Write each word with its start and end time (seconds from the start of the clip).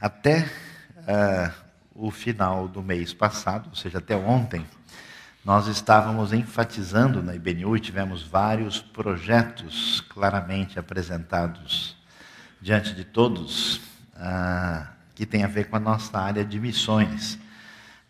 Até 0.00 0.50
uh, 0.96 1.52
o 1.94 2.10
final 2.10 2.66
do 2.66 2.82
mês 2.82 3.12
passado, 3.12 3.68
ou 3.68 3.76
seja, 3.76 3.98
até 3.98 4.16
ontem, 4.16 4.66
nós 5.44 5.66
estávamos 5.66 6.32
enfatizando 6.32 7.22
na 7.22 7.34
IBNU 7.34 7.76
e 7.76 7.80
tivemos 7.80 8.22
vários 8.22 8.80
projetos 8.80 10.00
claramente 10.08 10.78
apresentados 10.78 11.98
diante 12.62 12.94
de 12.94 13.04
todos, 13.04 13.76
uh, 14.16 14.86
que 15.14 15.26
tem 15.26 15.44
a 15.44 15.48
ver 15.48 15.68
com 15.68 15.76
a 15.76 15.80
nossa 15.80 16.18
área 16.18 16.46
de 16.46 16.58
missões. 16.58 17.38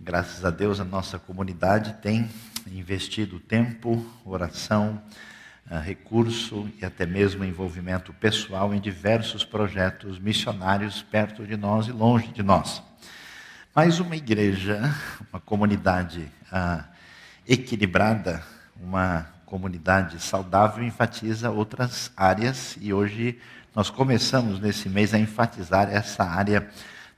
Graças 0.01 0.45
a 0.45 0.51
Deus, 0.51 0.79
a 0.79 0.85
nossa 0.85 1.19
comunidade 1.19 1.95
tem 1.95 2.31
investido 2.69 3.41
tempo, 3.41 4.07
oração, 4.25 5.03
recurso 5.79 6.69
e 6.81 6.85
até 6.85 7.07
mesmo 7.07 7.45
envolvimento 7.45 8.13
pessoal 8.13 8.75
em 8.75 8.81
diversos 8.81 9.45
projetos 9.45 10.19
missionários 10.19 11.01
perto 11.03 11.47
de 11.47 11.57
nós 11.57 11.87
e 11.87 11.93
longe 11.93 12.29
de 12.29 12.43
nós. 12.43 12.83
Mas 13.73 14.01
uma 14.01 14.17
igreja, 14.17 14.93
uma 15.31 15.39
comunidade 15.39 16.27
uh, 16.53 16.83
equilibrada, 17.47 18.43
uma 18.81 19.29
comunidade 19.47 20.21
saudável 20.21 20.83
enfatiza 20.83 21.51
outras 21.51 22.11
áreas 22.17 22.77
e 22.81 22.93
hoje 22.93 23.39
nós 23.75 23.91
começamos 23.91 24.59
nesse 24.59 24.89
mês 24.89 25.15
a 25.15 25.19
enfatizar 25.19 25.89
essa 25.89 26.25
área 26.25 26.69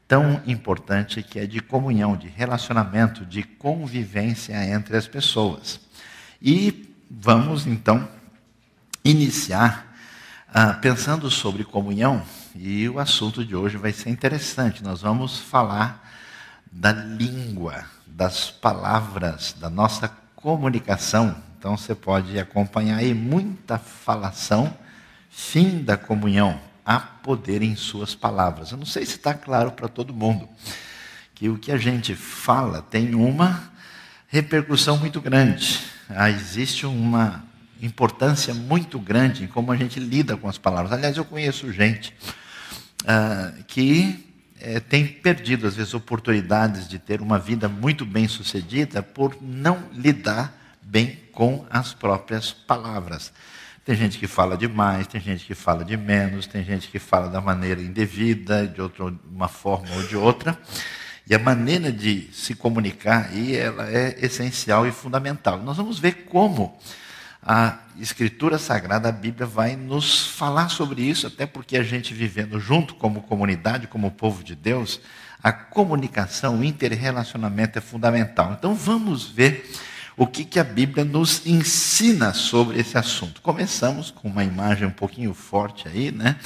tão 0.06 0.42
importante 0.46 1.22
que 1.22 1.38
é 1.38 1.46
de 1.46 1.60
comunhão, 1.60 2.14
de 2.14 2.28
relacionamento, 2.28 3.24
de 3.24 3.42
convivência 3.42 4.54
entre 4.66 4.94
as 4.94 5.08
pessoas. 5.08 5.80
E 6.40 6.94
vamos 7.10 7.66
então 7.66 8.06
iniciar 9.04 9.92
ah, 10.54 10.74
pensando 10.74 11.30
sobre 11.30 11.64
comunhão, 11.64 12.22
e 12.54 12.86
o 12.88 12.98
assunto 12.98 13.44
de 13.44 13.56
hoje 13.56 13.78
vai 13.78 13.92
ser 13.92 14.10
interessante. 14.10 14.84
Nós 14.84 15.00
vamos 15.00 15.38
falar 15.38 16.06
da 16.70 16.92
língua, 16.92 17.86
das 18.06 18.50
palavras, 18.50 19.54
da 19.58 19.70
nossa 19.70 20.08
comunicação. 20.36 21.34
Então 21.58 21.76
você 21.76 21.94
pode 21.94 22.38
acompanhar 22.38 22.98
aí 22.98 23.14
muita 23.14 23.78
falação, 23.78 24.76
fim 25.30 25.82
da 25.82 25.96
comunhão, 25.96 26.60
há 26.84 27.00
poder 27.00 27.62
em 27.62 27.74
suas 27.74 28.14
palavras. 28.14 28.72
Eu 28.72 28.76
não 28.76 28.86
sei 28.86 29.06
se 29.06 29.16
está 29.16 29.32
claro 29.32 29.72
para 29.72 29.88
todo 29.88 30.12
mundo 30.12 30.46
que 31.34 31.48
o 31.48 31.58
que 31.58 31.72
a 31.72 31.78
gente 31.78 32.14
fala 32.14 32.82
tem 32.82 33.14
uma 33.14 33.72
repercussão 34.28 34.98
muito 34.98 35.20
grande. 35.20 35.80
Ah, 36.10 36.30
existe 36.30 36.84
uma 36.84 37.42
importância 37.82 38.54
muito 38.54 38.98
grande 38.98 39.44
em 39.44 39.46
como 39.46 39.72
a 39.72 39.76
gente 39.76 39.98
lida 39.98 40.36
com 40.36 40.48
as 40.48 40.56
palavras. 40.56 40.92
Aliás, 40.92 41.16
eu 41.16 41.24
conheço 41.24 41.72
gente 41.72 42.14
ah, 43.06 43.52
que 43.66 44.32
é, 44.60 44.78
tem 44.78 45.04
perdido, 45.06 45.66
às 45.66 45.74
vezes, 45.74 45.92
oportunidades 45.92 46.88
de 46.88 46.98
ter 46.98 47.20
uma 47.20 47.38
vida 47.38 47.68
muito 47.68 48.06
bem 48.06 48.28
sucedida 48.28 49.02
por 49.02 49.36
não 49.40 49.82
lidar 49.92 50.56
bem 50.80 51.18
com 51.32 51.66
as 51.68 51.92
próprias 51.92 52.52
palavras. 52.52 53.32
Tem 53.84 53.96
gente 53.96 54.18
que 54.18 54.28
fala 54.28 54.56
demais, 54.56 55.08
tem 55.08 55.20
gente 55.20 55.44
que 55.44 55.54
fala 55.54 55.84
de 55.84 55.96
menos, 55.96 56.46
tem 56.46 56.62
gente 56.64 56.86
que 56.86 57.00
fala 57.00 57.28
da 57.28 57.40
maneira 57.40 57.82
indevida, 57.82 58.68
de 58.68 58.80
outra, 58.80 59.12
uma 59.28 59.48
forma 59.48 59.92
ou 59.96 60.02
de 60.04 60.16
outra. 60.16 60.56
E 61.28 61.34
a 61.34 61.38
maneira 61.38 61.90
de 61.90 62.28
se 62.32 62.54
comunicar 62.54 63.30
aí, 63.30 63.56
ela 63.56 63.90
é 63.90 64.16
essencial 64.24 64.86
e 64.86 64.92
fundamental. 64.92 65.58
Nós 65.58 65.76
vamos 65.76 65.98
ver 65.98 66.26
como 66.26 66.78
a 67.42 67.78
Escritura 67.98 68.56
Sagrada, 68.56 69.08
a 69.08 69.12
Bíblia, 69.12 69.46
vai 69.46 69.74
nos 69.74 70.26
falar 70.26 70.68
sobre 70.68 71.02
isso, 71.02 71.26
até 71.26 71.44
porque 71.44 71.76
a 71.76 71.82
gente 71.82 72.14
vivendo 72.14 72.60
junto 72.60 72.94
como 72.94 73.22
comunidade, 73.22 73.88
como 73.88 74.12
povo 74.12 74.44
de 74.44 74.54
Deus, 74.54 75.00
a 75.42 75.52
comunicação, 75.52 76.60
o 76.60 76.64
interrelacionamento 76.64 77.78
é 77.78 77.82
fundamental. 77.82 78.54
Então 78.56 78.74
vamos 78.74 79.28
ver 79.28 79.68
o 80.16 80.26
que, 80.26 80.44
que 80.44 80.60
a 80.60 80.64
Bíblia 80.64 81.04
nos 81.04 81.44
ensina 81.44 82.32
sobre 82.32 82.78
esse 82.78 82.96
assunto. 82.96 83.40
Começamos 83.40 84.10
com 84.10 84.28
uma 84.28 84.44
imagem 84.44 84.86
um 84.86 84.92
pouquinho 84.92 85.34
forte 85.34 85.88
aí, 85.88 86.12
né? 86.12 86.36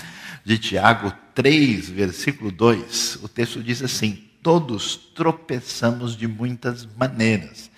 De 0.45 0.57
Tiago 0.57 1.13
3, 1.35 1.91
versículo 1.91 2.51
2. 2.51 3.19
O 3.23 3.29
texto 3.29 3.63
diz 3.63 3.83
assim: 3.83 4.25
Todos 4.43 4.97
tropeçamos 5.15 6.17
de 6.17 6.27
muitas 6.27 6.87
maneiras. 6.97 7.71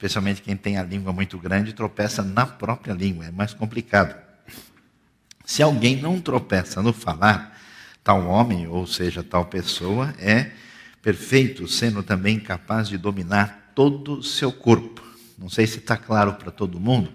Especialmente 0.00 0.40
quem 0.40 0.56
tem 0.56 0.78
a 0.78 0.82
língua 0.82 1.12
muito 1.12 1.36
grande 1.36 1.74
tropeça 1.74 2.22
na 2.22 2.46
própria 2.46 2.94
língua, 2.94 3.26
é 3.26 3.30
mais 3.30 3.52
complicado. 3.52 4.16
Se 5.44 5.62
alguém 5.62 6.00
não 6.00 6.18
tropeça 6.18 6.80
no 6.80 6.90
falar, 6.90 7.54
tal 8.02 8.26
homem, 8.26 8.66
ou 8.66 8.86
seja, 8.86 9.22
tal 9.22 9.44
pessoa, 9.44 10.14
é 10.18 10.52
perfeito, 11.02 11.68
sendo 11.68 12.02
também 12.02 12.40
capaz 12.40 12.88
de 12.88 12.96
dominar 12.96 13.72
todo 13.74 14.14
o 14.14 14.22
seu 14.22 14.50
corpo. 14.50 15.02
Não 15.36 15.50
sei 15.50 15.66
se 15.66 15.76
está 15.76 15.98
claro 15.98 16.32
para 16.32 16.50
todo 16.50 16.80
mundo. 16.80 17.12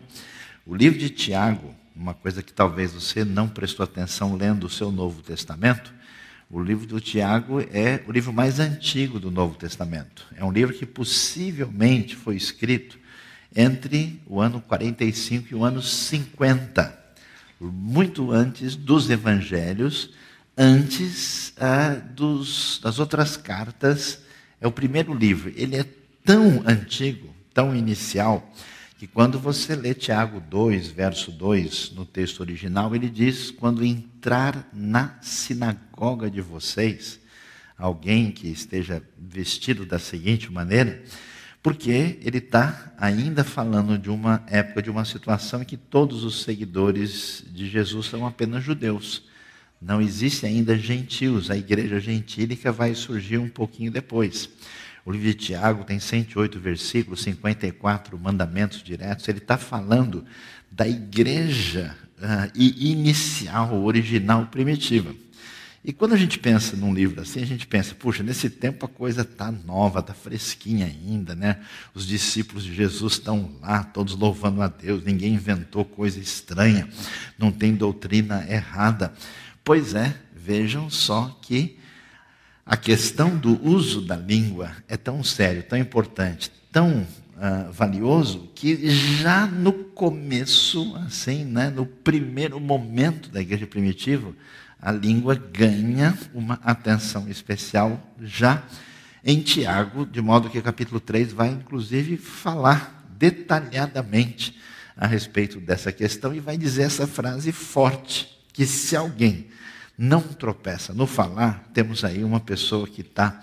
O 0.63 0.75
livro 0.75 0.99
de 0.99 1.09
Tiago, 1.09 1.73
uma 1.95 2.13
coisa 2.13 2.43
que 2.43 2.53
talvez 2.53 2.93
você 2.93 3.25
não 3.25 3.47
prestou 3.47 3.83
atenção 3.83 4.35
lendo 4.35 4.65
o 4.65 4.69
seu 4.69 4.91
Novo 4.91 5.23
Testamento, 5.23 5.91
o 6.49 6.61
livro 6.61 6.85
do 6.85 6.99
Tiago 6.99 7.59
é 7.59 8.01
o 8.07 8.11
livro 8.11 8.31
mais 8.31 8.59
antigo 8.59 9.19
do 9.19 9.31
Novo 9.31 9.55
Testamento. 9.55 10.25
É 10.35 10.43
um 10.43 10.51
livro 10.51 10.73
que 10.73 10.85
possivelmente 10.85 12.15
foi 12.15 12.35
escrito 12.35 12.99
entre 13.55 14.21
o 14.25 14.39
ano 14.39 14.61
45 14.61 15.47
e 15.51 15.55
o 15.55 15.63
ano 15.63 15.81
50, 15.81 17.05
muito 17.59 18.31
antes 18.31 18.75
dos 18.75 19.09
evangelhos, 19.09 20.11
antes 20.57 21.53
ah, 21.57 21.95
dos, 21.95 22.79
das 22.83 22.99
outras 22.99 23.37
cartas. 23.37 24.19
É 24.59 24.67
o 24.67 24.71
primeiro 24.71 25.13
livro. 25.13 25.51
Ele 25.55 25.77
é 25.77 25.85
tão 26.23 26.63
antigo 26.65 27.35
tão 27.55 27.73
inicial 27.73 28.53
que 29.05 29.07
quando 29.07 29.37
você 29.37 29.75
lê 29.75 29.93
Tiago 29.93 30.39
2, 30.39 30.87
verso 30.87 31.31
2, 31.31 31.91
no 31.91 32.07
texto 32.07 32.39
original, 32.39 32.95
ele 32.95 33.07
diz: 33.07 33.51
quando 33.51 33.85
entrar 33.85 34.67
na 34.73 35.19
sinagoga 35.21 36.27
de 36.27 36.41
vocês, 36.41 37.19
alguém 37.77 38.31
que 38.31 38.47
esteja 38.47 39.03
vestido 39.15 39.85
da 39.85 39.99
seguinte 39.99 40.51
maneira, 40.51 41.03
porque 41.61 42.17
ele 42.23 42.39
está 42.39 42.95
ainda 42.97 43.43
falando 43.43 43.95
de 43.95 44.09
uma 44.09 44.43
época, 44.47 44.81
de 44.81 44.89
uma 44.89 45.05
situação 45.05 45.61
em 45.61 45.65
que 45.65 45.77
todos 45.77 46.23
os 46.23 46.41
seguidores 46.41 47.43
de 47.51 47.69
Jesus 47.69 48.07
são 48.07 48.25
apenas 48.25 48.63
judeus. 48.63 49.21
Não 49.79 50.01
existe 50.01 50.47
ainda 50.47 50.75
gentios, 50.75 51.51
a 51.51 51.57
igreja 51.57 51.99
gentílica 51.99 52.71
vai 52.71 52.95
surgir 52.95 53.37
um 53.37 53.49
pouquinho 53.49 53.91
depois. 53.91 54.49
O 55.05 55.11
livro 55.11 55.27
de 55.27 55.35
Tiago 55.35 55.83
tem 55.83 55.99
108 55.99 56.59
versículos, 56.59 57.21
54 57.21 58.17
mandamentos 58.17 58.81
diretos. 58.81 59.27
Ele 59.27 59.37
está 59.37 59.55
falando 59.55 60.25
da 60.71 60.87
igreja 60.87 61.95
uh, 62.17 62.51
inicial, 62.59 63.83
original, 63.83 64.47
primitiva. 64.47 65.13
E 65.83 65.93
quando 65.93 66.13
a 66.13 66.17
gente 66.17 66.39
pensa 66.39 66.75
num 66.75 66.91
livro 66.91 67.21
assim, 67.21 67.43
a 67.43 67.45
gente 67.45 67.67
pensa, 67.67 67.93
puxa, 67.93 68.23
nesse 68.23 68.49
tempo 68.49 68.87
a 68.87 68.89
coisa 68.89 69.21
está 69.21 69.51
nova, 69.51 69.99
está 69.99 70.15
fresquinha 70.15 70.87
ainda, 70.87 71.35
né? 71.35 71.59
Os 71.93 72.07
discípulos 72.07 72.63
de 72.63 72.73
Jesus 72.73 73.13
estão 73.13 73.51
lá, 73.61 73.83
todos 73.83 74.15
louvando 74.15 74.63
a 74.63 74.67
Deus, 74.67 75.03
ninguém 75.03 75.35
inventou 75.35 75.85
coisa 75.85 76.19
estranha, 76.19 76.89
não 77.37 77.51
tem 77.51 77.75
doutrina 77.75 78.43
errada. 78.49 79.13
Pois 79.63 79.93
é, 79.93 80.15
vejam 80.35 80.89
só 80.89 81.39
que 81.43 81.77
a 82.65 82.75
questão 82.75 83.37
do 83.37 83.63
uso 83.63 84.01
da 84.01 84.15
língua 84.15 84.71
é 84.87 84.97
tão 84.97 85.23
sério, 85.23 85.61
tão 85.61 85.77
importante, 85.77 86.51
tão 86.71 87.01
uh, 87.01 87.71
valioso, 87.71 88.49
que 88.55 88.89
já 88.89 89.45
no 89.45 89.71
começo, 89.71 90.95
assim, 91.05 91.45
né, 91.45 91.69
no 91.69 91.85
primeiro 91.85 92.59
momento 92.59 93.29
da 93.29 93.39
igreja 93.39 93.67
primitiva, 93.67 94.33
a 94.81 94.91
língua 94.91 95.35
ganha 95.35 96.17
uma 96.33 96.55
atenção 96.63 97.29
especial 97.29 98.01
já 98.19 98.63
em 99.23 99.41
Tiago, 99.41 100.05
de 100.05 100.21
modo 100.21 100.49
que 100.49 100.57
o 100.57 100.63
capítulo 100.63 100.99
3 100.99 101.33
vai 101.33 101.49
inclusive 101.49 102.17
falar 102.17 103.05
detalhadamente 103.17 104.57
a 104.97 105.05
respeito 105.05 105.59
dessa 105.59 105.91
questão 105.91 106.33
e 106.33 106.39
vai 106.39 106.57
dizer 106.57 106.83
essa 106.83 107.07
frase 107.07 107.51
forte: 107.51 108.27
que 108.53 108.65
se 108.65 108.95
alguém 108.95 109.47
não 109.97 110.21
tropeça. 110.21 110.93
No 110.93 111.07
falar, 111.07 111.63
temos 111.73 112.03
aí 112.03 112.23
uma 112.23 112.39
pessoa 112.39 112.87
que 112.87 113.01
está 113.01 113.41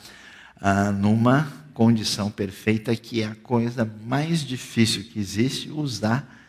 ah, 0.60 0.90
numa 0.92 1.50
condição 1.72 2.30
perfeita, 2.30 2.94
que 2.94 3.22
é 3.22 3.26
a 3.26 3.34
coisa 3.34 3.90
mais 4.04 4.40
difícil 4.40 5.04
que 5.04 5.18
existe, 5.18 5.70
usar 5.70 6.40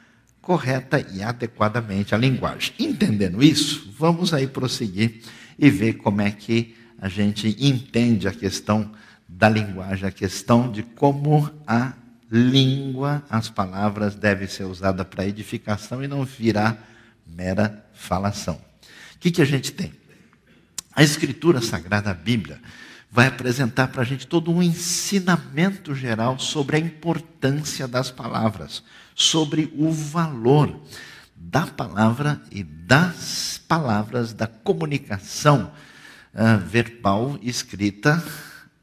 correta 0.42 1.00
e 1.14 1.24
adequadamente 1.24 2.14
a 2.14 2.18
linguagem. 2.18 2.74
Entendendo 2.78 3.42
isso, 3.42 3.94
vamos 3.98 4.34
aí 4.34 4.46
prosseguir 4.46 5.22
e 5.58 5.70
ver 5.70 5.94
como 5.94 6.22
é 6.22 6.32
que 6.32 6.76
a 7.00 7.08
gente 7.08 7.56
entende 7.60 8.28
a 8.28 8.34
questão 8.34 8.92
da 9.28 9.48
linguagem, 9.48 10.08
a 10.08 10.12
questão 10.12 10.70
de 10.70 10.84
como 10.84 11.50
a 11.66 11.94
língua, 12.30 13.24
as 13.30 13.50
palavras 13.50 14.16
devem 14.16 14.48
ser 14.48 14.66
usadas 14.66 15.08
para 15.08 15.26
edificação 15.26 16.04
e 16.04 16.08
não 16.08 16.26
virar 16.26 16.90
mera 17.26 17.86
falação 17.94 18.73
que, 19.24 19.32
que 19.32 19.42
a 19.42 19.46
gente 19.46 19.72
tem? 19.72 19.94
A 20.94 21.02
Escritura 21.02 21.62
Sagrada, 21.62 22.12
a 22.12 22.14
Bíblia, 22.14 22.60
vai 23.10 23.28
apresentar 23.28 23.88
para 23.88 24.02
a 24.02 24.06
gente 24.06 24.28
todo 24.28 24.52
um 24.52 24.62
ensinamento 24.62 25.96
geral 25.96 26.38
sobre 26.38 26.76
a 26.76 26.80
importância 26.80 27.88
das 27.88 28.12
palavras, 28.12 28.84
sobre 29.16 29.72
o 29.78 29.90
valor 29.94 30.78
da 31.34 31.66
palavra 31.66 32.42
e 32.52 32.64
das 32.64 33.62
palavras 33.66 34.34
da 34.34 34.46
comunicação 34.46 35.72
uh, 36.34 36.60
verbal 36.68 37.40
escrita, 37.42 38.22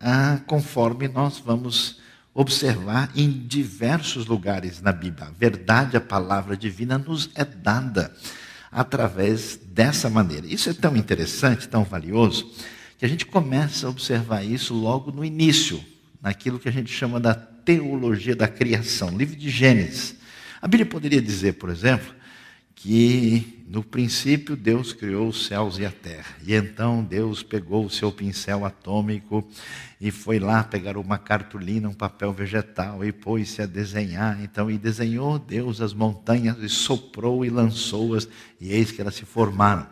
uh, 0.00 0.40
conforme 0.46 1.06
nós 1.06 1.38
vamos 1.38 2.00
observar 2.32 3.10
em 3.14 3.31
diversos 3.31 4.25
lugares 4.25 4.81
na 4.81 4.92
Bíblia. 4.92 5.28
A 5.28 5.32
verdade, 5.32 5.98
a 5.98 6.00
palavra 6.00 6.56
divina 6.56 6.96
nos 6.96 7.28
é 7.34 7.44
dada 7.44 8.16
através 8.70 9.58
dessa 9.72 10.08
maneira. 10.08 10.46
Isso 10.46 10.70
é 10.70 10.72
tão 10.72 10.96
interessante, 10.96 11.69
tão 11.69 11.84
valioso, 11.84 12.50
que 12.99 13.05
a 13.05 13.08
gente 13.08 13.26
começa 13.26 13.87
a 13.87 13.90
observar 13.90 14.44
isso 14.44 14.75
logo 14.75 15.11
no 15.11 15.25
início, 15.25 15.82
naquilo 16.22 16.58
que 16.58 16.69
a 16.69 16.72
gente 16.72 16.93
chama 16.93 17.19
da 17.19 17.34
teologia 17.34 18.37
da 18.37 18.46
criação, 18.46 19.17
livro 19.17 19.37
de 19.37 19.49
Gênesis. 19.50 20.17
A 20.61 20.69
Bíblia 20.69 20.87
poderia 20.87 21.22
dizer, 21.22 21.55
por 21.55 21.70
exemplo, 21.70 22.14
que 22.82 23.62
no 23.68 23.84
princípio 23.84 24.56
Deus 24.56 24.94
criou 24.94 25.28
os 25.28 25.46
céus 25.46 25.78
e 25.78 25.84
a 25.84 25.90
terra. 25.90 26.34
E 26.42 26.54
então 26.54 27.04
Deus 27.04 27.42
pegou 27.42 27.84
o 27.84 27.90
seu 27.90 28.10
pincel 28.10 28.64
atômico 28.64 29.46
e 30.00 30.10
foi 30.10 30.38
lá 30.38 30.64
pegar 30.64 30.96
uma 30.96 31.18
cartolina, 31.18 31.90
um 31.90 31.94
papel 31.94 32.32
vegetal 32.32 33.04
e 33.04 33.12
pôs-se 33.12 33.60
a 33.60 33.66
desenhar. 33.66 34.42
Então, 34.42 34.70
e 34.70 34.78
desenhou 34.78 35.38
Deus 35.38 35.82
as 35.82 35.92
montanhas 35.92 36.56
e 36.62 36.70
soprou 36.70 37.44
e 37.44 37.50
lançou-as, 37.50 38.26
e 38.58 38.72
eis 38.72 38.90
que 38.90 39.02
elas 39.02 39.14
se 39.14 39.26
formaram. 39.26 39.86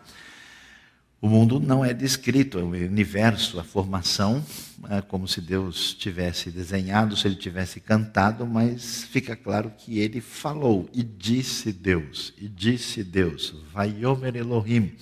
O 1.21 1.29
mundo 1.29 1.59
não 1.59 1.85
é 1.85 1.93
descrito, 1.93 2.61
é 2.61 2.63
o 2.63 2.69
universo, 2.69 3.59
a 3.59 3.65
formação, 3.65 4.45
é 4.89 5.01
como 5.01 5.27
se 5.27 5.41
Deus 5.41 5.93
tivesse 5.93 6.49
desenhado, 6.49 7.17
se 7.17 7.27
ele 7.27 7.35
tivesse 7.35 7.81
cantado, 7.81 8.47
mas 8.47 9.03
fica 9.03 9.35
claro 9.35 9.73
que 9.77 9.99
ele 9.99 10.21
falou 10.21 10.89
e 10.95 11.03
disse 11.03 11.73
Deus, 11.73 12.33
e 12.39 12.47
disse 12.47 13.03
Deus, 13.03 13.53
Vaiomer 13.73 14.37
Elohim. 14.37 14.93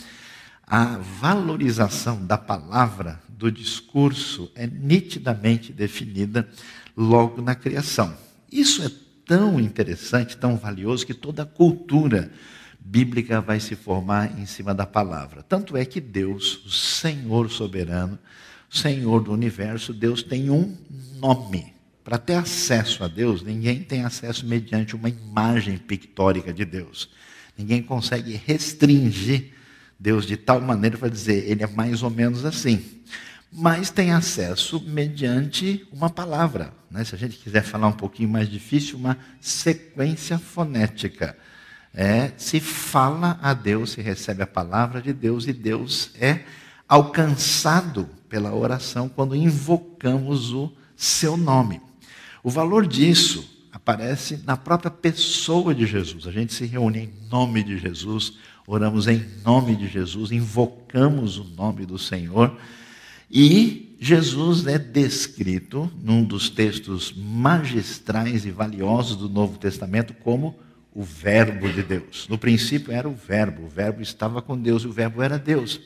A 0.67 0.97
valorização 0.97 2.25
da 2.25 2.39
palavra, 2.39 3.21
do 3.29 3.53
discurso, 3.53 4.51
é 4.55 4.67
nitidamente 4.67 5.71
definida 5.71 6.49
logo 6.97 7.43
na 7.43 7.55
criação. 7.55 8.17
Isso 8.51 8.83
é 8.83 8.91
tão 9.27 9.61
interessante, 9.61 10.35
tão 10.35 10.57
valioso, 10.57 11.07
que 11.07 11.13
toda 11.13 11.43
a 11.43 11.47
cultura 11.47 12.33
bíblica 12.89 13.41
vai 13.41 13.59
se 13.59 13.75
formar 13.75 14.39
em 14.39 14.47
cima 14.47 14.73
da 14.73 14.87
palavra. 14.87 15.43
Tanto 15.43 15.77
é 15.77 15.85
que 15.85 16.01
Deus, 16.01 16.65
o 16.65 16.71
Senhor 16.71 17.51
soberano, 17.51 18.17
Senhor 18.71 19.23
do 19.23 19.33
universo, 19.33 19.93
Deus 19.93 20.23
tem 20.23 20.51
um 20.51 20.77
nome. 21.19 21.75
Para 22.05 22.17
ter 22.17 22.35
acesso 22.35 23.03
a 23.03 23.09
Deus, 23.09 23.43
ninguém 23.43 23.83
tem 23.83 24.05
acesso 24.05 24.47
mediante 24.47 24.95
uma 24.95 25.09
imagem 25.09 25.77
pictórica 25.77 26.53
de 26.53 26.65
Deus. 26.65 27.11
Ninguém 27.59 27.83
consegue 27.83 28.41
restringir 28.47 29.53
Deus 29.99 30.25
de 30.25 30.37
tal 30.37 30.61
maneira 30.61 30.97
para 30.97 31.09
dizer, 31.09 31.51
ele 31.51 31.65
é 31.65 31.67
mais 31.67 32.05
ou 32.05 32.11
menos 32.11 32.45
assim. 32.45 32.85
Mas 33.51 33.91
tem 33.91 34.13
acesso 34.13 34.81
mediante 34.87 35.85
uma 35.91 36.11
palavra. 36.11 36.73
Né? 36.91 37.03
Se 37.03 37.15
a 37.15 37.19
gente 37.19 37.37
quiser 37.39 37.65
falar 37.65 37.89
um 37.89 37.93
pouquinho 37.93 38.29
mais 38.29 38.49
difícil, 38.49 38.97
uma 38.97 39.19
sequência 39.41 40.39
fonética 40.39 41.37
é, 41.95 42.33
se 42.37 42.61
fala 42.61 43.39
a 43.43 43.55
Deus, 43.55 43.91
se 43.91 44.03
recebe 44.03 44.43
a 44.43 44.47
palavra 44.47 45.01
de 45.01 45.13
Deus 45.13 45.47
e 45.47 45.53
Deus 45.53 46.11
é 46.21 46.41
alcançado 46.89 48.09
pela 48.29 48.55
oração 48.55 49.09
quando 49.09 49.35
invocamos 49.35 50.53
o 50.53 50.73
seu 50.97 51.37
nome. 51.37 51.81
O 52.43 52.51
valor 52.51 52.87
disso 52.87 53.69
aparece 53.73 54.43
na 54.45 54.57
própria 54.57 54.91
pessoa 54.91 55.75
de 55.75 55.87
Jesus. 55.87 56.27
A 56.27 56.33
gente 56.33 56.53
se 56.55 56.67
reúne 56.67 56.99
em 56.99 57.13
nome 57.31 57.63
de 57.63 57.79
Jesus, 57.79 58.35
oramos 58.67 59.07
em 59.07 59.25
nome 59.45 59.75
de 59.77 59.89
Jesus, 59.89 60.31
invocamos 60.31 61.39
o 61.39 61.45
nome 61.45 61.87
do 61.87 61.99
Senhor 61.99 62.57
e 63.31 63.97
Jesus 63.99 64.67
é 64.67 64.79
descrito 64.79 65.91
num 66.03 66.23
dos 66.23 66.49
textos 66.51 67.13
magistrais 67.17 68.45
e 68.45 68.51
valiosos 68.51 69.17
do 69.17 69.29
Novo 69.29 69.59
Testamento 69.59 70.15
como 70.15 70.55
o 70.97 71.03
Verbo 71.03 71.71
de 71.71 71.83
Deus. 71.83 72.27
No 72.27 72.39
princípio 72.39 72.91
era 72.91 73.07
o 73.07 73.15
Verbo, 73.15 73.67
o 73.67 73.69
Verbo 73.69 74.01
estava 74.01 74.41
com 74.41 74.59
Deus 74.59 74.83
e 74.83 74.87
o 74.87 74.93
Verbo 74.93 75.23
era 75.23 75.39
Deus. 75.39 75.79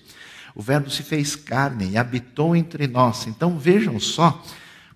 O 0.55 0.62
Verbo 0.62 0.89
se 0.89 1.03
fez 1.03 1.35
carne 1.35 1.91
e 1.91 1.97
habitou 1.97 2.55
entre 2.55 2.87
nós. 2.87 3.27
Então 3.27 3.59
vejam 3.59 3.99
só 3.99 4.41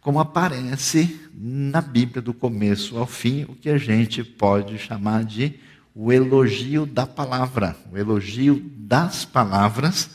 como 0.00 0.20
aparece 0.20 1.28
na 1.34 1.81
Bíblia 1.81 2.22
do 2.22 2.32
começo 2.32 2.96
ao 2.96 3.08
fim 3.08 3.43
o 3.49 3.56
que 3.56 3.69
a 3.69 3.76
gente 3.76 4.22
pode 4.22 4.78
chamar 4.78 5.25
de 5.25 5.55
o 5.93 6.12
elogio 6.12 6.87
da 6.87 7.06
palavra, 7.06 7.76
o 7.90 7.99
elogio 7.99 8.62
das 8.76 9.25
palavras. 9.25 10.11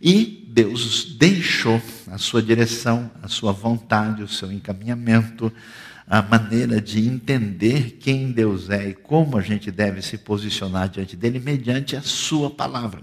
E 0.00 0.48
Deus 0.48 1.16
deixou 1.18 1.82
a 2.10 2.16
sua 2.16 2.42
direção, 2.42 3.10
a 3.22 3.28
sua 3.28 3.52
vontade, 3.52 4.22
o 4.22 4.28
seu 4.28 4.50
encaminhamento, 4.50 5.52
a 6.06 6.20
maneira 6.20 6.80
de 6.80 7.06
entender 7.06 7.98
quem 8.00 8.30
Deus 8.30 8.68
é 8.68 8.90
e 8.90 8.94
como 8.94 9.38
a 9.38 9.42
gente 9.42 9.70
deve 9.70 10.02
se 10.02 10.18
posicionar 10.18 10.88
diante 10.88 11.16
dele 11.16 11.40
mediante 11.40 11.96
a 11.96 12.02
sua 12.02 12.50
palavra. 12.50 13.02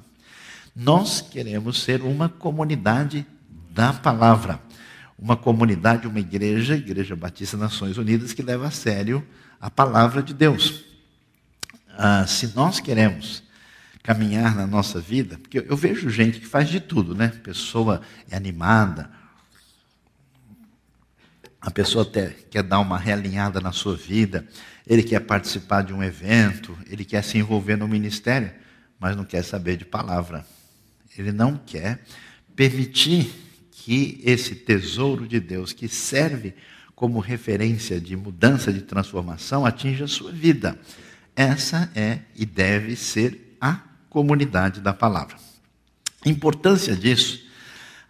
Nós 0.75 1.19
queremos 1.19 1.81
ser 1.81 2.01
uma 2.01 2.29
comunidade 2.29 3.25
da 3.71 3.91
palavra, 3.91 4.59
uma 5.17 5.35
comunidade, 5.35 6.07
uma 6.07 6.19
igreja, 6.19 6.75
Igreja 6.75 7.15
Batista 7.15 7.57
Nações 7.57 7.97
Unidas, 7.97 8.33
que 8.33 8.41
leva 8.41 8.67
a 8.67 8.71
sério 8.71 9.25
a 9.59 9.69
palavra 9.69 10.21
de 10.21 10.33
Deus. 10.33 10.83
Ah, 11.97 12.25
se 12.27 12.55
nós 12.55 12.79
queremos 12.79 13.43
caminhar 14.01 14.55
na 14.55 14.65
nossa 14.65 14.99
vida, 14.99 15.37
porque 15.37 15.59
eu, 15.59 15.63
eu 15.63 15.77
vejo 15.77 16.09
gente 16.09 16.39
que 16.39 16.47
faz 16.47 16.69
de 16.69 16.79
tudo, 16.79 17.13
né? 17.13 17.27
Pessoa 17.43 18.01
é 18.29 18.35
animada, 18.35 19.11
a 21.61 21.69
pessoa 21.69 22.09
quer 22.49 22.63
dar 22.63 22.79
uma 22.79 22.97
realinhada 22.97 23.61
na 23.61 23.71
sua 23.71 23.95
vida, 23.95 24.47
ele 24.87 25.03
quer 25.03 25.19
participar 25.19 25.83
de 25.83 25.93
um 25.93 26.03
evento, 26.03 26.75
ele 26.89 27.05
quer 27.05 27.23
se 27.23 27.37
envolver 27.37 27.75
no 27.75 27.87
ministério, 27.87 28.51
mas 28.99 29.15
não 29.15 29.23
quer 29.23 29.43
saber 29.43 29.77
de 29.77 29.85
palavra. 29.85 30.43
Ele 31.15 31.31
não 31.31 31.55
quer 31.55 32.03
permitir 32.55 33.31
que 33.71 34.19
esse 34.23 34.55
tesouro 34.55 35.27
de 35.27 35.39
Deus, 35.39 35.71
que 35.71 35.87
serve 35.87 36.55
como 36.95 37.19
referência 37.19 37.99
de 37.99 38.15
mudança, 38.15 38.73
de 38.73 38.81
transformação, 38.81 39.65
atinja 39.65 40.05
a 40.05 40.07
sua 40.07 40.31
vida. 40.31 40.79
Essa 41.35 41.91
é 41.95 42.19
e 42.35 42.45
deve 42.45 42.95
ser 42.95 43.55
a 43.61 43.79
comunidade 44.09 44.81
da 44.81 44.93
palavra. 44.93 45.37
A 46.25 46.29
importância 46.29 46.95
disso 46.95 47.50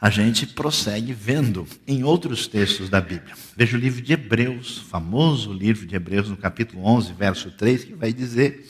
a 0.01 0.09
gente 0.09 0.47
prossegue 0.47 1.13
vendo 1.13 1.67
em 1.85 2.03
outros 2.03 2.47
textos 2.47 2.89
da 2.89 2.99
Bíblia. 2.99 3.35
Veja 3.55 3.77
o 3.77 3.79
livro 3.79 4.01
de 4.01 4.13
Hebreus, 4.13 4.79
famoso 4.79 5.53
livro 5.53 5.85
de 5.85 5.95
Hebreus, 5.95 6.27
no 6.27 6.35
capítulo 6.35 6.83
11, 6.83 7.13
verso 7.13 7.51
3, 7.51 7.83
que 7.83 7.93
vai 7.93 8.11
dizer: 8.11 8.67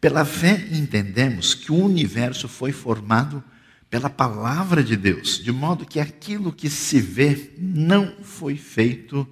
Pela 0.00 0.24
fé 0.24 0.66
entendemos 0.72 1.52
que 1.52 1.70
o 1.70 1.76
universo 1.76 2.48
foi 2.48 2.72
formado 2.72 3.44
pela 3.90 4.08
palavra 4.08 4.82
de 4.82 4.96
Deus, 4.96 5.44
de 5.44 5.52
modo 5.52 5.84
que 5.84 6.00
aquilo 6.00 6.50
que 6.50 6.70
se 6.70 7.02
vê 7.02 7.52
não 7.58 8.14
foi 8.22 8.56
feito 8.56 9.28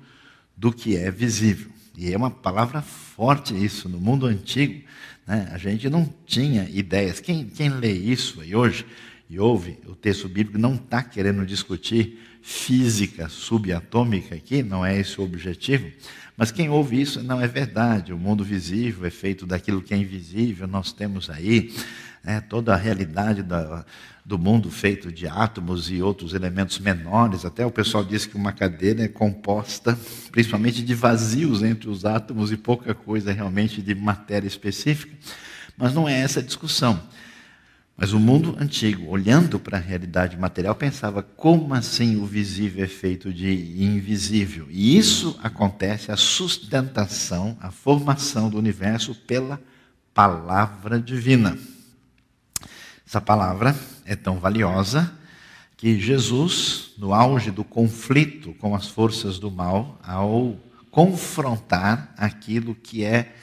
do 0.55 0.71
que 0.71 0.95
é 0.95 1.11
visível. 1.11 1.71
E 1.97 2.13
é 2.13 2.17
uma 2.19 2.31
palavra 2.31 2.83
forte 2.83 3.55
isso. 3.55 3.89
No 3.89 3.99
mundo 3.99 4.27
antigo, 4.27 4.85
né, 5.27 5.49
a 5.51 5.57
gente 5.57 5.89
não 5.89 6.13
tinha 6.27 6.69
ideias. 6.71 7.19
Quem, 7.19 7.47
quem 7.47 7.71
lê 7.71 7.93
isso 7.93 8.43
aí 8.43 8.55
hoje 8.55 8.85
e 9.29 9.39
ouve, 9.39 9.79
o 9.87 9.95
texto 9.95 10.29
bíblico 10.29 10.59
não 10.59 10.75
está 10.75 11.03
querendo 11.03 11.47
discutir 11.47 12.21
física 12.43 13.29
subatômica 13.29 14.35
aqui, 14.35 14.63
não 14.63 14.85
é 14.85 14.99
esse 14.99 15.19
o 15.19 15.25
objetivo, 15.25 15.91
mas 16.37 16.51
quem 16.51 16.69
ouve 16.69 17.01
isso 17.01 17.23
não 17.23 17.41
é 17.41 17.49
verdade. 17.49 18.13
O 18.13 18.19
mundo 18.19 18.45
visível 18.45 19.07
é 19.07 19.11
feito 19.11 19.47
daquilo 19.47 19.81
que 19.81 19.95
é 19.95 19.97
invisível, 19.97 20.67
nós 20.67 20.93
temos 20.93 21.31
aí 21.31 21.73
né, 22.23 22.41
toda 22.41 22.73
a 22.75 22.77
realidade 22.77 23.43
da, 23.43 23.85
do 24.25 24.39
mundo 24.39 24.71
feito 24.71 25.13
de 25.13 25.27
átomos 25.27 25.91
e 25.91 26.03
outros 26.03 26.33
elementos 26.33 26.79
menores. 26.79 27.45
Até 27.45 27.65
o 27.65 27.71
pessoal 27.71 28.05
diz 28.05 28.25
que 28.27 28.37
uma 28.37 28.53
cadeira 28.53 29.05
é 29.05 29.09
composta 29.09 29.99
principalmente 30.33 30.83
de 30.83 30.95
vazios 30.95 31.63
entre 31.63 31.89
os 31.89 32.05
átomos 32.05 32.51
e 32.51 32.57
pouca 32.57 32.95
coisa 32.95 33.33
realmente 33.33 33.83
de 33.83 33.95
matéria 33.95 34.49
específica. 34.49 35.15
Mas 35.77 35.93
não 35.93 36.09
é 36.09 36.19
essa 36.19 36.41
a 36.41 36.43
discussão. 36.43 37.01
Mas 37.97 38.13
o 38.13 38.19
mundo 38.19 38.57
antigo, 38.59 39.09
olhando 39.09 39.59
para 39.59 39.79
a 39.79 39.81
realidade 39.81 40.37
material, 40.37 40.75
pensava 40.75 41.23
como 41.23 41.73
assim 41.75 42.17
o 42.17 42.27
visível 42.27 42.85
é 42.85 42.89
feito 42.89 43.33
de 43.33 43.83
invisível? 43.83 44.67
E 44.69 44.99
isso 44.99 45.39
acontece, 45.41 46.11
a 46.11 46.17
sustentação, 46.17 47.57
a 47.61 47.71
formação 47.71 48.51
do 48.51 48.59
universo 48.59 49.15
pela 49.15 49.61
palavra 50.13 51.01
divina. 51.01 51.57
Essa 53.07 53.21
palavra 53.21 53.77
é 54.05 54.17
tão 54.17 54.41
valiosa 54.41 55.13
que 55.77 55.99
Jesus, 56.01 56.95
no 56.99 57.15
auge 57.15 57.53
do 57.53 57.63
conflito 57.63 58.55
com 58.55 58.75
as 58.75 58.89
forças 58.89 59.39
do 59.39 59.53
mal, 59.53 60.01
ao 60.03 60.59
confrontar 60.91 62.13
aquilo 62.17 62.75
que 62.75 63.05
é 63.05 63.37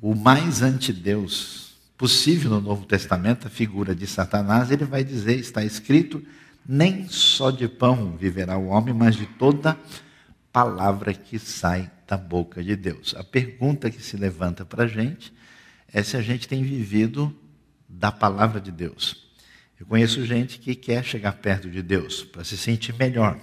o 0.00 0.14
mais 0.14 0.60
antideus 0.60 1.71
possível 2.02 2.50
no 2.50 2.60
Novo 2.60 2.84
Testamento, 2.84 3.46
a 3.46 3.48
figura 3.48 3.94
de 3.94 4.08
Satanás, 4.08 4.72
ele 4.72 4.84
vai 4.84 5.04
dizer, 5.04 5.38
está 5.38 5.62
escrito, 5.62 6.20
nem 6.66 7.06
só 7.06 7.48
de 7.52 7.68
pão 7.68 8.16
viverá 8.16 8.58
o 8.58 8.66
homem, 8.66 8.92
mas 8.92 9.14
de 9.14 9.24
toda 9.24 9.78
palavra 10.52 11.14
que 11.14 11.38
sai 11.38 11.88
da 12.04 12.16
boca 12.16 12.60
de 12.60 12.74
Deus. 12.74 13.14
A 13.16 13.22
pergunta 13.22 13.88
que 13.88 14.02
se 14.02 14.16
levanta 14.16 14.64
para 14.64 14.82
a 14.82 14.86
gente 14.88 15.32
é 15.92 16.02
se 16.02 16.16
a 16.16 16.20
gente 16.20 16.48
tem 16.48 16.64
vivido 16.64 17.32
da 17.88 18.10
palavra 18.10 18.60
de 18.60 18.72
Deus. 18.72 19.28
Eu 19.78 19.86
conheço 19.86 20.26
gente 20.26 20.58
que 20.58 20.74
quer 20.74 21.04
chegar 21.04 21.34
perto 21.34 21.70
de 21.70 21.82
Deus 21.82 22.24
para 22.24 22.42
se 22.42 22.56
sentir 22.56 22.96
melhor, 22.98 23.38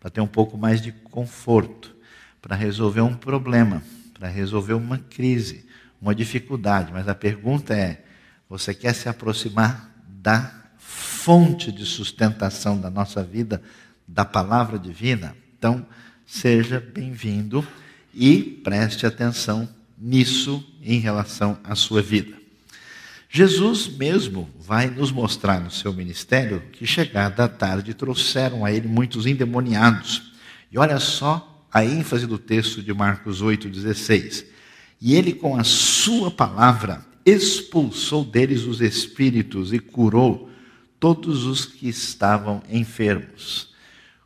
para 0.00 0.08
ter 0.08 0.22
um 0.22 0.26
pouco 0.26 0.56
mais 0.56 0.80
de 0.80 0.92
conforto, 0.92 1.94
para 2.40 2.56
resolver 2.56 3.02
um 3.02 3.14
problema, 3.14 3.82
para 4.14 4.28
resolver 4.28 4.72
uma 4.72 4.96
crise, 4.96 5.67
uma 6.00 6.14
dificuldade. 6.14 6.92
Mas 6.92 7.08
a 7.08 7.14
pergunta 7.14 7.74
é: 7.74 8.04
você 8.48 8.74
quer 8.74 8.94
se 8.94 9.08
aproximar 9.08 9.92
da 10.06 10.52
fonte 10.78 11.70
de 11.70 11.84
sustentação 11.84 12.80
da 12.80 12.90
nossa 12.90 13.22
vida, 13.22 13.62
da 14.06 14.24
palavra 14.24 14.78
divina? 14.78 15.36
Então, 15.58 15.86
seja 16.26 16.80
bem-vindo 16.80 17.66
e 18.14 18.42
preste 18.42 19.06
atenção 19.06 19.68
nisso 19.98 20.64
em 20.82 20.98
relação 20.98 21.58
à 21.64 21.74
sua 21.74 22.00
vida. 22.00 22.38
Jesus 23.30 23.88
mesmo 23.88 24.48
vai 24.58 24.88
nos 24.88 25.12
mostrar 25.12 25.60
no 25.60 25.70
seu 25.70 25.92
ministério 25.92 26.62
que, 26.72 26.86
chegada 26.86 27.44
a 27.44 27.48
tarde, 27.48 27.92
trouxeram 27.92 28.64
a 28.64 28.72
ele 28.72 28.88
muitos 28.88 29.26
endemoniados. 29.26 30.32
E 30.72 30.78
olha 30.78 30.98
só 30.98 31.66
a 31.72 31.84
ênfase 31.84 32.26
do 32.26 32.38
texto 32.38 32.82
de 32.82 32.92
Marcos 32.94 33.42
8,16. 33.42 34.46
E 35.00 35.14
ele, 35.14 35.32
com 35.32 35.56
a 35.56 35.64
sua 35.64 36.30
palavra, 36.30 37.04
expulsou 37.24 38.24
deles 38.24 38.64
os 38.64 38.80
espíritos 38.80 39.72
e 39.72 39.78
curou 39.78 40.50
todos 40.98 41.44
os 41.44 41.64
que 41.64 41.88
estavam 41.88 42.62
enfermos. 42.70 43.72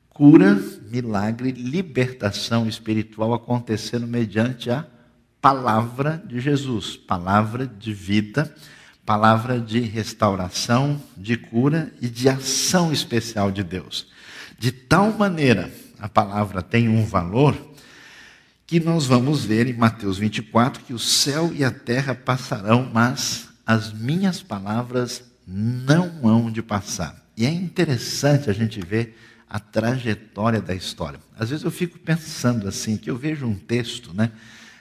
Cura, 0.08 0.62
milagre, 0.90 1.52
libertação 1.52 2.68
espiritual 2.68 3.34
acontecendo 3.34 4.06
mediante 4.06 4.70
a 4.70 4.86
palavra 5.40 6.22
de 6.24 6.38
Jesus, 6.38 6.96
palavra 6.96 7.66
de 7.66 7.92
vida, 7.92 8.54
palavra 9.04 9.58
de 9.58 9.80
restauração, 9.80 11.00
de 11.16 11.36
cura 11.36 11.92
e 12.00 12.08
de 12.08 12.28
ação 12.28 12.92
especial 12.92 13.50
de 13.50 13.64
Deus. 13.64 14.06
De 14.58 14.70
tal 14.70 15.12
maneira, 15.12 15.72
a 15.98 16.08
palavra 16.08 16.62
tem 16.62 16.88
um 16.88 17.04
valor 17.04 17.71
que 18.72 18.80
nós 18.80 19.04
vamos 19.04 19.44
ver 19.44 19.66
em 19.66 19.74
Mateus 19.74 20.16
24 20.16 20.82
que 20.82 20.94
o 20.94 20.98
céu 20.98 21.52
e 21.54 21.62
a 21.62 21.70
terra 21.70 22.14
passarão, 22.14 22.90
mas 22.90 23.50
as 23.66 23.92
minhas 23.92 24.42
palavras 24.42 25.22
não 25.46 26.26
hão 26.26 26.50
de 26.50 26.62
passar. 26.62 27.22
E 27.36 27.44
é 27.44 27.50
interessante 27.50 28.48
a 28.48 28.52
gente 28.54 28.80
ver 28.80 29.14
a 29.46 29.60
trajetória 29.60 30.58
da 30.58 30.74
história. 30.74 31.20
Às 31.38 31.50
vezes 31.50 31.66
eu 31.66 31.70
fico 31.70 31.98
pensando 31.98 32.66
assim, 32.66 32.96
que 32.96 33.10
eu 33.10 33.16
vejo 33.18 33.46
um 33.46 33.56
texto, 33.56 34.14
né? 34.14 34.32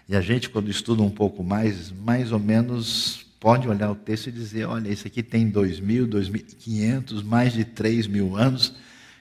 E 0.08 0.16
a 0.16 0.22
gente, 0.22 0.50
quando 0.50 0.72
estuda 0.72 1.04
um 1.04 1.12
pouco 1.12 1.44
mais, 1.44 1.92
mais 1.92 2.32
ou 2.32 2.40
menos 2.40 3.26
pode 3.42 3.68
olhar 3.68 3.92
o 3.92 3.96
texto 3.96 4.28
e 4.28 4.32
dizer: 4.32 4.70
olha, 4.70 4.88
isso 4.88 5.06
aqui 5.06 5.22
tem 5.22 5.52
2.000, 5.52 6.08
2.500, 6.08 7.26
mais 7.26 7.52
de 7.52 7.66
3 7.66 8.08
mil 8.08 8.38
anos, 8.38 8.74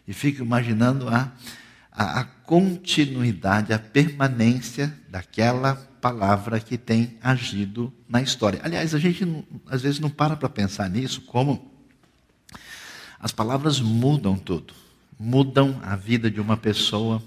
e 0.07 0.13
fica 0.13 0.45
imaginando 0.45 1.09
a, 1.09 1.33
a, 2.01 2.21
a 2.21 2.25
continuidade, 2.25 3.75
a 3.75 3.79
permanência 3.79 4.97
daquela 5.11 5.75
palavra 6.01 6.59
que 6.59 6.79
tem 6.79 7.19
agido 7.23 7.93
na 8.09 8.23
história. 8.23 8.59
Aliás, 8.63 8.95
a 8.95 8.99
gente 8.99 9.45
às 9.67 9.83
vezes 9.83 10.01
não 10.01 10.09
para 10.09 10.35
para 10.35 10.49
pensar 10.49 10.89
nisso, 10.89 11.21
como 11.21 11.71
as 13.21 13.33
palavras 13.33 13.81
mudam 13.81 14.39
tudo. 14.39 14.73
Mudam 15.19 15.79
a 15.83 15.95
vida 15.95 16.31
de 16.31 16.41
uma 16.41 16.57
pessoa, 16.57 17.23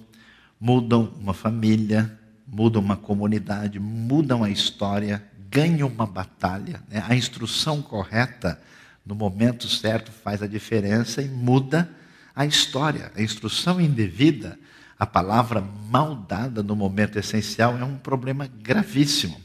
mudam 0.60 1.14
uma 1.20 1.36
família, 1.36 2.20
mudam 2.48 2.82
uma 2.82 2.98
comunidade, 2.98 3.80
mudam 3.80 4.44
a 4.44 4.50
história, 4.50 5.24
ganham 5.52 5.88
uma 5.88 6.08
batalha. 6.08 6.82
Né? 6.90 7.04
A 7.08 7.16
instrução 7.16 7.80
correta, 7.80 8.60
no 9.06 9.14
momento 9.14 9.68
certo, 9.68 10.12
faz 10.12 10.42
a 10.42 10.48
diferença 10.48 11.22
e 11.22 11.30
muda 11.30 11.88
a 12.36 12.44
história. 12.44 13.12
A 13.16 13.22
instrução 13.22 13.80
indevida, 13.80 14.58
a 15.04 15.06
palavra 15.06 15.62
mal 15.90 16.16
dada 16.16 16.64
no 16.64 16.78
momento 16.78 17.20
essencial, 17.20 17.78
é 17.78 17.84
um 17.84 17.98
problema 17.98 18.48
gravíssimo. 18.48 19.36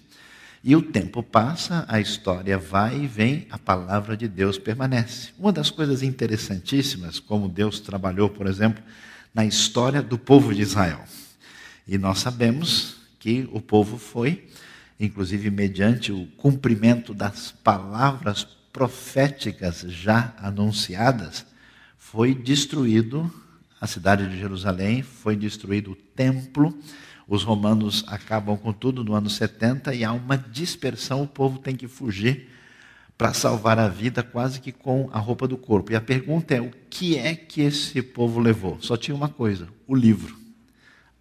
E 0.63 0.77
o 0.77 0.83
tempo 0.83 1.21
passa, 1.21 1.85
a 1.89 2.01
história 2.01 2.57
vai 2.57 3.01
e 3.03 3.07
vem, 3.09 3.45
a 3.51 3.59
palavra 3.59 4.17
de 4.17 4.29
Deus 4.29 4.57
permanece. 4.57 5.31
Uma 5.37 5.53
das 5.53 5.69
coisas 5.69 6.01
interessantíssimas, 6.01 7.19
como 7.19 7.49
Deus 7.49 7.81
trabalhou, 7.81 8.31
por 8.31 8.47
exemplo, 8.47 8.81
na 9.35 9.45
história 9.45 10.01
do 10.01 10.17
povo 10.17 10.55
de 10.55 10.63
Israel. 10.63 11.03
E 11.89 11.99
nós 11.99 12.21
sabemos 12.21 12.97
que 13.19 13.49
o 13.53 13.61
povo 13.61 13.99
foi, 13.99 14.49
inclusive 15.01 15.51
mediante 15.51 16.13
o 16.13 16.27
cumprimento 16.37 17.13
das 17.13 17.51
palavras 17.51 18.45
proféticas 18.73 19.81
já 19.89 20.35
anunciadas, 20.39 21.45
foi 21.99 22.33
destruído 22.33 23.29
a 23.81 23.87
cidade 23.87 24.29
de 24.29 24.39
Jerusalém, 24.39 25.03
foi 25.03 25.37
destruído 25.37 25.93
o 25.93 25.95
templo. 25.97 26.77
Os 27.27 27.43
romanos 27.43 28.05
acabam 28.09 28.57
com 28.57 28.73
tudo 28.73 29.05
no 29.05 29.15
ano 29.15 29.29
70 29.29 29.95
e 29.95 30.05
há 30.05 30.13
uma 30.13 30.37
dispersão, 30.37 31.23
o 31.23 31.27
povo 31.27 31.59
tem 31.59 31.77
que 31.77 31.87
fugir 31.87 32.49
para 33.17 33.35
salvar 33.35 33.79
a 33.79 33.89
vida 33.89 34.23
quase 34.23 34.61
que 34.61 34.71
com 34.71 35.11
a 35.13 35.19
roupa 35.19 35.47
do 35.49 35.57
corpo. 35.57 35.93
E 35.93 35.97
a 35.97 36.01
pergunta 36.01 36.55
é: 36.55 36.61
o 36.61 36.71
que 36.89 37.19
é 37.19 37.35
que 37.35 37.61
esse 37.63 38.01
povo 38.01 38.41
levou? 38.41 38.79
Só 38.81 38.97
tinha 38.97 39.15
uma 39.15 39.29
coisa: 39.29 39.69
o 39.87 39.95
livro, 39.95 40.37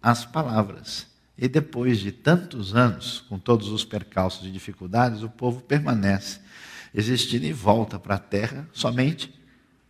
as 0.02 0.24
palavras. 0.24 1.06
E 1.40 1.46
depois 1.46 2.00
de 2.00 2.10
tantos 2.10 2.74
anos, 2.74 3.24
com 3.28 3.38
todos 3.38 3.68
os 3.68 3.84
percalços 3.84 4.44
e 4.46 4.50
dificuldades, 4.50 5.22
o 5.22 5.28
povo 5.28 5.60
permanece 5.60 6.40
existindo 6.94 7.46
e 7.46 7.52
volta 7.52 7.98
para 7.98 8.16
a 8.16 8.18
terra 8.18 8.68
somente 8.72 9.32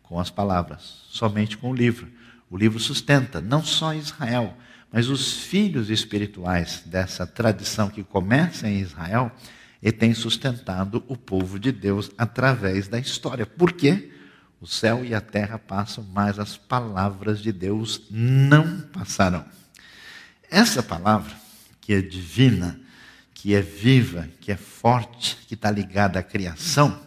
com 0.03 0.19
as 0.19 0.31
palavras, 0.31 1.03
somente 1.09 1.57
com 1.57 1.71
o 1.71 1.75
livro. 1.75 2.09
O 2.51 2.57
livro 2.57 2.79
sustenta 2.79 3.41
não 3.41 3.63
só 3.63 3.95
Israel, 3.95 4.57
mas 4.91 5.09
os 5.09 5.35
filhos 5.35 5.91
espirituais 5.91 6.83
dessa 6.87 7.27
tradição 7.27 7.91
que 7.91 8.03
começa 8.03 8.69
em 8.69 8.81
Israel 8.81 9.31
e 9.83 9.93
tem 9.93 10.15
sustentado 10.15 11.05
o 11.07 11.17
povo 11.17 11.59
de 11.59 11.71
Deus 11.71 12.11
através 12.17 12.89
da 12.89 12.99
história. 12.99 13.45
Por 13.45 13.73
quê? 13.73 14.11
O 14.61 14.67
céu 14.67 15.05
e 15.05 15.15
a 15.15 15.21
terra 15.21 15.59
passam, 15.59 16.05
mas 16.13 16.39
as 16.39 16.57
palavras 16.57 17.41
de 17.41 17.53
Deus 17.53 18.03
não 18.11 18.81
passarão. 18.81 19.45
Essa 20.51 20.83
palavra, 20.83 21.33
que 21.81 21.93
é 21.93 22.01
divina, 22.01 22.81
que 23.35 23.55
é 23.55 23.61
viva, 23.61 24.29
que 24.41 24.51
é 24.51 24.57
forte, 24.57 25.39
que 25.47 25.55
está 25.55 25.71
ligada 25.71 26.19
à 26.19 26.23
criação, 26.23 26.99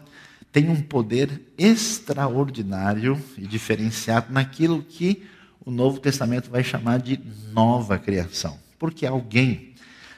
tem 0.50 0.70
um 0.70 0.80
poder 0.80 1.42
extraordinário 1.58 3.22
e 3.36 3.46
diferenciado 3.46 4.32
naquilo 4.32 4.82
que 4.82 5.26
o 5.64 5.70
Novo 5.70 6.00
Testamento 6.00 6.50
vai 6.50 6.64
chamar 6.64 7.00
de 7.00 7.20
nova 7.52 7.98
criação. 7.98 8.58
Porque 8.78 9.06
alguém 9.06 9.74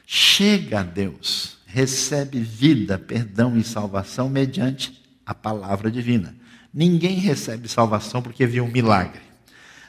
chega 0.07 0.81
a 0.81 0.83
Deus, 0.83 1.59
recebe 1.67 2.41
vida, 2.41 2.99
perdão 2.99 3.57
e 3.57 3.65
salvação 3.65 4.29
mediante 4.29 5.03
a 5.25 5.35
palavra 5.35 5.91
divina. 5.91 6.35
Ninguém 6.73 7.19
recebe 7.19 7.69
salvação 7.69 8.23
porque 8.23 8.47
viu 8.47 8.65
um 8.65 8.71
milagre. 8.71 9.21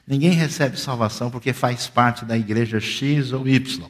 Ninguém 0.06 0.32
recebe 0.32 0.80
salvação 0.80 1.32
porque 1.32 1.52
faz 1.52 1.88
parte 1.88 2.26
da 2.26 2.38
igreja 2.38 2.80
X 2.80 3.32
ou 3.32 3.48
Y. 3.48 3.90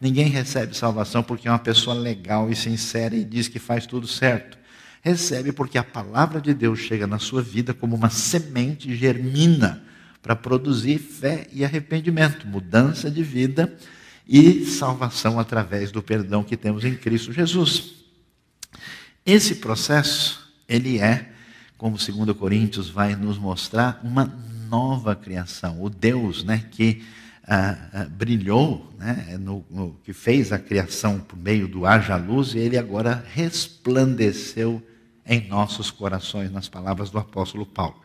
Ninguém 0.00 0.28
recebe 0.28 0.74
salvação 0.74 1.22
porque 1.22 1.46
é 1.46 1.50
uma 1.50 1.58
pessoa 1.58 1.94
legal 1.94 2.50
e 2.50 2.56
sincera 2.56 3.14
e 3.14 3.24
diz 3.24 3.48
que 3.48 3.58
faz 3.58 3.84
tudo 3.84 4.06
certo. 4.06 4.56
Recebe 5.02 5.52
porque 5.52 5.76
a 5.76 5.84
palavra 5.84 6.40
de 6.40 6.54
Deus 6.54 6.78
chega 6.78 7.06
na 7.06 7.18
sua 7.18 7.42
vida 7.42 7.74
como 7.74 7.96
uma 7.96 8.08
semente 8.08 8.94
germina 8.96 9.89
para 10.22 10.36
produzir 10.36 10.98
fé 10.98 11.46
e 11.52 11.64
arrependimento, 11.64 12.46
mudança 12.46 13.10
de 13.10 13.22
vida 13.22 13.74
e 14.28 14.64
salvação 14.64 15.40
através 15.40 15.90
do 15.90 16.02
perdão 16.02 16.44
que 16.44 16.56
temos 16.56 16.84
em 16.84 16.94
Cristo 16.94 17.32
Jesus. 17.32 17.94
Esse 19.24 19.56
processo, 19.56 20.40
ele 20.68 20.98
é, 20.98 21.32
como 21.76 21.96
2 21.96 22.36
Coríntios 22.36 22.88
vai 22.88 23.16
nos 23.16 23.38
mostrar, 23.38 24.00
uma 24.04 24.24
nova 24.68 25.16
criação. 25.16 25.82
O 25.82 25.90
Deus 25.90 26.44
né, 26.44 26.64
que 26.70 27.02
ah, 27.46 27.76
ah, 27.92 28.04
brilhou, 28.04 28.88
né, 28.98 29.36
no, 29.40 29.64
no, 29.68 29.96
que 30.04 30.12
fez 30.12 30.52
a 30.52 30.58
criação 30.58 31.18
por 31.18 31.36
meio 31.36 31.66
do 31.66 31.84
haja 31.84 32.16
luz, 32.16 32.54
e 32.54 32.58
ele 32.58 32.78
agora 32.78 33.24
resplandeceu 33.34 34.80
em 35.26 35.48
nossos 35.48 35.90
corações, 35.90 36.52
nas 36.52 36.68
palavras 36.68 37.10
do 37.10 37.18
apóstolo 37.18 37.66
Paulo. 37.66 37.96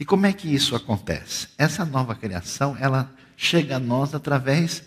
E 0.00 0.04
como 0.06 0.24
é 0.24 0.32
que 0.32 0.48
isso 0.48 0.74
acontece? 0.74 1.48
Essa 1.58 1.84
nova 1.84 2.14
criação, 2.14 2.74
ela 2.80 3.12
chega 3.36 3.76
a 3.76 3.78
nós 3.78 4.14
através 4.14 4.82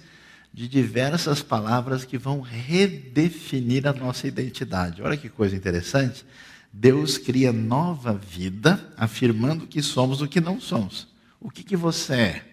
de 0.51 0.67
diversas 0.67 1.39
palavras 1.39 2.03
que 2.03 2.17
vão 2.17 2.41
redefinir 2.41 3.87
a 3.87 3.93
nossa 3.93 4.27
identidade. 4.27 5.03
Olha 5.03 5.15
que 5.15 5.29
coisa 5.29 5.55
interessante. 5.55 6.25
Deus 6.71 7.19
cria 7.19 7.53
nova 7.53 8.15
vida, 8.15 8.91
afirmando 8.97 9.67
que 9.67 9.83
somos 9.83 10.19
o 10.19 10.27
que 10.27 10.41
não 10.41 10.59
somos. 10.59 11.07
O 11.39 11.51
que, 11.51 11.61
que 11.61 11.77
você 11.77 12.13
é? 12.15 12.45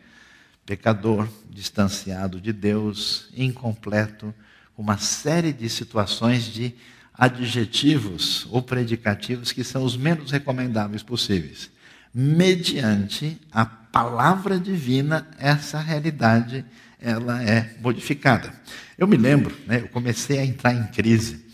Pecador, 0.66 1.26
distanciado 1.48 2.38
de 2.38 2.52
Deus, 2.52 3.30
incompleto, 3.34 4.34
uma 4.76 4.98
série 4.98 5.52
de 5.54 5.68
situações 5.70 6.44
de 6.44 6.74
adjetivos 7.14 8.46
ou 8.50 8.60
predicativos 8.60 9.50
que 9.50 9.64
são 9.64 9.82
os 9.82 9.96
menos 9.96 10.30
recomendáveis 10.30 11.02
possíveis. 11.02 11.70
Mediante 12.12 13.40
a 13.52 13.64
palavra 13.64 14.58
divina, 14.58 15.28
essa 15.38 15.78
realidade 15.78 16.64
ela 17.00 17.42
é 17.42 17.76
modificada. 17.80 18.52
Eu 18.98 19.06
me 19.06 19.16
lembro, 19.16 19.56
né, 19.66 19.80
eu 19.80 19.88
comecei 19.88 20.38
a 20.38 20.44
entrar 20.44 20.74
em 20.74 20.86
crise, 20.88 21.44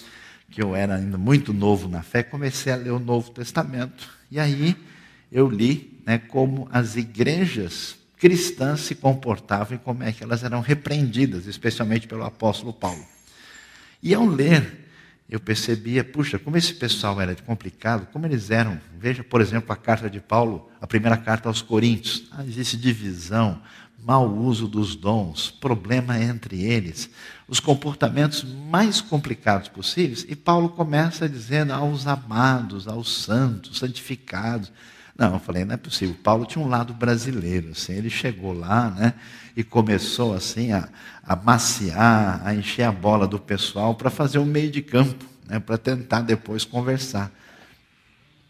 que 0.50 0.62
eu 0.62 0.74
era 0.74 0.96
ainda 0.96 1.18
muito 1.18 1.52
novo 1.52 1.88
na 1.88 2.02
fé, 2.02 2.22
comecei 2.22 2.72
a 2.72 2.76
ler 2.76 2.90
o 2.90 2.98
Novo 2.98 3.30
Testamento, 3.30 4.08
e 4.30 4.40
aí 4.40 4.76
eu 5.30 5.48
li 5.48 6.00
né, 6.06 6.18
como 6.18 6.68
as 6.72 6.96
igrejas 6.96 7.96
cristãs 8.18 8.80
se 8.80 8.94
comportavam 8.94 9.76
e 9.76 9.78
como 9.78 10.02
é 10.02 10.12
que 10.12 10.24
elas 10.24 10.42
eram 10.42 10.60
repreendidas, 10.60 11.46
especialmente 11.46 12.06
pelo 12.06 12.24
apóstolo 12.24 12.72
Paulo. 12.72 13.04
E 14.02 14.14
ao 14.14 14.24
ler, 14.24 14.85
eu 15.28 15.40
percebia, 15.40 16.04
puxa, 16.04 16.38
como 16.38 16.56
esse 16.56 16.72
pessoal 16.72 17.20
era 17.20 17.34
complicado, 17.34 18.06
como 18.12 18.26
eles 18.26 18.50
eram. 18.50 18.80
Veja, 18.98 19.24
por 19.24 19.40
exemplo, 19.40 19.72
a 19.72 19.76
carta 19.76 20.08
de 20.08 20.20
Paulo, 20.20 20.70
a 20.80 20.86
primeira 20.86 21.16
carta 21.16 21.48
aos 21.48 21.60
Coríntios. 21.60 22.28
Ah, 22.30 22.44
existe 22.44 22.76
divisão, 22.76 23.60
mau 23.98 24.32
uso 24.32 24.68
dos 24.68 24.94
dons, 24.94 25.50
problema 25.50 26.16
entre 26.16 26.62
eles, 26.62 27.10
os 27.48 27.58
comportamentos 27.58 28.44
mais 28.44 29.00
complicados 29.00 29.68
possíveis. 29.68 30.24
E 30.28 30.36
Paulo 30.36 30.68
começa 30.68 31.28
dizendo 31.28 31.72
aos 31.72 32.06
amados, 32.06 32.86
aos 32.86 33.24
santos, 33.24 33.78
santificados. 33.78 34.70
Não, 35.18 35.34
eu 35.34 35.40
falei, 35.40 35.64
não 35.64 35.74
é 35.74 35.78
possível. 35.78 36.14
Paulo 36.22 36.46
tinha 36.46 36.64
um 36.64 36.68
lado 36.68 36.94
brasileiro, 36.94 37.70
assim, 37.70 37.94
ele 37.94 38.10
chegou 38.10 38.52
lá, 38.52 38.90
né, 38.90 39.14
e 39.56 39.64
começou 39.64 40.34
assim 40.34 40.72
a, 40.72 40.86
a 41.24 41.34
maciar, 41.34 42.42
a 42.44 42.54
encher 42.54 42.82
a 42.82 42.92
bola 42.92 43.26
do 43.26 43.38
pessoal 43.38 43.94
para 43.94 44.10
fazer 44.10 44.38
um 44.38 44.44
meio 44.44 44.70
de 44.70 44.82
campo, 44.82 45.24
né, 45.48 45.58
para 45.58 45.78
tentar 45.78 46.20
depois 46.20 46.64
conversar. 46.64 47.32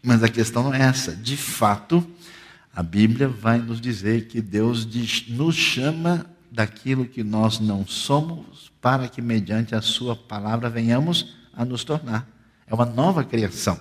Mas 0.03 0.21
a 0.21 0.27
questão 0.27 0.63
não 0.63 0.73
é 0.73 0.81
essa. 0.81 1.15
De 1.15 1.37
fato, 1.37 2.05
a 2.75 2.83
Bíblia 2.83 3.27
vai 3.27 3.57
nos 3.57 3.79
dizer 3.79 4.27
que 4.27 4.41
Deus 4.41 4.85
diz, 4.85 5.27
nos 5.29 5.55
chama 5.55 6.25
daquilo 6.51 7.05
que 7.05 7.23
nós 7.23 7.59
não 7.59 7.87
somos, 7.87 8.71
para 8.81 9.07
que 9.07 9.21
mediante 9.21 9.75
a 9.75 9.81
Sua 9.81 10.15
palavra 10.15 10.69
venhamos 10.69 11.35
a 11.53 11.63
nos 11.63 11.83
tornar. 11.83 12.27
É 12.67 12.73
uma 12.73 12.85
nova 12.85 13.23
criação. 13.23 13.79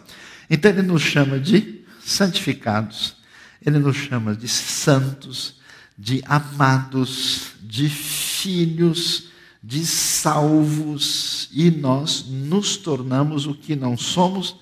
Então 0.48 0.70
Ele 0.70 0.82
nos 0.82 1.02
chama 1.02 1.40
de 1.40 1.84
santificados, 2.00 3.16
Ele 3.64 3.78
nos 3.78 3.96
chama 3.96 4.34
de 4.34 4.48
santos, 4.48 5.55
de 5.98 6.22
amados, 6.26 7.52
de 7.62 7.88
filhos, 7.88 9.28
de 9.62 9.84
salvos, 9.84 11.48
e 11.52 11.70
nós 11.70 12.26
nos 12.28 12.76
tornamos 12.76 13.46
o 13.46 13.54
que 13.54 13.74
não 13.74 13.96
somos 13.96 14.56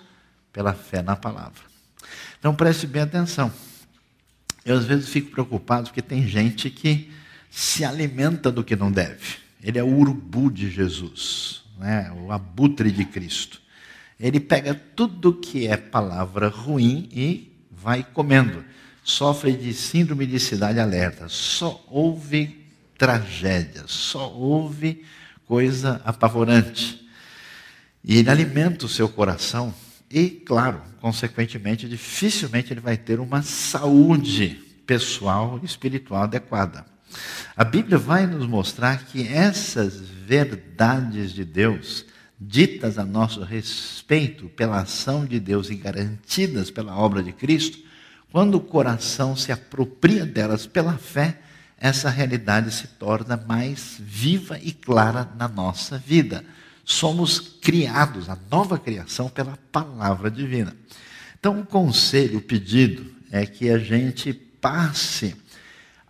pela 0.52 0.72
fé 0.72 1.02
na 1.02 1.16
palavra. 1.16 1.62
Então 2.38 2.54
preste 2.54 2.86
bem 2.86 3.02
atenção. 3.02 3.52
Eu 4.64 4.78
às 4.78 4.84
vezes 4.84 5.08
fico 5.08 5.30
preocupado 5.30 5.88
porque 5.88 6.00
tem 6.00 6.26
gente 6.26 6.70
que 6.70 7.10
se 7.50 7.84
alimenta 7.84 8.50
do 8.50 8.64
que 8.64 8.74
não 8.74 8.90
deve. 8.90 9.36
Ele 9.62 9.78
é 9.78 9.82
o 9.82 9.88
urubu 9.88 10.50
de 10.50 10.70
Jesus, 10.70 11.62
né? 11.78 12.10
o 12.12 12.32
abutre 12.32 12.90
de 12.90 13.04
Cristo. 13.04 13.60
Ele 14.18 14.40
pega 14.40 14.74
tudo 14.74 15.34
que 15.34 15.66
é 15.66 15.76
palavra 15.76 16.48
ruim 16.48 17.08
e 17.12 17.52
vai 17.70 18.02
comendo. 18.02 18.64
Sofre 19.04 19.52
de 19.52 19.74
síndrome 19.74 20.26
de 20.26 20.40
cidade 20.40 20.80
alerta. 20.80 21.28
Só 21.28 21.84
ouve 21.90 22.64
tragédia, 22.96 23.84
só 23.86 24.32
ouve 24.32 25.04
coisa 25.46 26.00
apavorante. 26.06 27.06
E 28.02 28.16
ele 28.16 28.30
alimenta 28.30 28.86
o 28.86 28.88
seu 28.88 29.08
coração 29.08 29.74
e, 30.10 30.30
claro, 30.30 30.80
consequentemente, 31.00 31.88
dificilmente 31.88 32.72
ele 32.72 32.80
vai 32.80 32.96
ter 32.96 33.20
uma 33.20 33.42
saúde 33.42 34.60
pessoal 34.86 35.60
e 35.62 35.66
espiritual 35.66 36.22
adequada. 36.22 36.86
A 37.56 37.62
Bíblia 37.62 37.98
vai 37.98 38.26
nos 38.26 38.46
mostrar 38.46 39.04
que 39.06 39.28
essas 39.28 40.00
verdades 40.00 41.32
de 41.32 41.44
Deus, 41.44 42.06
ditas 42.40 42.98
a 42.98 43.04
nosso 43.04 43.42
respeito 43.42 44.48
pela 44.48 44.80
ação 44.80 45.24
de 45.24 45.38
Deus 45.38 45.70
e 45.70 45.74
garantidas 45.74 46.70
pela 46.70 46.96
obra 46.96 47.22
de 47.22 47.32
Cristo, 47.32 47.78
quando 48.34 48.56
o 48.56 48.60
coração 48.60 49.36
se 49.36 49.52
apropria 49.52 50.26
delas 50.26 50.66
pela 50.66 50.98
fé, 50.98 51.38
essa 51.78 52.10
realidade 52.10 52.74
se 52.74 52.88
torna 52.88 53.36
mais 53.36 53.94
viva 54.00 54.58
e 54.60 54.72
clara 54.72 55.30
na 55.38 55.46
nossa 55.46 55.96
vida 55.96 56.44
somos 56.84 57.38
criados, 57.38 58.28
a 58.28 58.36
nova 58.50 58.76
criação, 58.76 59.28
pela 59.28 59.56
palavra 59.70 60.28
divina. 60.32 60.76
Então, 61.38 61.60
o 61.60 61.64
conselho, 61.64 62.38
o 62.38 62.42
pedido, 62.42 63.06
é 63.30 63.46
que 63.46 63.70
a 63.70 63.78
gente 63.78 64.32
passe 64.32 65.36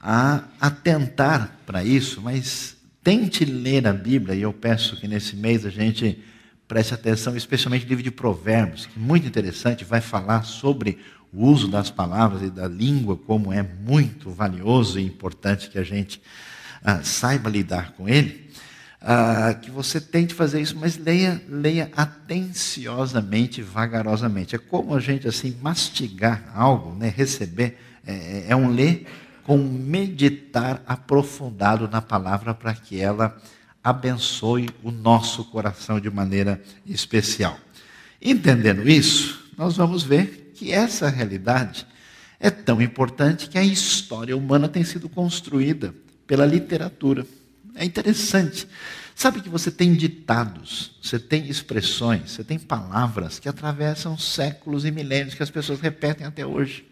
a 0.00 0.44
atentar 0.58 1.58
para 1.66 1.84
isso, 1.84 2.22
mas 2.22 2.74
tente 3.02 3.44
ler 3.44 3.86
a 3.86 3.92
Bíblia, 3.92 4.34
e 4.34 4.40
eu 4.40 4.52
peço 4.54 4.96
que 4.96 5.06
nesse 5.06 5.36
mês 5.36 5.66
a 5.66 5.70
gente 5.70 6.24
preste 6.66 6.94
atenção, 6.94 7.36
especialmente 7.36 7.82
no 7.82 7.90
livro 7.90 8.02
de 8.02 8.10
Provérbios, 8.10 8.86
que 8.86 8.98
é 8.98 9.02
muito 9.02 9.26
interessante, 9.26 9.84
vai 9.84 10.00
falar 10.00 10.44
sobre 10.44 10.98
o 11.34 11.46
uso 11.46 11.68
das 11.68 11.90
palavras 11.90 12.42
e 12.42 12.50
da 12.50 12.68
língua, 12.68 13.16
como 13.16 13.52
é 13.52 13.62
muito 13.62 14.30
valioso 14.30 14.98
e 14.98 15.04
importante 15.04 15.68
que 15.68 15.78
a 15.78 15.84
gente 15.84 16.22
ah, 16.82 17.02
saiba 17.02 17.50
lidar 17.50 17.92
com 17.92 18.08
ele 18.08 18.44
ah, 19.06 19.52
que 19.60 19.70
você 19.70 20.00
tente 20.00 20.32
fazer 20.32 20.62
isso, 20.62 20.76
mas 20.78 20.96
leia, 20.96 21.42
leia 21.46 21.90
atenciosamente, 21.94 23.60
vagarosamente. 23.60 24.56
É 24.56 24.58
como 24.58 24.94
a 24.94 25.00
gente 25.00 25.28
assim 25.28 25.54
mastigar 25.60 26.50
algo, 26.54 26.96
né? 26.96 27.12
receber, 27.14 27.78
é, 28.06 28.12
é, 28.14 28.46
é 28.48 28.56
um 28.56 28.70
ler 28.70 29.06
com 29.42 29.58
meditar 29.58 30.82
aprofundado 30.86 31.86
na 31.86 32.00
palavra 32.00 32.54
para 32.54 32.72
que 32.72 32.98
ela 32.98 33.36
abençoe 33.82 34.70
o 34.82 34.90
nosso 34.90 35.44
coração 35.44 36.00
de 36.00 36.08
maneira 36.08 36.62
especial. 36.86 37.58
Entendendo 38.22 38.88
isso, 38.88 39.52
nós 39.58 39.76
vamos 39.76 40.02
ver 40.02 40.43
que 40.54 40.72
essa 40.72 41.08
realidade 41.08 41.86
é 42.38 42.50
tão 42.50 42.80
importante 42.80 43.48
que 43.48 43.58
a 43.58 43.64
história 43.64 44.36
humana 44.36 44.68
tem 44.68 44.84
sido 44.84 45.08
construída 45.08 45.94
pela 46.26 46.46
literatura. 46.46 47.26
É 47.74 47.84
interessante. 47.84 48.66
Sabe 49.14 49.40
que 49.40 49.48
você 49.48 49.70
tem 49.70 49.94
ditados, 49.94 50.96
você 51.00 51.18
tem 51.18 51.48
expressões, 51.48 52.32
você 52.32 52.44
tem 52.44 52.58
palavras 52.58 53.38
que 53.38 53.48
atravessam 53.48 54.18
séculos 54.18 54.84
e 54.84 54.90
milênios 54.90 55.34
que 55.34 55.42
as 55.42 55.50
pessoas 55.50 55.80
repetem 55.80 56.26
até 56.26 56.44
hoje. 56.44 56.84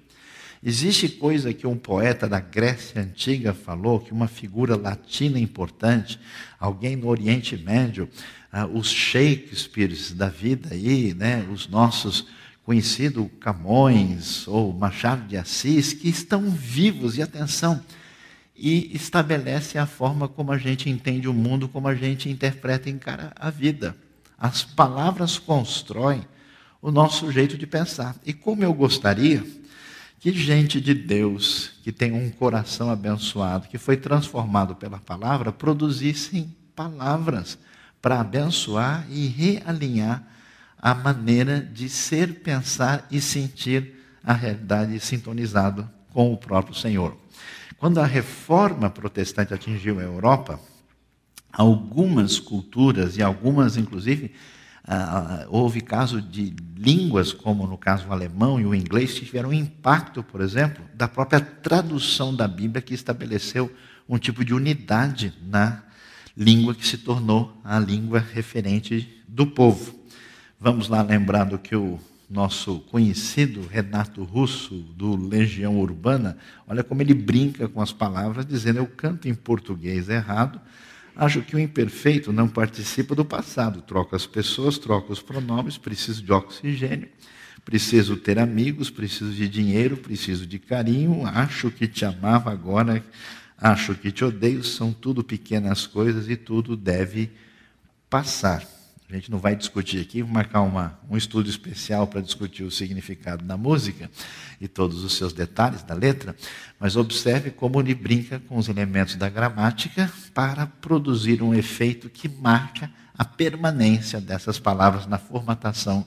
Existe 0.65 1.09
coisa 1.09 1.53
que 1.53 1.67
um 1.67 1.77
poeta 1.77 2.29
da 2.29 2.39
Grécia 2.39 3.03
Antiga 3.03 3.53
falou, 3.53 3.99
que 3.99 4.13
uma 4.13 4.29
figura 4.29 4.77
latina 4.77 5.37
importante, 5.37 6.21
alguém 6.61 6.95
no 6.95 7.09
Oriente 7.09 7.57
Médio, 7.57 8.09
ah, 8.53 8.67
os 8.67 8.89
Shakespeares 8.89 10.13
da 10.13 10.29
vida 10.29 10.69
aí, 10.71 11.13
né, 11.15 11.45
os 11.53 11.67
nossos 11.67 12.27
conhecidos 12.73 13.29
Camões 13.39 14.49
ou 14.49 14.73
Machado 14.73 15.27
de 15.29 15.37
Assis, 15.37 15.93
que 15.93 16.09
estão 16.09 16.49
vivos, 16.49 17.19
e 17.19 17.23
atenção, 17.23 17.83
e 18.57 18.97
estabelece 18.97 19.77
a 19.77 19.85
forma 19.85 20.27
como 20.27 20.53
a 20.53 20.57
gente 20.57 20.89
entende 20.89 21.29
o 21.29 21.35
mundo, 21.35 21.69
como 21.69 21.87
a 21.87 21.95
gente 21.95 22.31
interpreta 22.31 22.89
e 22.89 22.93
encara 22.93 23.31
a 23.37 23.51
vida. 23.51 23.95
As 24.39 24.65
palavras 24.65 25.39
constroem 25.39 26.25
o 26.81 26.91
nosso 26.91 27.31
jeito 27.31 27.59
de 27.59 27.67
pensar. 27.67 28.17
E 28.25 28.33
como 28.33 28.65
eu 28.65 28.73
gostaria 28.73 29.45
que 30.19 30.33
gente 30.33 30.81
de 30.81 30.95
Deus, 30.95 31.73
que 31.83 31.93
tem 31.93 32.13
um 32.13 32.31
coração 32.31 32.91
abençoado, 32.91 33.69
que 33.69 33.77
foi 33.77 33.99
transformado 33.99 34.75
pela 34.77 34.99
palavra, 34.99 35.53
produzissem 35.53 36.57
palavras 36.75 37.59
para 38.01 38.21
abençoar 38.21 39.07
e 39.11 39.27
realinhar 39.27 40.32
a 40.83 40.95
maneira 40.95 41.61
de 41.61 41.89
ser, 41.89 42.41
pensar 42.41 43.07
e 43.09 43.21
sentir 43.21 43.95
a 44.25 44.33
realidade 44.33 44.99
sintonizado 44.99 45.89
com 46.13 46.33
o 46.33 46.37
próprio 46.37 46.75
Senhor. 46.75 47.17
Quando 47.79 48.01
a 48.01 48.07
reforma 48.07 48.91
protestante 48.91 49.55
atingiu 49.55 50.01
a 50.01 50.03
Europa, 50.03 50.59
algumas 51.53 52.41
culturas, 52.41 53.17
e 53.17 53.23
algumas 53.23 53.77
inclusive 53.77 54.33
ah, 54.85 55.47
houve 55.49 55.81
caso 55.81 56.21
de 56.21 56.55
línguas, 56.77 57.33
como 57.33 57.67
no 57.67 57.79
caso 57.79 58.09
o 58.09 58.13
alemão 58.13 58.61
e 58.61 58.67
o 58.67 58.75
inglês, 58.75 59.13
que 59.15 59.25
tiveram 59.25 59.51
um 59.51 59.53
impacto, 59.53 60.23
por 60.25 60.41
exemplo, 60.41 60.85
da 60.95 61.07
própria 61.07 61.41
tradução 61.41 62.35
da 62.35 62.49
Bíblia, 62.49 62.83
que 62.83 62.95
estabeleceu 62.95 63.73
um 64.09 64.19
tipo 64.19 64.45
de 64.45 64.53
unidade 64.53 65.33
na 65.47 65.83
língua 66.37 66.75
que 66.75 66.87
se 66.87 66.99
tornou 66.99 67.57
a 67.63 67.79
língua 67.79 68.19
referente 68.19 69.23
do 69.29 69.47
povo. 69.47 70.02
Vamos 70.63 70.87
lá 70.87 71.03
lembrando 71.03 71.59
que 71.59 71.75
o 71.75 71.99
nosso 72.31 72.79
conhecido 72.83 73.67
Renato 73.67 74.23
Russo, 74.23 74.77
do 74.97 75.17
Legião 75.17 75.77
Urbana, 75.81 76.39
olha 76.69 76.85
como 76.85 77.03
ele 77.03 77.15
brinca 77.15 77.69
com 77.69 77.83
as 77.83 77.93
palavras, 77.93 78.47
dizendo: 78.47 78.79
Eu 78.79 78.87
canto 78.87 79.27
em 79.27 79.35
português 79.35 80.09
errado, 80.09 80.61
acho 81.17 81.43
que 81.43 81.57
o 81.57 81.59
imperfeito 81.59 82.33
não 82.33 82.47
participa 82.47 83.13
do 83.13 83.25
passado. 83.25 83.83
Troco 83.83 84.15
as 84.15 84.25
pessoas, 84.25 84.79
troco 84.79 85.13
os 85.13 85.21
pronomes, 85.21 85.77
preciso 85.77 86.23
de 86.23 86.33
oxigênio, 86.33 87.09
preciso 87.65 88.17
ter 88.17 88.39
amigos, 88.39 88.89
preciso 88.89 89.33
de 89.33 89.49
dinheiro, 89.49 89.97
preciso 89.97 90.47
de 90.47 90.61
carinho, 90.61 91.27
acho 91.27 91.73
que 91.73 91.89
te 91.89 92.05
amava 92.05 92.53
agora, 92.53 93.05
acho 93.59 93.97
que 93.97 94.13
te 94.13 94.25
odeio, 94.25 94.63
são 94.63 94.93
tudo 94.93 95.25
pequenas 95.25 95.89
coisas 95.89 96.31
e 96.31 96.37
tudo 96.37 96.77
deve 96.77 97.33
passar. 98.09 98.65
A 99.13 99.17
gente 99.17 99.31
não 99.31 99.39
vai 99.39 99.55
discutir 99.55 100.01
aqui, 100.01 100.23
vou 100.23 100.33
marcar 100.33 100.63
uma, 100.63 100.99
um 101.11 101.19
estudo 101.19 101.47
especial 101.51 102.07
para 102.07 102.23
discutir 102.23 102.63
o 102.63 102.71
significado 102.71 103.45
da 103.45 103.59
música 103.59 104.11
e 104.59 104.67
todos 104.67 105.05
os 105.05 105.19
seus 105.19 105.35
detalhes 105.35 105.83
da 105.83 105.93
letra, 105.93 106.35
mas 106.81 106.97
observe 106.97 107.51
como 107.51 107.79
ele 107.79 107.95
brinca 107.95 108.41
com 108.41 108.57
os 108.57 108.71
elementos 108.71 109.17
da 109.17 109.29
gramática 109.29 110.11
para 110.33 110.67
produzir 110.67 111.43
um 111.43 111.53
efeito 111.53 112.09
que 112.09 112.27
marca 112.27 112.91
a 113.13 113.23
permanência 113.23 114.19
dessas 114.19 114.59
palavras 114.59 115.07
na 115.07 115.19
formatação 115.19 116.07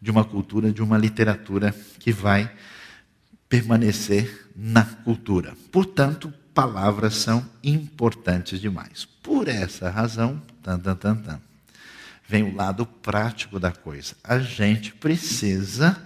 de 0.00 0.10
uma 0.10 0.24
cultura, 0.24 0.72
de 0.72 0.82
uma 0.82 0.96
literatura 0.96 1.74
que 1.98 2.12
vai 2.12 2.50
permanecer 3.46 4.48
na 4.56 4.84
cultura. 4.84 5.54
Portanto, 5.70 6.32
palavras 6.54 7.14
são 7.14 7.44
importantes 7.62 8.58
demais. 8.58 9.06
Por 9.22 9.48
essa 9.48 9.90
razão, 9.90 10.40
tan, 10.62 10.78
tan, 10.78 10.96
tan, 10.96 11.16
tan 11.16 11.47
vem 12.28 12.42
o 12.42 12.54
lado 12.54 12.84
prático 12.84 13.58
da 13.58 13.72
coisa. 13.72 14.14
A 14.22 14.38
gente 14.38 14.92
precisa 14.92 15.96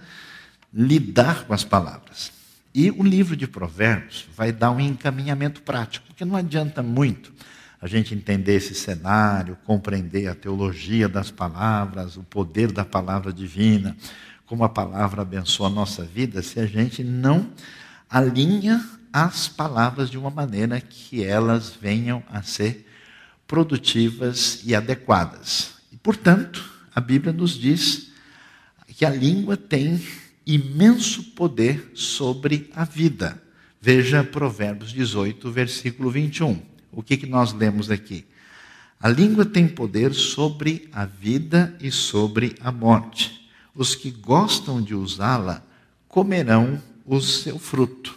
lidar 0.73 1.43
com 1.43 1.53
as 1.53 1.65
palavras. 1.65 2.31
E 2.73 2.89
o 2.89 3.03
livro 3.03 3.35
de 3.35 3.45
Provérbios 3.45 4.25
vai 4.35 4.51
dar 4.51 4.71
um 4.71 4.79
encaminhamento 4.79 5.61
prático, 5.61 6.07
porque 6.07 6.25
não 6.25 6.37
adianta 6.37 6.81
muito 6.81 7.31
a 7.79 7.87
gente 7.87 8.15
entender 8.15 8.55
esse 8.55 8.73
cenário, 8.73 9.57
compreender 9.65 10.27
a 10.27 10.33
teologia 10.33 11.09
das 11.09 11.29
palavras, 11.29 12.15
o 12.15 12.23
poder 12.23 12.71
da 12.71 12.85
palavra 12.85 13.33
divina, 13.33 13.95
como 14.45 14.63
a 14.63 14.69
palavra 14.69 15.21
abençoa 15.21 15.67
a 15.67 15.69
nossa 15.69 16.03
vida, 16.03 16.41
se 16.41 16.61
a 16.61 16.65
gente 16.65 17.03
não 17.03 17.51
alinha 18.09 18.81
as 19.11 19.49
palavras 19.49 20.09
de 20.09 20.17
uma 20.17 20.29
maneira 20.29 20.79
que 20.79 21.23
elas 21.23 21.75
venham 21.79 22.23
a 22.31 22.41
ser 22.41 22.89
produtivas 23.45 24.61
e 24.63 24.73
adequadas. 24.73 25.72
Portanto, 26.03 26.69
a 26.93 26.99
Bíblia 26.99 27.31
nos 27.31 27.51
diz 27.51 28.11
que 28.89 29.05
a 29.05 29.09
língua 29.09 29.55
tem 29.55 30.03
imenso 30.45 31.23
poder 31.31 31.91
sobre 31.95 32.69
a 32.75 32.83
vida. 32.83 33.41
Veja 33.81 34.23
Provérbios 34.23 34.91
18, 34.91 35.49
versículo 35.49 36.11
21. 36.11 36.61
O 36.91 37.01
que, 37.01 37.15
que 37.15 37.25
nós 37.25 37.53
lemos 37.53 37.89
aqui? 37.89 38.25
A 38.99 39.09
língua 39.09 39.45
tem 39.45 39.67
poder 39.67 40.13
sobre 40.13 40.89
a 40.91 41.05
vida 41.05 41.75
e 41.79 41.89
sobre 41.89 42.55
a 42.59 42.71
morte. 42.71 43.49
Os 43.73 43.95
que 43.95 44.11
gostam 44.11 44.81
de 44.81 44.93
usá-la 44.93 45.63
comerão 46.07 46.81
o 47.05 47.19
seu 47.19 47.57
fruto. 47.57 48.15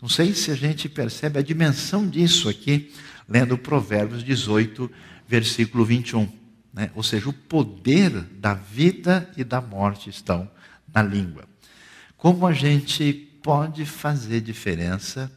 Não 0.00 0.08
sei 0.08 0.34
se 0.34 0.50
a 0.50 0.54
gente 0.54 0.88
percebe 0.88 1.38
a 1.38 1.42
dimensão 1.42 2.08
disso 2.08 2.48
aqui, 2.48 2.92
lendo 3.28 3.56
Provérbios 3.58 4.24
18, 4.24 4.90
versículo 5.26 5.84
21. 5.84 6.37
Né? 6.72 6.90
Ou 6.94 7.02
seja, 7.02 7.28
o 7.28 7.32
poder 7.32 8.10
da 8.10 8.54
vida 8.54 9.30
e 9.36 9.44
da 9.44 9.60
morte 9.60 10.10
estão 10.10 10.50
na 10.92 11.02
língua. 11.02 11.44
Como 12.16 12.46
a 12.46 12.52
gente 12.52 13.12
pode 13.42 13.86
fazer 13.86 14.40
diferença 14.40 15.30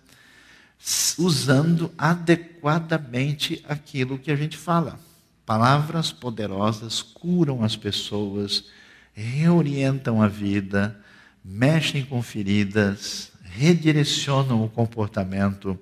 usando 1.17 1.91
adequadamente 1.97 3.63
aquilo 3.67 4.17
que 4.17 4.31
a 4.31 4.35
gente 4.35 4.57
fala? 4.57 4.99
Palavras 5.45 6.11
poderosas 6.11 7.01
curam 7.01 7.63
as 7.63 7.75
pessoas, 7.75 8.65
reorientam 9.13 10.21
a 10.21 10.27
vida, 10.27 10.99
mexem 11.43 12.03
com 12.05 12.21
feridas, 12.21 13.31
redirecionam 13.43 14.63
o 14.63 14.69
comportamento 14.69 15.79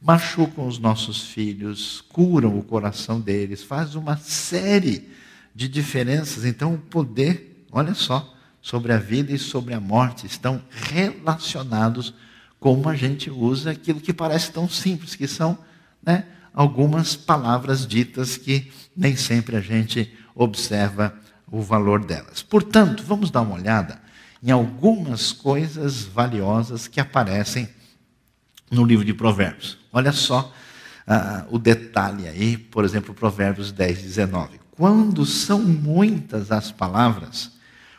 machucam 0.00 0.66
os 0.66 0.78
nossos 0.78 1.22
filhos, 1.22 2.02
curam 2.08 2.58
o 2.58 2.62
coração 2.62 3.20
deles, 3.20 3.62
faz 3.62 3.94
uma 3.94 4.16
série 4.16 5.08
de 5.54 5.68
diferenças. 5.68 6.44
Então, 6.44 6.74
o 6.74 6.78
poder, 6.78 7.66
olha 7.70 7.94
só, 7.94 8.34
sobre 8.62 8.92
a 8.92 8.98
vida 8.98 9.32
e 9.32 9.38
sobre 9.38 9.74
a 9.74 9.80
morte 9.80 10.26
estão 10.26 10.62
relacionados 10.70 12.14
como 12.58 12.88
a 12.88 12.94
gente 12.94 13.30
usa 13.30 13.70
aquilo 13.70 14.00
que 14.00 14.12
parece 14.12 14.52
tão 14.52 14.68
simples, 14.68 15.14
que 15.14 15.26
são 15.26 15.58
né, 16.02 16.26
algumas 16.52 17.16
palavras 17.16 17.86
ditas 17.86 18.36
que 18.36 18.70
nem 18.94 19.16
sempre 19.16 19.56
a 19.56 19.60
gente 19.60 20.12
observa 20.34 21.14
o 21.50 21.62
valor 21.62 22.04
delas. 22.04 22.42
Portanto, 22.42 23.02
vamos 23.02 23.30
dar 23.30 23.40
uma 23.40 23.54
olhada 23.54 24.00
em 24.42 24.50
algumas 24.50 25.32
coisas 25.32 26.04
valiosas 26.04 26.86
que 26.86 27.00
aparecem 27.00 27.68
no 28.70 28.84
livro 28.84 29.04
de 29.04 29.12
Provérbios. 29.12 29.78
Olha 29.92 30.12
só 30.12 30.52
uh, 31.06 31.54
o 31.54 31.58
detalhe 31.58 32.28
aí, 32.28 32.56
por 32.56 32.84
exemplo, 32.84 33.12
Provérbios 33.12 33.72
10, 33.72 34.02
19. 34.02 34.60
Quando 34.70 35.26
são 35.26 35.60
muitas 35.60 36.52
as 36.52 36.70
palavras, 36.70 37.52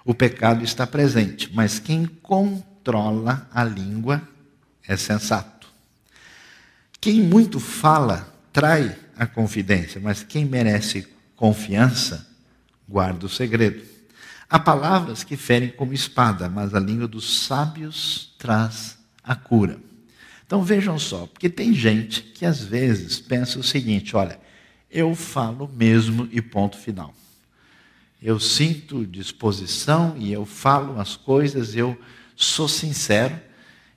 o 0.05 0.13
pecado 0.13 0.63
está 0.63 0.88
presente, 0.88 1.51
mas 1.53 1.77
quem 1.77 2.05
controla 2.05 3.47
a 3.53 3.63
língua 3.63 4.21
é 4.88 4.95
sensato. 4.97 5.67
Quem 6.99 7.21
muito 7.21 7.60
fala 7.60 8.34
trai 8.51 8.95
a 9.15 9.25
confidência, 9.25 9.99
mas 10.01 10.23
quem 10.23 10.45
merece 10.45 11.07
confiança 11.36 12.27
guarda 12.88 13.25
o 13.25 13.29
segredo. 13.29 13.84
Há 14.49 14.60
palavras 14.60 15.23
que 15.23 15.38
ferem 15.38 15.69
como 15.69 15.93
espada, 15.93 16.49
mas 16.49 16.73
a 16.73 16.79
língua 16.79 17.07
dos 17.07 17.45
sábios 17.45 18.36
traz 18.38 18.97
a 19.23 19.36
cura. 19.36 19.79
Então 20.51 20.61
vejam 20.61 20.99
só, 20.99 21.27
porque 21.27 21.47
tem 21.47 21.73
gente 21.73 22.21
que 22.21 22.45
às 22.45 22.61
vezes 22.61 23.21
pensa 23.21 23.57
o 23.57 23.63
seguinte: 23.63 24.17
olha, 24.17 24.37
eu 24.91 25.15
falo 25.15 25.65
mesmo 25.73 26.27
e 26.29 26.41
ponto 26.41 26.77
final. 26.77 27.13
Eu 28.21 28.37
sinto 28.37 29.05
disposição 29.05 30.13
e 30.17 30.33
eu 30.33 30.45
falo 30.45 30.99
as 30.99 31.15
coisas, 31.15 31.73
eu 31.73 31.97
sou 32.35 32.67
sincero 32.67 33.33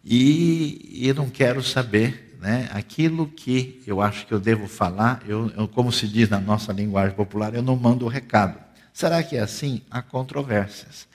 e, 0.05 1.09
e 1.09 1.13
não 1.13 1.29
quero 1.29 1.61
saber 1.61 2.37
né, 2.41 2.69
aquilo 2.73 3.27
que 3.27 3.83
eu 3.85 4.01
acho 4.01 4.25
que 4.25 4.33
eu 4.33 4.39
devo 4.39 4.69
falar, 4.69 5.25
eu, 5.27 5.51
eu, 5.57 5.67
como 5.67 5.91
se 5.91 6.07
diz 6.07 6.29
na 6.29 6.39
nossa 6.39 6.73
linguagem 6.73 7.17
popular, 7.17 7.53
eu 7.53 7.63
não 7.63 7.75
mando 7.75 8.05
o 8.05 8.09
recado. 8.09 8.61
Será 8.93 9.25
que 9.25 9.35
é 9.35 9.41
assim? 9.41 9.83
Há 9.91 10.01
controvérsias. 10.01 11.09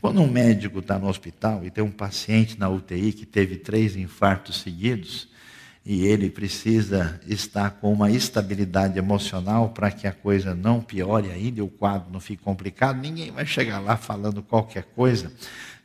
Quando 0.00 0.20
um 0.20 0.30
médico 0.30 0.78
está 0.78 0.98
no 0.98 1.08
hospital 1.08 1.64
e 1.64 1.70
tem 1.70 1.82
um 1.82 1.90
paciente 1.90 2.58
na 2.58 2.68
UTI 2.68 3.12
que 3.12 3.26
teve 3.26 3.56
três 3.56 3.96
infartos 3.96 4.60
seguidos, 4.60 5.28
e 5.84 6.04
ele 6.04 6.28
precisa 6.28 7.18
estar 7.26 7.70
com 7.70 7.92
uma 7.92 8.10
estabilidade 8.10 8.98
emocional 8.98 9.70
para 9.70 9.90
que 9.90 10.06
a 10.06 10.12
coisa 10.12 10.54
não 10.54 10.82
piore 10.82 11.30
ainda 11.30 11.64
o 11.64 11.68
quadro 11.68 12.12
não 12.12 12.20
fique 12.20 12.42
complicado, 12.42 13.00
ninguém 13.00 13.30
vai 13.32 13.46
chegar 13.46 13.78
lá 13.78 13.96
falando 13.96 14.42
qualquer 14.42 14.84
coisa, 14.84 15.32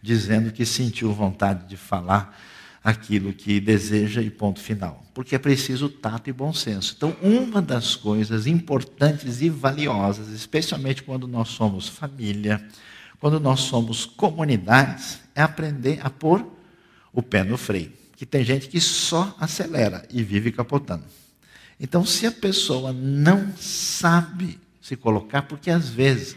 dizendo 0.01 0.51
que 0.51 0.65
sentiu 0.65 1.13
vontade 1.13 1.67
de 1.67 1.77
falar 1.77 2.37
aquilo 2.83 3.31
que 3.31 3.61
deseja 3.61 4.21
e 4.21 4.29
ponto 4.29 4.59
final. 4.59 5.03
Porque 5.13 5.35
é 5.35 5.39
preciso 5.39 5.87
tato 5.87 6.29
e 6.29 6.33
bom 6.33 6.51
senso. 6.51 6.93
Então, 6.97 7.15
uma 7.21 7.61
das 7.61 7.95
coisas 7.95 8.45
importantes 8.45 9.41
e 9.41 9.49
valiosas, 9.49 10.27
especialmente 10.29 11.01
quando 11.01 11.27
nós 11.27 11.47
somos 11.47 11.87
família, 11.87 12.61
quando 13.23 13.39
nós 13.39 13.61
somos 13.61 14.05
comunidades, 14.05 15.21
é 15.33 15.41
aprender 15.41 15.97
a 16.03 16.09
pôr 16.09 16.45
o 17.13 17.21
pé 17.21 17.41
no 17.41 17.57
freio. 17.57 17.89
Que 18.17 18.25
tem 18.25 18.43
gente 18.43 18.67
que 18.67 18.81
só 18.81 19.33
acelera 19.39 20.05
e 20.11 20.21
vive 20.21 20.51
capotando. 20.51 21.05
Então, 21.79 22.05
se 22.05 22.27
a 22.27 22.31
pessoa 22.33 22.91
não 22.91 23.53
sabe 23.55 24.59
se 24.81 24.97
colocar, 24.97 25.43
porque 25.43 25.71
às 25.71 25.87
vezes, 25.87 26.35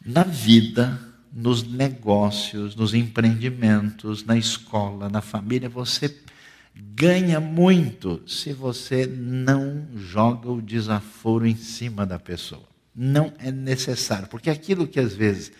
na 0.00 0.22
vida, 0.22 0.96
nos 1.32 1.64
negócios, 1.64 2.76
nos 2.76 2.94
empreendimentos, 2.94 4.24
na 4.24 4.36
escola, 4.36 5.08
na 5.08 5.20
família, 5.20 5.68
você 5.68 6.16
ganha 6.72 7.40
muito 7.40 8.22
se 8.28 8.52
você 8.52 9.06
não 9.06 9.88
joga 9.96 10.52
o 10.52 10.62
desaforo 10.62 11.48
em 11.48 11.56
cima 11.56 12.06
da 12.06 12.20
pessoa. 12.20 12.68
não 12.94 13.32
é 13.40 13.50
necessário, 13.50 14.28
porque 14.28 14.48
aquilo 14.48 14.86
que 14.86 15.00
às 15.00 15.12
vezes 15.12 15.52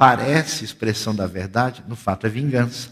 parece 0.00 0.64
expressão 0.64 1.14
da 1.14 1.26
verdade, 1.26 1.84
no 1.86 1.94
fato 1.94 2.26
é 2.26 2.30
vingança. 2.30 2.88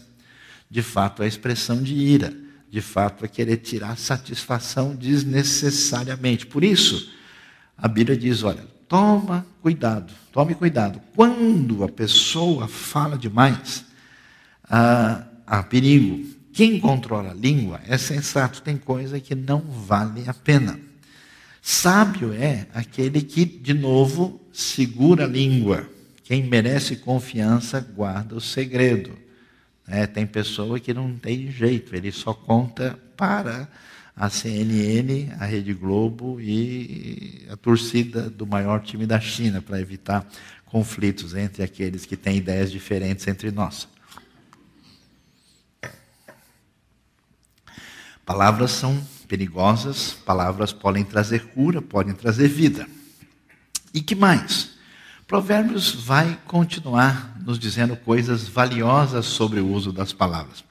De 0.69 0.83
fato 0.83 1.23
é 1.23 1.27
expressão 1.27 1.81
de 1.81 1.95
ira. 1.95 2.31
De 2.69 2.81
fato 2.81 3.25
é 3.25 3.27
querer 3.27 3.57
tirar 3.57 3.97
satisfação 3.97 4.95
desnecessariamente. 4.95 6.45
Por 6.45 6.63
isso, 6.63 7.11
a 7.75 7.87
Bíblia 7.87 8.15
diz: 8.15 8.43
olha, 8.43 8.63
toma 8.87 9.43
cuidado, 9.59 10.13
tome 10.31 10.53
cuidado. 10.53 11.01
Quando 11.15 11.83
a 11.83 11.89
pessoa 11.89 12.67
fala 12.67 13.17
demais, 13.17 13.85
há, 14.69 15.23
há 15.47 15.63
perigo. 15.63 16.23
Quem 16.53 16.79
controla 16.79 17.31
a 17.31 17.33
língua 17.33 17.81
é 17.87 17.97
sensato, 17.97 18.61
tem 18.61 18.77
coisa 18.77 19.19
que 19.19 19.33
não 19.33 19.61
vale 19.61 20.25
a 20.27 20.33
pena. 20.35 20.79
Sábio 21.59 22.33
é 22.33 22.67
aquele 22.71 23.23
que, 23.23 23.45
de 23.45 23.73
novo, 23.73 24.39
segura 24.53 25.23
a 25.23 25.27
língua. 25.27 25.89
Quem 26.29 26.43
merece 26.43 26.95
confiança 26.95 27.79
guarda 27.81 28.35
o 28.35 28.39
segredo. 28.39 29.17
É, 29.87 30.05
tem 30.05 30.27
pessoa 30.27 30.79
que 30.79 30.93
não 30.93 31.17
tem 31.17 31.49
jeito, 31.51 31.95
ele 31.95 32.11
só 32.11 32.35
conta 32.35 32.99
para 33.17 33.67
a 34.15 34.29
CNN, 34.29 35.31
a 35.39 35.45
Rede 35.45 35.73
Globo 35.73 36.39
e 36.39 37.47
a 37.49 37.57
torcida 37.57 38.29
do 38.29 38.45
maior 38.45 38.79
time 38.83 39.07
da 39.07 39.19
China, 39.19 39.59
para 39.59 39.81
evitar 39.81 40.23
conflitos 40.67 41.33
entre 41.33 41.63
aqueles 41.63 42.05
que 42.05 42.15
têm 42.15 42.37
ideias 42.37 42.71
diferentes 42.71 43.27
entre 43.27 43.49
nós. 43.49 43.87
Palavras 48.23 48.69
são 48.69 49.03
perigosas, 49.27 50.11
palavras 50.13 50.71
podem 50.71 51.03
trazer 51.03 51.47
cura, 51.47 51.81
podem 51.81 52.13
trazer 52.13 52.47
vida. 52.47 52.87
E 53.91 53.99
que 53.99 54.13
mais? 54.13 54.77
Provérbios 55.29 55.93
vai 55.93 56.39
continuar 56.47 57.39
nos 57.45 57.59
dizendo 57.59 57.95
coisas 57.95 58.47
valiosas 58.47 59.27
sobre 59.27 59.59
o 59.59 59.71
uso 59.71 59.93
das 59.93 60.11
palavras. 60.11 60.63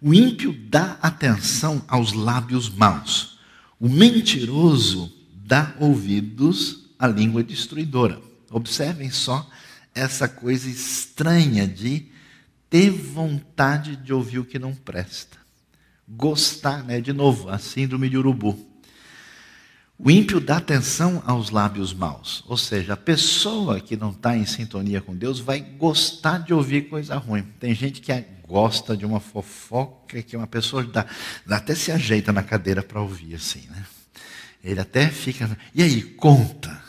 O 0.00 0.14
ímpio 0.14 0.56
dá 0.70 0.96
atenção 1.02 1.84
aos 1.86 2.14
lábios 2.14 2.70
maus. 2.70 3.38
O 3.78 3.86
mentiroso 3.86 5.12
dá 5.34 5.74
ouvidos 5.78 6.86
à 6.98 7.06
língua 7.06 7.44
destruidora. 7.44 8.18
Observem 8.50 9.10
só 9.10 9.46
essa 9.94 10.26
coisa 10.26 10.70
estranha 10.70 11.68
de 11.68 12.06
ter 12.70 12.90
vontade 12.90 13.94
de 13.94 14.14
ouvir 14.14 14.38
o 14.38 14.44
que 14.46 14.58
não 14.58 14.74
presta 14.74 15.36
gostar, 16.08 16.82
né? 16.82 17.00
De 17.00 17.12
novo, 17.12 17.50
a 17.50 17.58
síndrome 17.58 18.08
de 18.08 18.16
urubu. 18.16 18.66
O 20.00 20.10
ímpio 20.12 20.38
dá 20.38 20.58
atenção 20.58 21.20
aos 21.26 21.50
lábios 21.50 21.92
maus, 21.92 22.44
ou 22.46 22.56
seja, 22.56 22.92
a 22.92 22.96
pessoa 22.96 23.80
que 23.80 23.96
não 23.96 24.10
está 24.10 24.36
em 24.36 24.46
sintonia 24.46 25.00
com 25.00 25.12
Deus 25.12 25.40
vai 25.40 25.60
gostar 25.60 26.38
de 26.38 26.54
ouvir 26.54 26.88
coisa 26.88 27.16
ruim. 27.16 27.42
Tem 27.58 27.74
gente 27.74 28.00
que 28.00 28.12
gosta 28.46 28.96
de 28.96 29.04
uma 29.04 29.18
fofoca 29.18 30.22
que 30.22 30.36
uma 30.36 30.46
pessoa 30.46 30.84
dá, 30.84 31.04
até 31.50 31.74
se 31.74 31.90
ajeita 31.90 32.32
na 32.32 32.44
cadeira 32.44 32.80
para 32.80 33.00
ouvir 33.00 33.34
assim, 33.34 33.66
né? 33.70 33.84
Ele 34.62 34.80
até 34.80 35.08
fica, 35.08 35.58
e 35.74 35.82
aí, 35.82 36.02
conta. 36.02 36.80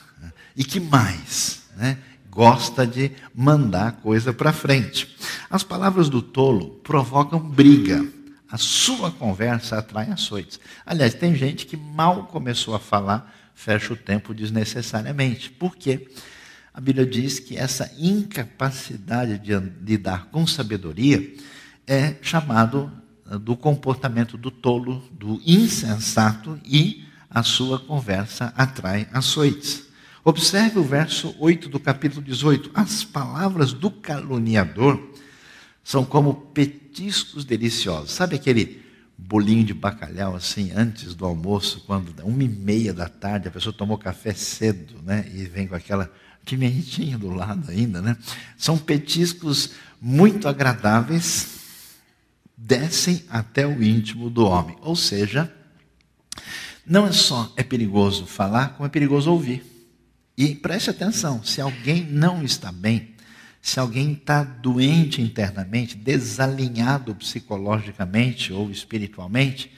E 0.55 0.63
que 0.63 0.79
mais? 0.79 1.63
Né? 1.75 1.97
Gosta 2.29 2.85
de 2.85 3.11
mandar 3.33 3.93
coisa 4.03 4.31
para 4.31 4.53
frente. 4.53 5.15
As 5.49 5.63
palavras 5.63 6.09
do 6.09 6.21
tolo 6.21 6.79
provocam 6.83 7.39
briga. 7.39 8.05
A 8.51 8.57
sua 8.57 9.11
conversa 9.11 9.77
atrai 9.77 10.09
açoites. 10.09 10.59
Aliás, 10.85 11.13
tem 11.13 11.35
gente 11.35 11.65
que 11.65 11.77
mal 11.77 12.25
começou 12.25 12.73
a 12.73 12.79
falar, 12.79 13.35
fecha 13.53 13.93
o 13.93 13.97
tempo 13.97 14.33
desnecessariamente. 14.33 15.51
Por 15.51 15.75
quê? 15.75 16.07
A 16.73 16.81
Bíblia 16.81 17.05
diz 17.05 17.39
que 17.39 17.57
essa 17.57 17.91
incapacidade 17.97 19.37
de 19.37 19.57
lidar 19.85 20.27
com 20.31 20.47
sabedoria 20.47 21.33
é 21.85 22.15
chamado 22.21 22.91
ah, 23.25 23.37
do 23.37 23.55
comportamento 23.55 24.37
do 24.37 24.49
tolo, 24.49 25.03
do 25.11 25.41
insensato, 25.45 26.59
e 26.65 27.05
a 27.29 27.43
sua 27.43 27.79
conversa 27.79 28.53
atrai 28.55 29.07
açoites. 29.13 29.83
Observe 30.23 30.79
o 30.79 30.83
verso 30.83 31.35
8 31.39 31.69
do 31.69 31.79
capítulo 31.79 32.23
18. 32.23 32.71
As 32.73 33.03
palavras 33.03 33.73
do 33.73 33.91
caluniador 33.91 35.08
são 35.83 36.05
como 36.05 36.33
petiscos 36.33 37.45
deliciosos. 37.45 38.11
Sabe 38.11 38.35
aquele 38.35 38.83
bolinho 39.17 39.63
de 39.63 39.73
bacalhau 39.73 40.35
assim, 40.35 40.71
antes 40.75 41.13
do 41.13 41.25
almoço, 41.25 41.83
quando 41.85 42.13
uma 42.23 42.43
e 42.43 42.47
meia 42.47 42.93
da 42.93 43.07
tarde, 43.09 43.47
a 43.47 43.51
pessoa 43.51 43.73
tomou 43.73 43.97
café 43.97 44.33
cedo, 44.33 45.01
né? 45.03 45.29
E 45.33 45.43
vem 45.45 45.67
com 45.67 45.75
aquela 45.75 46.11
pimentinha 46.45 47.17
do 47.17 47.29
lado 47.29 47.69
ainda, 47.69 48.01
né? 48.01 48.17
São 48.57 48.77
petiscos 48.77 49.71
muito 50.01 50.47
agradáveis, 50.47 51.59
descem 52.55 53.23
até 53.29 53.67
o 53.67 53.83
íntimo 53.83 54.29
do 54.29 54.45
homem. 54.45 54.77
Ou 54.81 54.95
seja, 54.95 55.53
não 56.85 57.05
é 57.05 57.11
só 57.11 57.51
é 57.55 57.63
perigoso 57.63 58.25
falar, 58.25 58.69
como 58.69 58.87
é 58.87 58.89
perigoso 58.89 59.31
ouvir. 59.31 59.63
E 60.37 60.55
preste 60.55 60.89
atenção, 60.89 61.43
se 61.43 61.59
alguém 61.59 62.05
não 62.05 62.43
está 62.43 62.71
bem, 62.71 63.13
se 63.61 63.79
alguém 63.79 64.13
está 64.13 64.43
doente 64.43 65.21
internamente, 65.21 65.95
desalinhado 65.95 67.13
psicologicamente 67.15 68.53
ou 68.53 68.71
espiritualmente, 68.71 69.71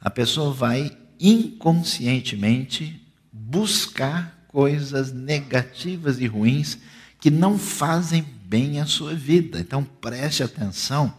a 0.00 0.10
pessoa 0.10 0.52
vai 0.52 0.96
inconscientemente 1.18 3.00
buscar 3.32 4.46
coisas 4.48 5.12
negativas 5.12 6.20
e 6.20 6.26
ruins 6.26 6.78
que 7.20 7.30
não 7.30 7.58
fazem 7.58 8.24
bem 8.44 8.80
à 8.80 8.86
sua 8.86 9.14
vida. 9.14 9.60
Então 9.60 9.82
preste 9.82 10.42
atenção 10.42 11.14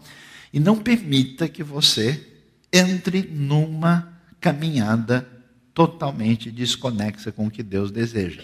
e 0.52 0.60
não 0.60 0.78
permita 0.78 1.48
que 1.48 1.64
você 1.64 2.28
entre 2.72 3.24
numa 3.24 4.14
caminhada 4.40 5.28
totalmente 5.74 6.52
desconexa 6.52 7.32
com 7.32 7.48
o 7.48 7.52
que 7.52 7.64
Deus 7.64 7.90
deseja. 7.90 8.42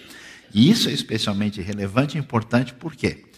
E 0.53 0.69
isso 0.69 0.89
é 0.89 0.91
especialmente 0.91 1.61
relevante 1.61 2.17
e 2.17 2.19
importante 2.19 2.73
por 2.73 2.95
quê? 2.95 3.28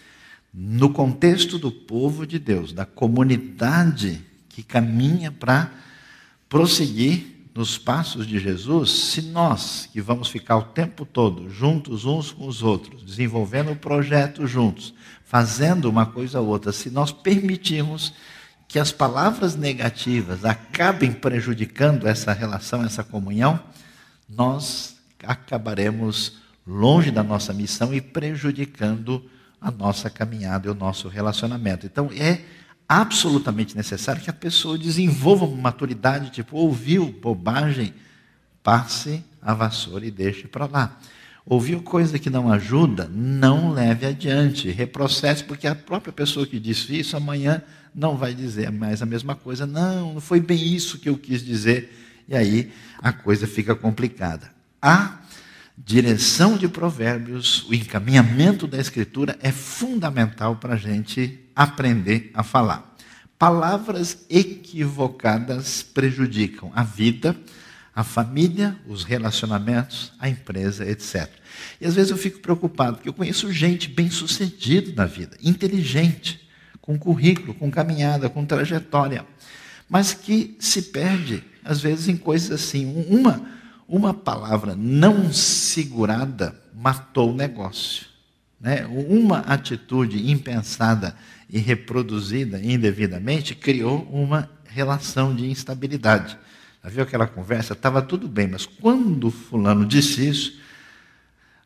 No 0.53 0.89
contexto 0.89 1.57
do 1.57 1.71
povo 1.71 2.27
de 2.27 2.37
Deus, 2.37 2.73
da 2.73 2.85
comunidade 2.85 4.21
que 4.49 4.61
caminha 4.61 5.31
para 5.31 5.71
prosseguir 6.49 7.31
nos 7.53 7.77
passos 7.77 8.25
de 8.25 8.39
Jesus, 8.39 8.91
se 8.91 9.21
nós, 9.23 9.89
que 9.91 10.01
vamos 10.01 10.29
ficar 10.29 10.57
o 10.57 10.63
tempo 10.63 11.05
todo 11.05 11.49
juntos 11.49 12.05
uns 12.05 12.31
com 12.31 12.47
os 12.47 12.63
outros, 12.63 13.03
desenvolvendo 13.03 13.71
o 13.71 13.75
projeto 13.75 14.47
juntos, 14.47 14.93
fazendo 15.25 15.89
uma 15.89 16.05
coisa 16.05 16.39
ou 16.39 16.47
outra, 16.47 16.71
se 16.71 16.89
nós 16.89 17.11
permitirmos 17.11 18.13
que 18.67 18.79
as 18.79 18.91
palavras 18.91 19.55
negativas 19.55 20.45
acabem 20.45 21.11
prejudicando 21.11 22.07
essa 22.07 22.31
relação, 22.31 22.83
essa 22.83 23.03
comunhão, 23.03 23.59
nós 24.29 24.95
acabaremos 25.23 26.37
longe 26.65 27.11
da 27.11 27.21
nossa 27.21 27.53
missão 27.53 27.93
e 27.93 27.99
prejudicando 27.99 29.23
a 29.61 29.69
nossa 29.69 30.09
caminhada 30.09 30.67
e 30.67 30.71
o 30.71 30.75
nosso 30.75 31.07
relacionamento. 31.07 31.85
Então, 31.85 32.09
é 32.17 32.41
absolutamente 32.89 33.77
necessário 33.77 34.21
que 34.21 34.29
a 34.29 34.33
pessoa 34.33 34.77
desenvolva 34.77 35.45
uma 35.45 35.61
maturidade, 35.61 36.31
tipo, 36.31 36.57
ouviu 36.57 37.11
bobagem, 37.21 37.93
passe 38.63 39.23
a 39.41 39.53
vassoura 39.53 40.05
e 40.05 40.11
deixe 40.11 40.47
para 40.47 40.65
lá. 40.65 40.97
Ouviu 41.45 41.81
coisa 41.81 42.19
que 42.19 42.29
não 42.29 42.51
ajuda, 42.51 43.09
não 43.11 43.71
leve 43.71 44.05
adiante, 44.05 44.69
reprocesse, 44.69 45.43
porque 45.43 45.67
a 45.67 45.75
própria 45.75 46.11
pessoa 46.11 46.45
que 46.45 46.59
disse 46.59 46.99
isso 46.99 47.15
amanhã 47.15 47.61
não 47.93 48.15
vai 48.17 48.33
dizer 48.33 48.71
mais 48.71 49.01
a 49.01 49.05
mesma 49.05 49.35
coisa. 49.35 49.65
Não, 49.65 50.15
não 50.15 50.21
foi 50.21 50.39
bem 50.39 50.61
isso 50.61 50.99
que 50.99 51.09
eu 51.09 51.17
quis 51.17 51.43
dizer. 51.43 52.23
E 52.27 52.35
aí 52.35 52.71
a 53.01 53.11
coisa 53.11 53.47
fica 53.47 53.75
complicada. 53.75 54.51
Há 54.81 55.20
direção 55.85 56.57
de 56.57 56.67
provérbios, 56.67 57.67
o 57.67 57.73
encaminhamento 57.73 58.67
da 58.67 58.79
escritura 58.79 59.37
é 59.41 59.51
fundamental 59.51 60.55
para 60.57 60.75
a 60.75 60.77
gente 60.77 61.39
aprender 61.55 62.31
a 62.33 62.43
falar. 62.43 62.95
Palavras 63.37 64.25
equivocadas 64.29 65.81
prejudicam 65.81 66.71
a 66.75 66.83
vida, 66.83 67.35
a 67.95 68.03
família, 68.03 68.77
os 68.87 69.03
relacionamentos, 69.03 70.13
a 70.19 70.29
empresa, 70.29 70.85
etc. 70.85 71.27
E 71.79 71.85
às 71.85 71.95
vezes 71.95 72.11
eu 72.11 72.17
fico 72.17 72.39
preocupado, 72.39 72.97
porque 72.97 73.09
eu 73.09 73.13
conheço 73.13 73.51
gente 73.51 73.89
bem-sucedida 73.89 74.93
na 74.95 75.05
vida, 75.05 75.35
inteligente, 75.41 76.47
com 76.79 76.97
currículo, 76.97 77.53
com 77.53 77.71
caminhada, 77.71 78.29
com 78.29 78.45
trajetória, 78.45 79.25
mas 79.89 80.13
que 80.13 80.55
se 80.59 80.83
perde, 80.83 81.43
às 81.63 81.81
vezes, 81.81 82.07
em 82.07 82.15
coisas 82.15 82.51
assim. 82.51 82.85
Uma 83.09 83.60
uma 83.91 84.13
palavra 84.13 84.73
não 84.73 85.33
segurada 85.33 86.55
matou 86.73 87.33
o 87.33 87.35
negócio. 87.35 88.05
Né? 88.57 88.85
Uma 88.87 89.39
atitude 89.39 90.31
impensada 90.31 91.13
e 91.49 91.59
reproduzida 91.59 92.57
indevidamente 92.63 93.53
criou 93.53 94.03
uma 94.09 94.49
relação 94.63 95.35
de 95.35 95.45
instabilidade. 95.45 96.39
Já 96.81 96.89
viu 96.89 97.03
aquela 97.03 97.27
conversa? 97.27 97.73
Estava 97.73 98.01
tudo 98.01 98.29
bem, 98.29 98.47
mas 98.47 98.65
quando 98.65 99.29
fulano 99.29 99.85
disse 99.85 100.27
isso, 100.27 100.61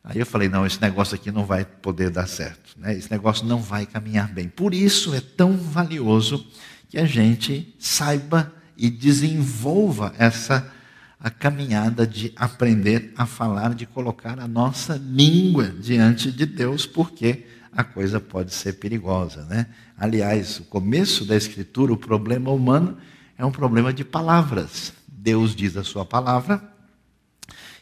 Aí 0.08 0.20
eu 0.20 0.26
falei: 0.26 0.48
não, 0.48 0.64
esse 0.64 0.80
negócio 0.80 1.16
aqui 1.16 1.32
não 1.32 1.44
vai 1.44 1.64
poder 1.64 2.10
dar 2.10 2.28
certo, 2.28 2.76
né? 2.78 2.96
esse 2.96 3.10
negócio 3.10 3.44
não 3.44 3.60
vai 3.60 3.84
caminhar 3.84 4.28
bem. 4.28 4.48
Por 4.48 4.72
isso 4.72 5.12
é 5.12 5.20
tão 5.20 5.56
valioso 5.56 6.46
que 6.88 6.96
a 6.96 7.04
gente 7.04 7.74
saiba 7.76 8.52
e 8.76 8.88
desenvolva 8.88 10.14
essa 10.16 10.72
a 11.18 11.30
caminhada 11.30 12.06
de 12.06 12.32
aprender 12.36 13.12
a 13.16 13.26
falar, 13.26 13.74
de 13.74 13.86
colocar 13.86 14.38
a 14.38 14.46
nossa 14.46 14.96
língua 14.96 15.68
diante 15.68 16.30
de 16.30 16.44
Deus, 16.44 16.86
porque 16.86 17.46
a 17.72 17.82
coisa 17.82 18.20
pode 18.20 18.54
ser 18.54 18.74
perigosa, 18.74 19.44
né? 19.46 19.66
Aliás, 19.98 20.60
o 20.60 20.64
começo 20.64 21.24
da 21.24 21.36
escritura, 21.36 21.92
o 21.92 21.96
problema 21.96 22.50
humano 22.50 22.96
é 23.36 23.44
um 23.44 23.50
problema 23.50 23.92
de 23.92 24.04
palavras. 24.04 24.92
Deus 25.06 25.54
diz 25.54 25.76
a 25.76 25.84
sua 25.84 26.04
palavra 26.04 26.62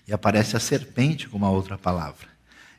e 0.06 0.12
aparece 0.12 0.56
a 0.56 0.60
serpente 0.60 1.28
com 1.28 1.36
uma 1.36 1.50
outra 1.50 1.78
palavra. 1.78 2.28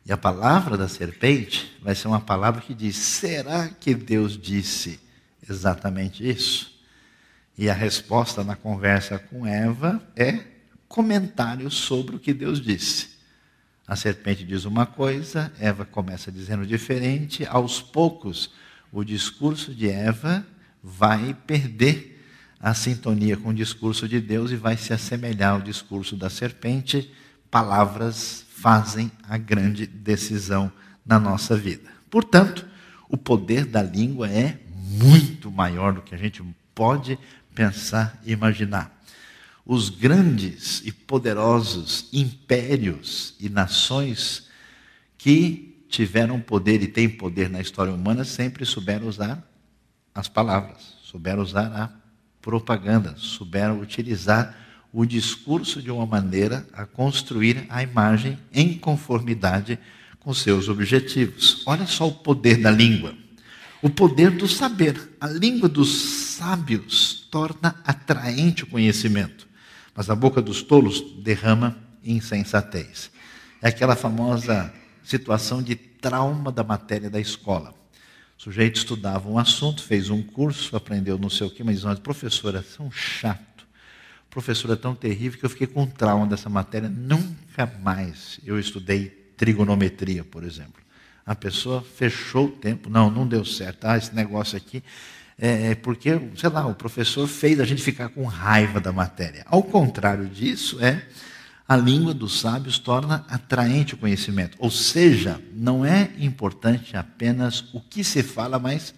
E 0.06 0.12
a 0.12 0.18
palavra 0.18 0.78
da 0.78 0.88
serpente 0.88 1.76
vai 1.82 1.96
ser 1.96 2.08
uma 2.08 2.22
palavra 2.22 2.62
que 2.62 2.74
diz: 2.74 2.96
será 2.96 3.70
que 3.70 3.96
Deus 3.96 4.38
disse 4.38 5.00
exatamente 5.48 6.28
isso? 6.28 6.75
E 7.58 7.70
a 7.70 7.74
resposta 7.74 8.44
na 8.44 8.56
conversa 8.56 9.18
com 9.18 9.46
Eva 9.48 10.02
é 10.16 10.40
comentário 10.88 11.70
sobre 11.72 12.16
o 12.16 12.20
que 12.20 12.34
Deus 12.34 12.62
disse. 12.62 13.16
A 13.88 13.96
serpente 13.96 14.44
diz 14.44 14.66
uma 14.66 14.86
coisa, 14.86 15.52
Eva 15.60 15.86
começa 15.86 16.32
dizendo 16.32 16.66
diferente, 16.66 17.46
aos 17.46 17.82
poucos 17.82 18.52
o 18.92 19.04
discurso 19.04 19.74
de 19.74 19.90
Eva 19.90 20.46
vai 20.84 21.34
perder 21.46 22.24
a 22.60 22.74
sintonia 22.74 23.38
com 23.38 23.50
o 23.50 23.54
discurso 23.54 24.08
de 24.08 24.20
Deus 24.20 24.52
e 24.52 24.56
vai 24.56 24.76
se 24.76 24.94
assemelhar 24.94 25.54
ao 25.54 25.62
discurso 25.62 26.16
da 26.16 26.30
serpente. 26.30 27.12
Palavras 27.52 28.46
fazem 28.50 29.12
a 29.28 29.38
grande 29.38 29.86
decisão 29.86 30.72
na 31.06 31.20
nossa 31.20 31.56
vida. 31.56 31.90
Portanto, 32.10 32.66
o 33.08 33.18
poder 33.18 33.66
da 33.66 33.84
língua 33.84 34.30
é 34.30 34.60
muito 34.74 35.52
maior 35.52 35.94
do 35.94 36.02
que 36.02 36.16
a 36.16 36.18
gente 36.18 36.42
pode 36.74 37.20
pensar 37.56 38.22
e 38.26 38.34
imaginar. 38.34 38.94
Os 39.66 39.90
grandes 39.90 40.84
e 40.86 40.92
poderosos 40.92 42.08
impérios 42.14 43.34
e 43.40 43.50
nações 43.50 44.48
que 45.18 45.86
tiveram 45.90 46.40
poder 46.40 46.84
e 46.84 46.88
têm 46.88 47.10
poder 47.10 47.50
na 47.50 47.62
história 47.62 47.92
humana 47.92 48.24
sempre 48.26 48.66
souberam 48.66 49.08
usar 49.08 49.42
as 50.14 50.28
palavras, 50.28 50.98
souberam 51.04 51.42
usar 51.42 51.72
a 51.74 51.90
propaganda, 52.42 53.16
souberam 53.18 53.80
utilizar 53.80 54.56
o 54.94 55.06
discurso 55.06 55.82
de 55.82 55.90
uma 55.90 56.06
maneira 56.06 56.68
a 56.74 56.86
construir 56.86 57.66
a 57.70 57.82
imagem 57.82 58.38
em 58.54 58.78
conformidade 58.78 59.80
com 60.20 60.34
seus 60.34 60.70
objetivos. 60.70 61.64
Olha 61.66 61.88
só 61.88 62.08
o 62.08 62.14
poder 62.14 62.58
da 62.58 62.70
língua 62.70 63.16
o 63.86 63.90
poder 63.90 64.32
do 64.32 64.48
saber. 64.48 65.16
A 65.22 65.28
língua 65.28 65.70
dos 65.70 66.25
sábios 66.36 67.28
torna 67.32 67.76
atraente 67.86 68.64
o 68.64 68.68
conhecimento, 68.68 69.48
mas 69.96 70.10
a 70.10 70.16
boca 70.16 70.42
dos 70.42 70.62
tolos 70.62 71.02
derrama 71.24 71.78
insensatez. 72.04 73.10
É 73.62 73.70
aquela 73.70 73.96
famosa 73.96 74.74
situação 75.04 75.64
de 75.64 75.76
trauma 75.76 76.52
da 76.52 76.64
matéria 76.64 77.10
da 77.10 77.20
escola. 77.20 77.74
O 78.38 78.44
sujeito 78.44 78.76
estudava 78.76 79.30
um 79.30 79.40
assunto, 79.40 79.82
fez 79.82 80.10
um 80.10 80.22
curso, 80.22 80.76
aprendeu 80.76 81.18
não 81.18 81.30
sei 81.30 81.48
o 81.48 81.50
quê, 81.50 81.64
mas 81.64 81.82
diz, 81.82 82.00
professor, 82.00 82.54
é 82.56 82.62
tão 82.62 82.92
chato, 82.92 83.66
professor 84.30 84.72
é 84.72 84.76
tão 84.76 84.94
terrível 84.94 85.40
que 85.40 85.46
eu 85.46 85.50
fiquei 85.50 85.68
com 85.68 85.86
trauma 85.88 86.28
dessa 86.28 86.50
matéria, 86.50 86.90
nunca 86.90 87.66
mais 87.82 88.42
eu 88.46 88.60
estudei 88.60 89.08
trigonometria, 89.38 90.24
por 90.24 90.44
exemplo. 90.44 90.84
A 91.26 91.34
pessoa 91.34 91.82
fechou 91.82 92.46
o 92.46 92.52
tempo. 92.52 92.88
Não, 92.88 93.10
não 93.10 93.28
deu 93.28 93.44
certo. 93.44 93.86
Ah, 93.86 93.98
esse 93.98 94.14
negócio 94.14 94.56
aqui. 94.56 94.84
É, 95.38 95.72
é 95.72 95.76
porque, 95.76 96.20
sei 96.38 96.50
lá, 96.50 96.66
o 96.66 96.76
professor 96.76 97.28
fez 97.28 97.60
a 97.60 97.66
gente 97.66 97.82
ficar 97.82 98.10
com 98.10 98.24
raiva 98.26 98.80
da 98.80 98.92
matéria. 98.92 99.46
Ao 99.48 99.62
contrário 99.62 100.28
disso, 100.28 100.84
é 100.84 101.06
a 101.68 101.76
língua 101.76 102.14
dos 102.14 102.40
sábios 102.40 102.78
torna 102.78 103.26
atraente 103.28 103.96
o 103.96 103.98
conhecimento. 103.98 104.56
Ou 104.60 104.70
seja, 104.70 105.42
não 105.54 105.84
é 105.84 106.12
importante 106.20 106.96
apenas 106.96 107.74
o 107.74 107.82
que 107.82 108.04
se 108.04 108.22
fala, 108.22 108.60
mas 108.60 108.94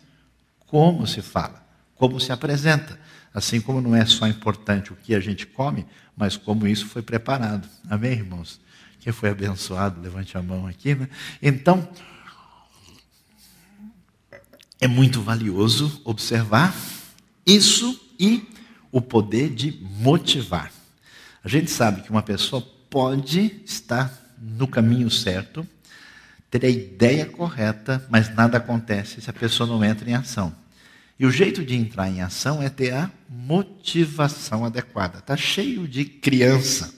como 0.68 1.08
se 1.08 1.22
fala, 1.22 1.66
como 1.96 2.20
se 2.20 2.32
apresenta. 2.32 3.00
Assim 3.34 3.62
como 3.62 3.82
não 3.82 3.96
é 3.96 4.06
só 4.06 4.28
importante 4.28 4.92
o 4.92 4.96
que 4.96 5.16
a 5.16 5.20
gente 5.20 5.46
come, 5.46 5.86
mas 6.16 6.36
como 6.36 6.68
isso 6.68 6.88
foi 6.88 7.02
preparado. 7.02 7.68
Amém, 7.90 8.14
irmãos? 8.14 8.60
Quem 9.00 9.14
foi 9.14 9.30
abençoado, 9.30 10.02
levante 10.02 10.38
a 10.38 10.42
mão 10.42 10.68
aqui. 10.68 10.94
Né? 10.94 11.08
Então, 11.42 11.88
é 14.80 14.88
muito 14.88 15.22
valioso 15.22 16.02
observar 16.04 16.76
isso 17.46 18.00
e 18.20 18.44
o 18.92 19.02
poder 19.02 19.50
de 19.50 19.80
motivar. 20.00 20.72
A 21.44 21.48
gente 21.48 21.72
sabe 21.72 22.02
que 22.02 22.10
uma 22.10 22.22
pessoa 22.22 22.62
pode 22.90 23.62
estar 23.66 24.12
no 24.40 24.68
caminho 24.68 25.10
certo, 25.10 25.68
ter 26.50 26.66
a 26.66 26.70
ideia 26.70 27.26
correta, 27.26 28.06
mas 28.10 28.34
nada 28.34 28.58
acontece 28.58 29.22
se 29.22 29.30
a 29.30 29.34
pessoa 29.34 29.68
não 29.68 29.84
entra 29.84 30.10
em 30.10 30.14
ação. 30.14 30.54
E 31.20 31.26
o 31.26 31.32
jeito 31.32 31.66
de 31.66 31.76
entrar 31.76 32.10
em 32.10 32.22
ação 32.22 32.62
é 32.62 32.70
ter 32.70 32.94
a 32.94 33.10
motivação 33.28 34.64
adequada. 34.64 35.18
Está 35.18 35.36
cheio 35.36 35.88
de 35.88 36.06
criança 36.06 36.94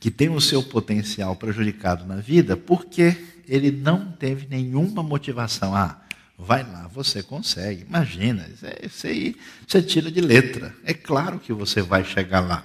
que 0.00 0.10
tem 0.10 0.30
o 0.30 0.40
seu 0.40 0.62
potencial 0.62 1.36
prejudicado 1.36 2.06
na 2.06 2.16
vida 2.16 2.56
porque 2.56 3.16
ele 3.46 3.70
não 3.70 4.10
teve 4.12 4.46
nenhuma 4.48 5.02
motivação. 5.02 5.74
Ah, 5.74 6.00
Vai 6.42 6.62
lá, 6.62 6.88
você 6.88 7.22
consegue. 7.22 7.82
Imagina, 7.82 8.48
isso 8.82 9.06
aí 9.06 9.36
você 9.66 9.82
tira 9.82 10.10
de 10.10 10.20
letra. 10.20 10.74
É 10.84 10.94
claro 10.94 11.38
que 11.38 11.52
você 11.52 11.82
vai 11.82 12.02
chegar 12.02 12.40
lá. 12.40 12.64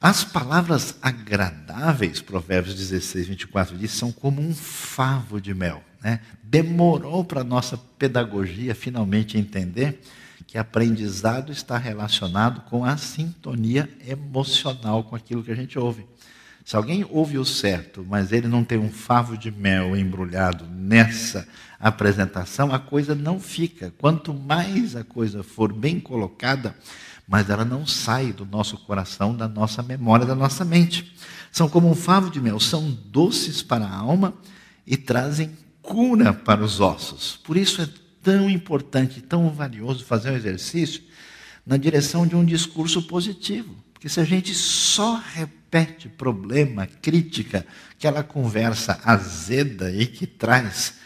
As 0.00 0.22
palavras 0.22 0.96
agradáveis, 1.02 2.20
Provérbios 2.20 2.76
16, 2.76 3.26
24 3.28 3.76
diz, 3.76 3.90
são 3.90 4.12
como 4.12 4.40
um 4.40 4.54
favo 4.54 5.40
de 5.40 5.52
mel. 5.52 5.82
Né? 6.00 6.20
Demorou 6.42 7.24
para 7.24 7.40
a 7.40 7.44
nossa 7.44 7.76
pedagogia 7.76 8.74
finalmente 8.74 9.36
entender 9.36 10.00
que 10.46 10.56
aprendizado 10.56 11.50
está 11.50 11.76
relacionado 11.76 12.60
com 12.62 12.84
a 12.84 12.96
sintonia 12.96 13.88
emocional 14.06 15.02
com 15.04 15.16
aquilo 15.16 15.42
que 15.42 15.50
a 15.50 15.56
gente 15.56 15.78
ouve. 15.78 16.06
Se 16.64 16.76
alguém 16.76 17.04
ouve 17.08 17.38
o 17.38 17.44
certo, 17.44 18.06
mas 18.08 18.30
ele 18.30 18.46
não 18.46 18.62
tem 18.62 18.78
um 18.78 18.90
favo 18.90 19.38
de 19.38 19.50
mel 19.50 19.96
embrulhado 19.96 20.66
nessa 20.66 21.48
apresentação, 21.80 22.72
a 22.74 22.78
coisa 22.78 23.14
não 23.14 23.38
fica. 23.38 23.92
Quanto 23.98 24.34
mais 24.34 24.96
a 24.96 25.04
coisa 25.04 25.42
for 25.42 25.72
bem 25.72 26.00
colocada, 26.00 26.74
mais 27.26 27.48
ela 27.50 27.64
não 27.64 27.86
sai 27.86 28.32
do 28.32 28.44
nosso 28.44 28.76
coração, 28.78 29.36
da 29.36 29.46
nossa 29.46 29.82
memória, 29.82 30.26
da 30.26 30.34
nossa 30.34 30.64
mente. 30.64 31.14
São 31.52 31.68
como 31.68 31.88
um 31.88 31.94
favo 31.94 32.30
de 32.30 32.40
mel, 32.40 32.58
são 32.58 32.90
doces 32.90 33.62
para 33.62 33.84
a 33.84 33.94
alma 33.94 34.34
e 34.86 34.96
trazem 34.96 35.50
cura 35.82 36.32
para 36.32 36.62
os 36.62 36.80
ossos. 36.80 37.38
Por 37.44 37.56
isso 37.56 37.80
é 37.82 37.88
tão 38.22 38.50
importante, 38.50 39.20
tão 39.20 39.50
valioso 39.50 40.04
fazer 40.04 40.30
um 40.30 40.36
exercício 40.36 41.02
na 41.66 41.76
direção 41.76 42.26
de 42.26 42.34
um 42.34 42.44
discurso 42.44 43.02
positivo. 43.02 43.76
Porque 43.92 44.08
se 44.08 44.20
a 44.20 44.24
gente 44.24 44.54
só 44.54 45.20
repete 45.34 46.08
problema, 46.08 46.86
crítica, 46.86 47.66
aquela 47.90 48.22
conversa 48.22 49.00
azeda 49.04 49.90
e 49.90 50.06
que 50.06 50.26
traz 50.26 50.97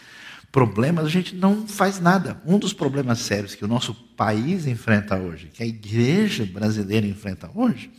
problemas, 0.53 1.07
a 1.07 1.09
gente 1.09 1.35
não 1.35 1.67
faz 1.67 1.99
nada. 1.99 2.39
Um 2.45 2.59
dos 2.59 2.73
problemas 2.73 3.17
sérios 3.17 3.55
que 3.55 3.65
o 3.65 3.67
nosso 3.67 3.95
país 4.15 4.67
enfrenta 4.67 5.17
hoje, 5.17 5.49
que 5.51 5.63
a 5.63 5.65
igreja 5.65 6.45
brasileira 6.45 7.07
enfrenta 7.07 7.49
hoje, 7.55 7.91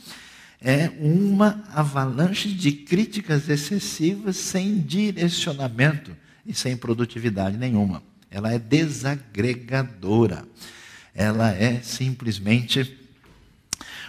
é 0.62 0.88
uma 1.00 1.64
avalanche 1.74 2.48
de 2.48 2.70
críticas 2.70 3.48
excessivas 3.48 4.36
sem 4.36 4.78
direcionamento 4.78 6.16
e 6.46 6.54
sem 6.54 6.76
produtividade 6.76 7.56
nenhuma. 7.56 8.00
Ela 8.30 8.52
é 8.52 8.58
desagregadora. 8.58 10.46
Ela 11.12 11.50
é 11.50 11.80
simplesmente 11.82 12.96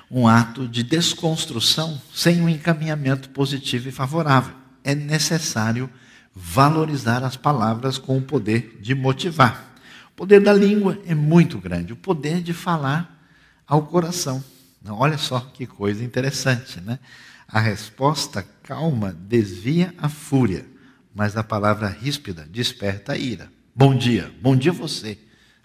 um 0.10 0.28
ato 0.28 0.68
de 0.68 0.84
desconstrução 0.84 2.00
sem 2.14 2.42
um 2.42 2.48
encaminhamento 2.48 3.30
positivo 3.30 3.90
e 3.90 3.92
favorável. 3.92 4.54
É 4.84 4.94
necessário 4.94 5.90
valorizar 6.36 7.24
as 7.24 7.38
palavras 7.38 7.98
com 7.98 8.18
o 8.18 8.22
poder 8.22 8.78
de 8.82 8.94
motivar. 8.94 9.74
O 10.10 10.16
poder 10.16 10.42
da 10.42 10.52
língua 10.52 11.00
é 11.06 11.16
muito 11.16 11.58
grande, 11.58 11.94
o 11.94 11.96
poder 11.96 12.42
de 12.42 12.54
falar 12.54 13.26
ao 13.66 13.84
coração. 13.84 14.44
Olha 14.88 15.18
só 15.18 15.40
que 15.40 15.66
coisa 15.66 16.04
interessante, 16.04 16.82
né? 16.82 17.00
A 17.48 17.60
resposta 17.60 18.46
calma 18.64 19.16
desvia 19.18 19.94
a 19.98 20.10
fúria, 20.10 20.66
mas 21.14 21.38
a 21.38 21.44
palavra 21.44 21.88
ríspida 21.88 22.46
desperta 22.50 23.14
a 23.14 23.18
ira. 23.18 23.50
Bom 23.74 23.96
dia, 23.96 24.32
bom 24.42 24.56
dia 24.56 24.72
você. 24.72 25.18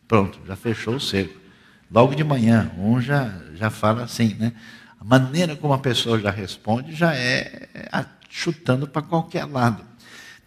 Pronto, 0.07 0.39
já 0.47 0.57
fechou 0.57 0.95
o 0.95 1.01
cerco. 1.01 1.39
Logo 1.91 2.15
de 2.15 2.23
manhã, 2.23 2.71
um 2.79 3.01
já, 3.01 3.41
já 3.55 3.71
fala 3.71 4.05
assim, 4.05 4.35
né? 4.35 4.53
A 4.99 5.05
maneira 5.05 5.57
como 5.57 5.73
a 5.73 5.79
pessoa 5.79 6.21
já 6.21 6.31
responde 6.31 6.95
já 6.95 7.15
é 7.15 7.69
chutando 8.29 8.87
para 8.87 9.03
qualquer 9.03 9.45
lado. 9.45 9.90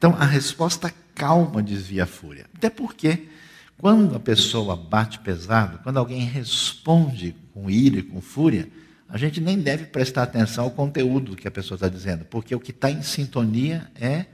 Então, 0.04 0.18
a 0.20 0.26
resposta 0.26 0.94
calma 1.16 1.64
desvia 1.64 2.04
a 2.04 2.06
fúria. 2.06 2.46
Até 2.54 2.70
porque, 2.70 3.30
quando 3.78 4.14
a 4.14 4.20
pessoa 4.20 4.76
bate 4.76 5.18
pesado, 5.20 5.80
quando 5.82 5.96
alguém 5.96 6.26
responde 6.26 7.34
com 7.54 7.70
ira 7.70 8.00
e 8.00 8.04
com 8.04 8.20
fúria, 8.20 8.68
a 9.08 9.18
gente 9.18 9.40
nem 9.40 9.58
deve 9.58 9.86
prestar 9.86 10.24
atenção 10.24 10.66
ao 10.66 10.72
conteúdo 10.72 11.38
que 11.38 11.48
a 11.48 11.52
pessoa 11.52 11.78
está 11.78 11.88
dizendo, 11.88 12.26
porque 12.26 12.54
o 12.54 12.60
que 12.60 12.72
está 12.72 12.92
em 12.92 13.02
sintonia 13.02 13.90
é 13.96 14.26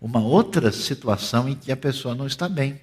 uma 0.00 0.20
outra 0.20 0.72
situação 0.72 1.46
em 1.46 1.54
que 1.54 1.70
a 1.70 1.76
pessoa 1.76 2.14
não 2.14 2.26
está 2.26 2.48
bem. 2.48 2.80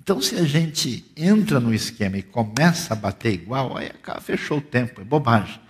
Então, 0.00 0.22
se 0.22 0.36
a 0.36 0.44
gente 0.44 1.04
entra 1.16 1.58
no 1.58 1.74
esquema 1.74 2.18
e 2.18 2.22
começa 2.22 2.94
a 2.94 2.96
bater 2.96 3.34
igual, 3.34 3.76
aí 3.76 3.90
fechou 4.20 4.58
o 4.58 4.62
tempo, 4.62 5.00
é 5.00 5.04
bobagem. 5.04 5.60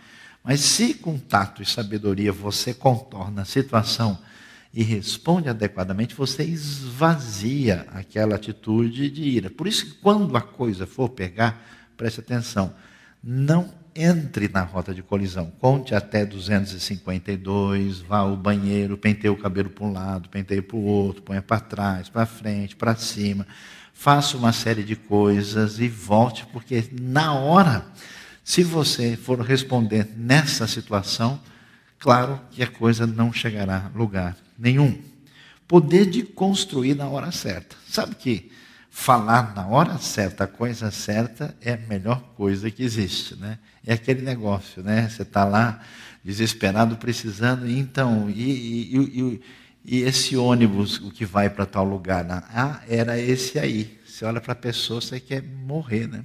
Mas 0.45 0.61
se 0.61 0.93
com 0.93 1.17
tato 1.17 1.63
e 1.63 1.65
sabedoria 1.65 2.31
você 2.31 2.75
contorna 2.75 3.41
a 3.41 3.47
situação 3.47 4.19
e 4.73 4.83
responde 4.83 5.49
adequadamente, 5.49 6.15
você 6.15 6.45
esvazia 6.45 7.87
aquela 7.93 8.37
atitude 8.37 9.11
de 9.11 9.23
ira. 9.23 9.51
Por 9.51 9.67
isso 9.67 9.87
que 9.87 9.95
quando 10.01 10.37
a 10.37 10.41
coisa 10.41 10.87
for 10.87 11.09
pegar, 11.09 11.61
preste 11.97 12.21
atenção, 12.21 12.73
não 13.23 13.75
entre 13.95 14.49
na 14.49 14.63
rota 14.63 14.95
de 14.95 15.03
colisão. 15.03 15.53
Conte 15.59 15.95
até 15.95 16.25
252, 16.25 17.99
vá 17.99 18.19
ao 18.19 18.37
banheiro, 18.37 18.97
penteie 18.97 19.31
o 19.31 19.37
cabelo 19.37 19.71
para 19.71 19.85
um 19.85 19.93
lado, 19.93 20.29
penteie 20.29 20.63
para 20.63 20.77
o 20.77 20.85
outro, 20.85 21.23
ponha 21.23 21.43
para 21.43 21.61
trás, 21.61 22.09
para 22.09 22.25
frente, 22.25 22.77
para 22.77 22.95
cima. 22.95 23.47
Faça 23.93 24.37
uma 24.37 24.53
série 24.53 24.85
de 24.85 24.95
coisas 24.95 25.81
e 25.81 25.89
volte, 25.89 26.47
porque 26.53 26.89
na 27.03 27.35
hora, 27.35 27.85
se 28.45 28.63
você 28.63 29.17
for 29.17 29.41
responder 29.41 30.09
nessa 30.17 30.69
situação, 30.69 31.41
claro 31.99 32.41
que 32.53 32.63
a 32.63 32.69
coisa 32.69 33.05
não 33.05 33.33
chegará 33.33 33.91
a 33.93 33.99
lugar 33.99 34.37
nenhum. 34.61 34.97
Poder 35.67 36.07
de 36.07 36.23
construir 36.23 36.95
na 36.95 37.09
hora 37.09 37.33
certa. 37.33 37.75
Sabe 37.89 38.15
que 38.15 38.53
falar 38.91 39.55
na 39.55 39.67
hora 39.67 39.99
certa, 39.99 40.45
a 40.45 40.47
coisa 40.47 40.91
certa, 40.91 41.57
é 41.63 41.73
a 41.73 41.77
melhor 41.89 42.21
coisa 42.37 42.71
que 42.71 42.83
existe, 42.83 43.37
né? 43.37 43.59
É 43.87 43.95
aquele 43.95 44.21
negócio, 44.21 44.83
né? 44.83 45.09
Você 45.09 45.23
está 45.23 45.45
lá 45.45 45.81
desesperado, 46.25 46.97
precisando, 46.97 47.67
e 47.67 47.79
então, 47.79 48.29
e, 48.29 48.43
e, 48.43 48.97
e, 48.97 49.41
e, 49.85 50.03
esse 50.03 50.37
ônibus, 50.37 50.99
o 50.99 51.11
que 51.11 51.25
vai 51.25 51.49
para 51.49 51.65
tal 51.65 51.85
lugar? 51.85 52.25
Né? 52.25 52.43
Ah, 52.53 52.83
era 52.87 53.19
esse 53.19 53.59
aí. 53.59 53.99
Você 54.05 54.25
olha 54.25 54.41
para 54.41 54.53
a 54.53 54.57
pessoa, 54.57 55.01
você 55.01 55.19
quer 55.19 55.43
morrer, 55.43 56.07
né? 56.07 56.25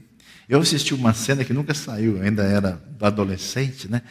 Eu 0.49 0.59
assisti 0.59 0.93
uma 0.93 1.13
cena 1.13 1.45
que 1.45 1.53
nunca 1.53 1.73
saiu, 1.73 2.21
ainda 2.21 2.43
era 2.43 2.81
adolescente, 2.99 3.89
né? 3.89 4.01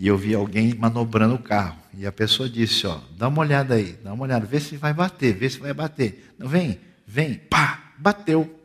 E 0.00 0.06
eu 0.06 0.16
vi 0.16 0.34
alguém 0.34 0.72
manobrando 0.72 1.34
o 1.34 1.38
carro. 1.38 1.76
E 1.92 2.06
a 2.06 2.10
pessoa 2.10 2.48
disse, 2.48 2.86
ó, 2.86 2.98
dá 3.18 3.28
uma 3.28 3.42
olhada 3.42 3.74
aí, 3.74 3.98
dá 4.02 4.14
uma 4.14 4.24
olhada, 4.24 4.46
vê 4.46 4.58
se 4.58 4.78
vai 4.78 4.94
bater, 4.94 5.34
vê 5.34 5.50
se 5.50 5.58
vai 5.58 5.74
bater. 5.74 6.32
Não, 6.38 6.48
vem, 6.48 6.80
vem, 7.06 7.34
pá, 7.34 7.92
bateu. 7.98 8.58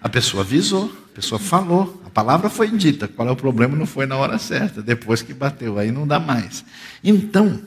A 0.00 0.08
pessoa 0.08 0.42
avisou, 0.42 0.86
a 1.10 1.14
pessoa 1.14 1.38
falou, 1.38 2.02
a 2.06 2.08
palavra 2.08 2.48
foi 2.48 2.70
dita. 2.70 3.06
Qual 3.06 3.28
é 3.28 3.30
o 3.32 3.36
problema? 3.36 3.76
Não 3.76 3.84
foi 3.84 4.06
na 4.06 4.16
hora 4.16 4.38
certa, 4.38 4.82
depois 4.82 5.20
que 5.20 5.34
bateu, 5.34 5.78
aí 5.78 5.92
não 5.92 6.06
dá 6.06 6.18
mais. 6.18 6.64
Então, 7.02 7.60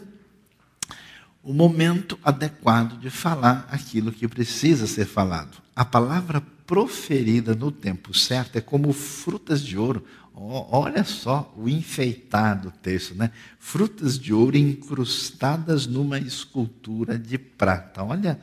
o 1.43 1.53
momento 1.53 2.17
adequado 2.23 2.99
de 2.99 3.11
falar 3.11 3.67
aquilo 3.69 4.11
que 4.11 4.27
precisa 4.27 4.87
ser 4.87 5.05
falado. 5.05 5.61
A 5.75 5.85
palavra 5.85 6.41
proferida 6.65 7.53
no 7.53 7.71
tempo 7.71 8.17
certo 8.17 8.55
é 8.55 8.61
como 8.61 8.91
frutas 8.91 9.61
de 9.61 9.77
ouro. 9.77 10.03
Olha 10.39 11.03
só 11.03 11.51
o 11.57 11.67
enfeitado 11.67 12.71
texto, 12.81 13.15
né? 13.15 13.31
Frutas 13.59 14.19
de 14.19 14.31
ouro 14.31 14.55
incrustadas 14.55 15.87
numa 15.87 16.19
escultura 16.19 17.17
de 17.17 17.39
prata. 17.39 18.03
Olha 18.03 18.39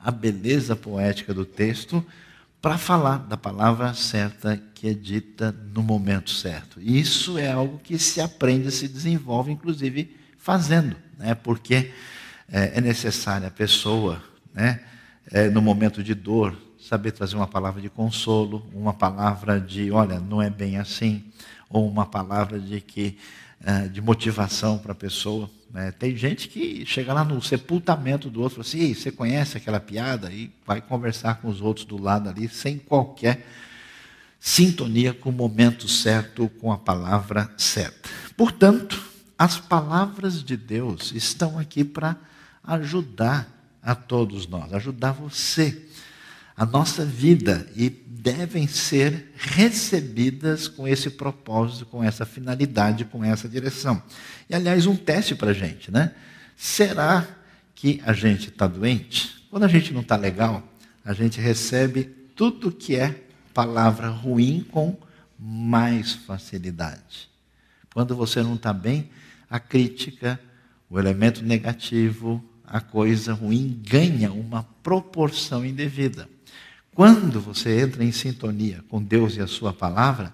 a 0.00 0.10
beleza 0.10 0.74
poética 0.74 1.32
do 1.32 1.44
texto 1.44 2.04
para 2.60 2.76
falar 2.76 3.18
da 3.18 3.36
palavra 3.36 3.94
certa 3.94 4.60
que 4.74 4.88
é 4.88 4.92
dita 4.92 5.54
no 5.72 5.84
momento 5.84 6.30
certo. 6.30 6.80
Isso 6.80 7.38
é 7.38 7.52
algo 7.52 7.78
que 7.78 7.96
se 7.96 8.20
aprende, 8.20 8.72
se 8.72 8.88
desenvolve, 8.88 9.52
inclusive 9.52 10.16
fazendo, 10.36 10.96
né? 11.16 11.32
porque 11.36 11.92
é, 12.48 12.78
é 12.78 12.80
necessária 12.80 13.46
a 13.46 13.52
pessoa, 13.52 14.20
né? 14.52 14.80
É, 15.30 15.48
no 15.48 15.60
momento 15.60 16.04
de 16.04 16.14
dor, 16.14 16.56
saber 16.86 17.12
trazer 17.12 17.36
uma 17.36 17.48
palavra 17.48 17.80
de 17.80 17.90
consolo, 17.90 18.64
uma 18.72 18.94
palavra 18.94 19.60
de, 19.60 19.90
olha, 19.90 20.20
não 20.20 20.40
é 20.40 20.48
bem 20.48 20.78
assim, 20.78 21.24
ou 21.68 21.88
uma 21.88 22.06
palavra 22.06 22.60
de 22.60 22.80
que 22.80 23.18
é, 23.64 23.88
de 23.88 24.00
motivação 24.00 24.78
para 24.78 24.92
a 24.92 24.94
pessoa. 24.94 25.50
Né? 25.72 25.90
Tem 25.90 26.16
gente 26.16 26.48
que 26.48 26.84
chega 26.86 27.12
lá 27.12 27.24
no 27.24 27.42
sepultamento 27.42 28.30
do 28.30 28.40
outro 28.40 28.60
assim, 28.60 28.94
você 28.94 29.10
conhece 29.10 29.56
aquela 29.56 29.80
piada? 29.80 30.30
E 30.30 30.52
vai 30.64 30.80
conversar 30.80 31.40
com 31.40 31.48
os 31.48 31.60
outros 31.60 31.86
do 31.86 32.00
lado 32.00 32.28
ali, 32.28 32.48
sem 32.48 32.78
qualquer 32.78 33.46
sintonia 34.38 35.12
com 35.12 35.30
o 35.30 35.32
momento 35.32 35.88
certo, 35.88 36.48
com 36.60 36.70
a 36.70 36.78
palavra 36.78 37.50
certa. 37.56 38.08
Portanto, 38.36 39.02
as 39.38 39.58
palavras 39.58 40.44
de 40.44 40.56
Deus 40.56 41.12
estão 41.12 41.58
aqui 41.58 41.82
para 41.82 42.16
ajudar 42.62 43.48
a 43.82 43.94
todos 43.94 44.46
nós, 44.46 44.72
ajudar 44.72 45.12
você, 45.12 45.88
a 46.56 46.64
nossa 46.64 47.04
vida, 47.04 47.68
e 47.76 47.90
devem 47.90 48.66
ser 48.66 49.32
recebidas 49.36 50.66
com 50.66 50.88
esse 50.88 51.10
propósito, 51.10 51.86
com 51.86 52.02
essa 52.02 52.24
finalidade, 52.24 53.04
com 53.04 53.22
essa 53.22 53.48
direção. 53.48 54.02
E, 54.48 54.54
aliás, 54.54 54.86
um 54.86 54.96
teste 54.96 55.34
para 55.34 55.50
a 55.50 55.54
gente, 55.54 55.92
né? 55.92 56.12
Será 56.56 57.26
que 57.74 58.00
a 58.04 58.12
gente 58.12 58.48
está 58.48 58.66
doente? 58.66 59.46
Quando 59.50 59.64
a 59.64 59.68
gente 59.68 59.92
não 59.92 60.00
está 60.00 60.16
legal, 60.16 60.66
a 61.04 61.12
gente 61.12 61.40
recebe 61.40 62.04
tudo 62.34 62.72
que 62.72 62.96
é 62.96 63.22
palavra 63.54 64.08
ruim 64.08 64.66
com 64.70 64.96
mais 65.38 66.12
facilidade. 66.12 67.28
Quando 67.94 68.16
você 68.16 68.42
não 68.42 68.54
está 68.54 68.72
bem, 68.72 69.10
a 69.48 69.60
crítica, 69.60 70.40
o 70.90 70.98
elemento 70.98 71.44
negativo, 71.44 72.42
a 72.66 72.80
coisa 72.80 73.32
ruim 73.32 73.80
ganha 73.86 74.32
uma 74.32 74.64
proporção 74.82 75.64
indevida. 75.64 76.28
Quando 76.96 77.42
você 77.42 77.82
entra 77.82 78.02
em 78.02 78.10
sintonia 78.10 78.82
com 78.88 79.02
Deus 79.02 79.36
e 79.36 79.40
a 79.42 79.46
Sua 79.46 79.70
palavra, 79.70 80.32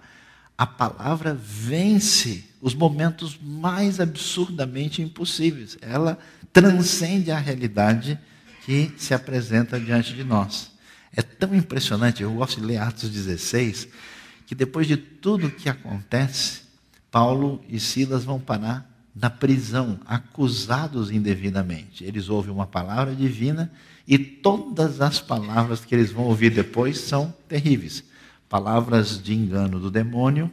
a 0.56 0.64
palavra 0.64 1.34
vence 1.34 2.44
os 2.60 2.72
momentos 2.72 3.36
mais 3.42 3.98
absurdamente 3.98 5.02
impossíveis. 5.02 5.76
Ela 5.82 6.16
transcende 6.52 7.32
a 7.32 7.38
realidade 7.38 8.16
que 8.64 8.94
se 8.96 9.12
apresenta 9.12 9.80
diante 9.80 10.14
de 10.14 10.22
nós. 10.22 10.70
É 11.16 11.20
tão 11.20 11.52
impressionante, 11.52 12.22
eu 12.22 12.32
gosto 12.32 12.60
de 12.60 12.66
ler 12.68 12.76
Atos 12.76 13.10
16, 13.10 13.88
que 14.46 14.54
depois 14.54 14.86
de 14.86 14.96
tudo 14.96 15.50
que 15.50 15.68
acontece, 15.68 16.60
Paulo 17.10 17.60
e 17.68 17.80
Silas 17.80 18.22
vão 18.22 18.38
parar 18.38 18.88
na 19.14 19.28
prisão, 19.28 20.00
acusados 20.06 21.10
indevidamente. 21.10 22.04
Eles 22.04 22.28
ouvem 22.28 22.52
uma 22.52 22.66
palavra 22.66 23.14
divina 23.14 23.70
e 24.06 24.18
todas 24.18 25.00
as 25.00 25.20
palavras 25.20 25.84
que 25.84 25.94
eles 25.94 26.10
vão 26.10 26.24
ouvir 26.24 26.50
depois 26.50 26.98
são 26.98 27.32
terríveis. 27.46 28.02
Palavras 28.48 29.22
de 29.22 29.34
engano 29.34 29.78
do 29.78 29.90
demônio, 29.90 30.50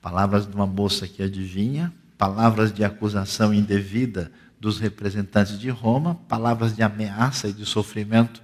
palavras 0.00 0.46
de 0.46 0.54
uma 0.54 0.66
moça 0.66 1.08
que 1.08 1.22
adivinha, 1.22 1.92
palavras 2.18 2.72
de 2.72 2.84
acusação 2.84 3.52
indevida 3.52 4.30
dos 4.60 4.78
representantes 4.78 5.58
de 5.58 5.68
Roma, 5.68 6.14
palavras 6.28 6.74
de 6.74 6.82
ameaça 6.82 7.48
e 7.48 7.52
de 7.52 7.66
sofrimento 7.66 8.42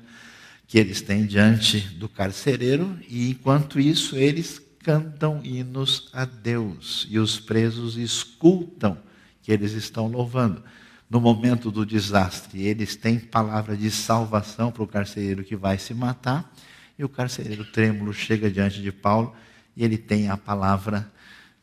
que 0.66 0.78
eles 0.78 1.00
têm 1.00 1.26
diante 1.26 1.80
do 1.80 2.08
carcereiro, 2.08 2.96
e 3.08 3.30
enquanto 3.30 3.80
isso 3.80 4.16
eles 4.16 4.60
cantam 4.80 5.40
hinos 5.42 6.08
a 6.12 6.24
Deus, 6.24 7.06
e 7.10 7.18
os 7.18 7.40
presos 7.40 7.96
escutam 7.96 8.96
eles 9.52 9.72
estão 9.72 10.06
louvando 10.06 10.62
no 11.08 11.20
momento 11.20 11.72
do 11.72 11.84
desastre, 11.84 12.62
eles 12.62 12.94
têm 12.94 13.18
palavra 13.18 13.76
de 13.76 13.90
salvação 13.90 14.70
para 14.70 14.84
o 14.84 14.86
carcereiro 14.86 15.42
que 15.42 15.56
vai 15.56 15.76
se 15.76 15.92
matar, 15.92 16.54
e 16.96 17.04
o 17.04 17.08
carcereiro 17.08 17.64
trêmulo 17.64 18.12
chega 18.12 18.50
diante 18.50 18.80
de 18.80 18.92
Paulo 18.92 19.34
e 19.76 19.82
ele 19.82 19.98
tem 19.98 20.28
a 20.28 20.36
palavra 20.36 21.10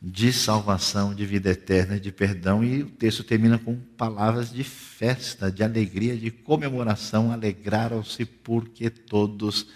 de 0.00 0.32
salvação, 0.32 1.14
de 1.14 1.24
vida 1.24 1.50
eterna, 1.50 1.98
de 1.98 2.12
perdão, 2.12 2.62
e 2.62 2.82
o 2.82 2.86
texto 2.86 3.24
termina 3.24 3.58
com 3.58 3.76
palavras 3.96 4.52
de 4.52 4.62
festa, 4.62 5.50
de 5.50 5.62
alegria, 5.62 6.16
de 6.16 6.30
comemoração, 6.30 7.32
alegraram-se 7.32 8.24
porque 8.24 8.90
todos 8.90 9.66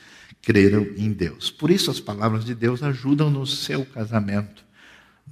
creram 0.41 0.87
em 0.97 1.13
Deus. 1.13 1.51
Por 1.51 1.71
isso 1.71 1.91
as 1.91 1.99
palavras 1.99 2.45
de 2.45 2.55
Deus 2.55 2.83
ajudam 2.83 3.31
no 3.31 3.47
seu 3.47 3.85
casamento, 3.85 4.65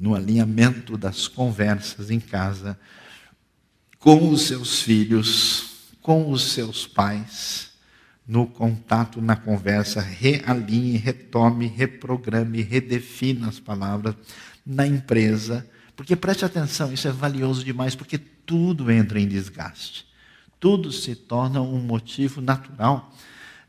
no 0.00 0.14
alinhamento 0.14 0.96
das 0.96 1.28
conversas 1.28 2.10
em 2.10 2.18
casa, 2.18 2.78
com 3.98 4.30
os 4.30 4.42
seus 4.42 4.80
filhos, 4.80 5.92
com 6.00 6.30
os 6.30 6.52
seus 6.52 6.86
pais, 6.86 7.70
no 8.26 8.46
contato, 8.46 9.20
na 9.20 9.36
conversa, 9.36 10.00
realinhe, 10.00 10.96
retome, 10.96 11.66
reprograme, 11.66 12.62
redefina 12.62 13.48
as 13.48 13.60
palavras 13.60 14.14
na 14.64 14.86
empresa, 14.86 15.68
porque 15.94 16.16
preste 16.16 16.44
atenção, 16.44 16.92
isso 16.92 17.06
é 17.08 17.12
valioso 17.12 17.62
demais, 17.62 17.94
porque 17.94 18.16
tudo 18.16 18.90
entra 18.90 19.20
em 19.20 19.28
desgaste. 19.28 20.08
tudo 20.58 20.92
se 20.92 21.14
torna 21.14 21.60
um 21.60 21.80
motivo 21.80 22.40
natural 22.40 23.14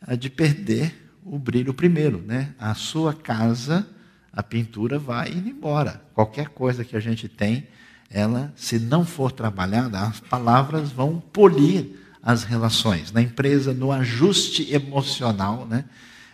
ah, 0.02 0.16
de 0.16 0.30
perder 0.30 0.94
o 1.24 1.40
brilho 1.40 1.74
primeiro, 1.74 2.22
né? 2.22 2.54
A 2.60 2.74
sua 2.74 3.14
casa, 3.14 3.88
a 4.34 4.42
pintura 4.42 4.98
vai 4.98 5.32
indo 5.32 5.50
embora. 5.50 6.02
Qualquer 6.14 6.50
coisa 6.50 6.86
que 6.86 6.96
a 6.96 7.00
gente 7.00 7.28
tem, 7.28 7.68
ela, 8.10 8.54
se 8.56 8.80
não 8.80 9.06
for 9.06 9.32
trabalhada, 9.32 10.00
as 10.00 10.20
palavras 10.20 10.92
vão 10.92 11.20
polir 11.20 12.00
as 12.22 12.44
relações. 12.44 13.12
Na 13.12 13.22
empresa, 13.22 13.74
no 13.74 13.92
ajuste 13.92 14.72
emocional, 14.74 15.66
né? 15.66 15.86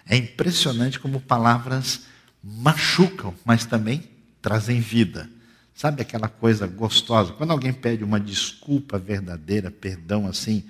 É 0.05 0.15
impressionante 0.15 0.99
como 0.99 1.19
palavras 1.19 2.03
machucam, 2.43 3.33
mas 3.43 3.65
também 3.65 4.03
trazem 4.41 4.79
vida. 4.79 5.29
Sabe 5.73 6.01
aquela 6.01 6.27
coisa 6.27 6.65
gostosa? 6.65 7.33
Quando 7.33 7.51
alguém 7.51 7.73
pede 7.73 8.03
uma 8.03 8.19
desculpa 8.19 8.97
verdadeira, 8.97 9.69
perdão 9.69 10.25
assim, 10.25 10.63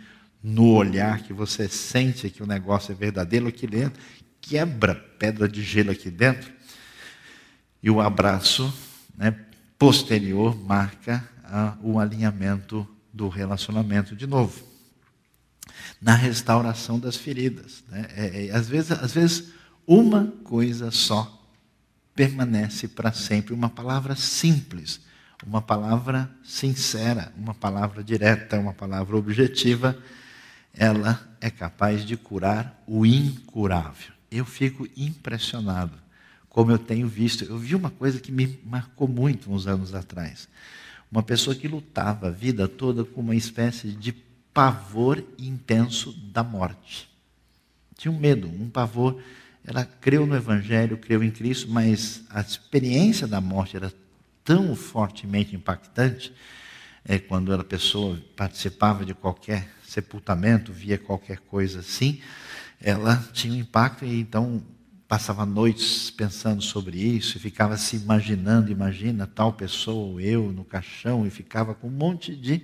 no 0.44 0.74
olhar, 0.74 1.22
que 1.24 1.34
você 1.34 1.68
sente 1.68 2.30
que 2.30 2.44
o 2.44 2.48
negócio 2.48 2.92
é 2.92 2.96
verdadeiro, 2.96 3.48
aqui 3.48 3.68
dentro, 3.68 4.02
quebra 4.42 4.96
pedra 4.96 5.48
de 5.48 5.62
gelo 5.62 5.92
aqui 5.92 6.10
dentro, 6.10 6.52
e 7.82 7.90
o 7.90 8.02
abraço 8.02 8.74
né, 9.16 9.36
posterior 9.78 10.56
marca 10.56 11.28
ah, 11.44 11.78
o 11.82 12.00
alinhamento 12.00 12.88
do 13.14 13.28
relacionamento 13.28 14.16
de 14.16 14.28
novo. 14.28 14.66
Na 16.02 16.14
restauração 16.14 17.00
das 17.00 17.16
feridas. 17.16 17.84
Né? 17.88 18.08
É, 18.16 18.48
é, 18.48 18.52
às, 18.52 18.68
vezes, 18.68 18.92
às 18.92 19.14
vezes, 19.14 19.52
uma 19.86 20.28
coisa 20.44 20.92
só 20.92 21.46
permanece 22.16 22.88
para 22.88 23.12
sempre. 23.12 23.54
Uma 23.54 23.70
palavra 23.70 24.16
simples, 24.16 25.02
uma 25.46 25.62
palavra 25.62 26.30
sincera, 26.44 27.32
uma 27.38 27.54
palavra 27.54 28.04
direta, 28.04 28.60
uma 28.60 28.74
palavra 28.74 29.16
objetiva, 29.16 29.98
ela 30.74 31.28
é 31.42 31.50
capaz 31.50 32.06
de 32.06 32.18
curar 32.18 32.84
o 32.86 33.06
incurável. 33.06 34.14
Eu 34.30 34.46
fico 34.46 34.88
impressionado 34.96 36.07
como 36.58 36.72
eu 36.72 36.80
tenho 36.80 37.08
visto. 37.08 37.44
Eu 37.44 37.56
vi 37.56 37.76
uma 37.76 37.92
coisa 37.92 38.20
que 38.20 38.32
me 38.32 38.60
marcou 38.66 39.08
muito 39.08 39.54
uns 39.54 39.68
anos 39.68 39.94
atrás. 39.94 40.50
Uma 41.12 41.22
pessoa 41.22 41.56
que 41.56 41.68
lutava 41.68 42.30
a 42.30 42.32
vida 42.32 42.68
toda 42.68 43.04
com 43.04 43.22
uma 43.22 43.36
espécie 43.36 43.90
de 43.90 44.12
pavor 44.52 45.24
intenso 45.38 46.12
da 46.34 46.44
morte. 46.44 47.08
Tinha 47.96 48.12
um 48.12 48.18
medo, 48.18 48.48
um 48.48 48.72
pavor 48.72 49.22
ela 49.64 49.86
creu 49.86 50.26
no 50.26 50.36
Evangelho, 50.36 50.98
creu 50.98 51.24
em 51.24 51.30
Cristo, 51.30 51.70
mas 51.70 52.24
a 52.28 52.42
experiência 52.42 53.28
da 53.28 53.40
morte 53.40 53.78
era 53.78 53.94
tão 54.44 54.76
fortemente 54.76 55.56
impactante, 55.56 56.34
é, 57.06 57.20
quando 57.20 57.54
a 57.54 57.64
pessoa 57.64 58.20
participava 58.36 59.06
de 59.06 59.14
qualquer 59.14 59.70
sepultamento, 59.88 60.74
via 60.74 60.98
qualquer 60.98 61.38
coisa 61.38 61.82
assim, 61.82 62.20
ela 62.82 63.24
tinha 63.32 63.54
um 63.54 63.58
impacto 63.58 64.06
e 64.06 64.20
então 64.20 64.64
passava 65.08 65.46
noites 65.46 66.10
pensando 66.10 66.62
sobre 66.62 66.98
isso 66.98 67.38
e 67.38 67.40
ficava 67.40 67.78
se 67.78 67.96
imaginando, 67.96 68.72
imagina 68.72 69.26
tal 69.26 69.54
pessoa 69.54 70.12
ou 70.12 70.20
eu 70.20 70.52
no 70.52 70.66
caixão 70.66 71.26
e 71.26 71.30
ficava 71.30 71.74
com 71.74 71.88
um 71.88 71.92
monte 71.92 72.36
de 72.36 72.62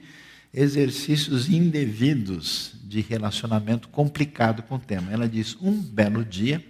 exercícios 0.54 1.50
indevidos 1.50 2.74
de 2.84 3.02
relacionamento 3.02 3.88
complicado 3.88 4.62
com 4.64 4.76
o 4.76 4.80
tema. 4.80 5.12
Ela 5.12 5.28
diz: 5.28 5.58
um 5.62 5.72
belo 5.72 6.24
dia 6.24 6.64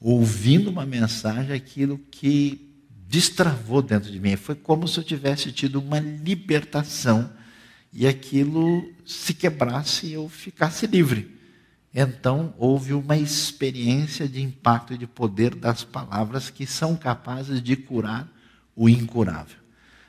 ouvindo 0.00 0.68
uma 0.70 0.84
mensagem, 0.84 1.54
aquilo 1.54 1.98
que 2.10 2.70
destravou 3.08 3.80
dentro 3.80 4.10
de 4.10 4.20
mim. 4.20 4.36
Foi 4.36 4.54
como 4.54 4.86
se 4.86 4.98
eu 4.98 5.04
tivesse 5.04 5.52
tido 5.52 5.80
uma 5.80 5.98
libertação 5.98 7.30
e 7.92 8.06
aquilo 8.06 8.92
se 9.06 9.32
quebrasse 9.32 10.06
e 10.06 10.12
eu 10.12 10.28
ficasse 10.28 10.86
livre. 10.86 11.35
Então 11.98 12.52
houve 12.58 12.92
uma 12.92 13.16
experiência 13.16 14.28
de 14.28 14.42
impacto 14.42 14.92
e 14.92 14.98
de 14.98 15.06
poder 15.06 15.54
das 15.54 15.82
palavras 15.82 16.50
que 16.50 16.66
são 16.66 16.94
capazes 16.94 17.62
de 17.62 17.74
curar 17.74 18.28
o 18.76 18.86
incurável, 18.86 19.56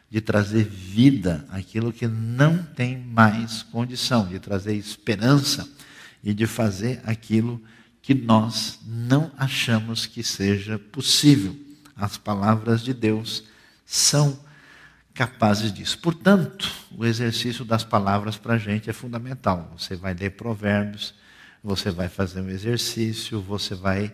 de 0.10 0.20
trazer 0.20 0.66
vida 0.66 1.48
àquilo 1.50 1.94
que 1.94 2.06
não 2.06 2.62
tem 2.62 2.98
mais 2.98 3.64
condição, 3.64 4.28
de 4.28 4.38
trazer 4.38 4.76
esperança 4.76 5.66
e 6.22 6.34
de 6.34 6.46
fazer 6.46 7.00
aquilo 7.06 7.64
que 8.02 8.14
nós 8.14 8.80
não 8.86 9.32
achamos 9.38 10.06
que 10.06 10.24
seja 10.24 10.78
possível. 10.78 11.56
As 11.96 12.18
palavras 12.18 12.82
de 12.82 12.94
Deus 12.94 13.46
são 13.86 14.38
capazes 15.14 15.72
disso. 15.72 15.98
Portanto, 16.00 16.70
o 16.92 17.06
exercício 17.06 17.64
das 17.64 17.86
palavras 17.86 18.38
para 18.38 18.56
a 18.56 18.58
gente 18.58 18.90
é 18.90 18.94
fundamental. 18.94 19.74
Você 19.78 19.96
vai 19.96 20.14
ler 20.14 20.32
provérbios, 20.32 21.14
você 21.68 21.92
vai 21.92 22.08
fazer 22.08 22.42
um 22.42 22.50
exercício, 22.50 23.42
você 23.42 23.76
vai 23.76 24.14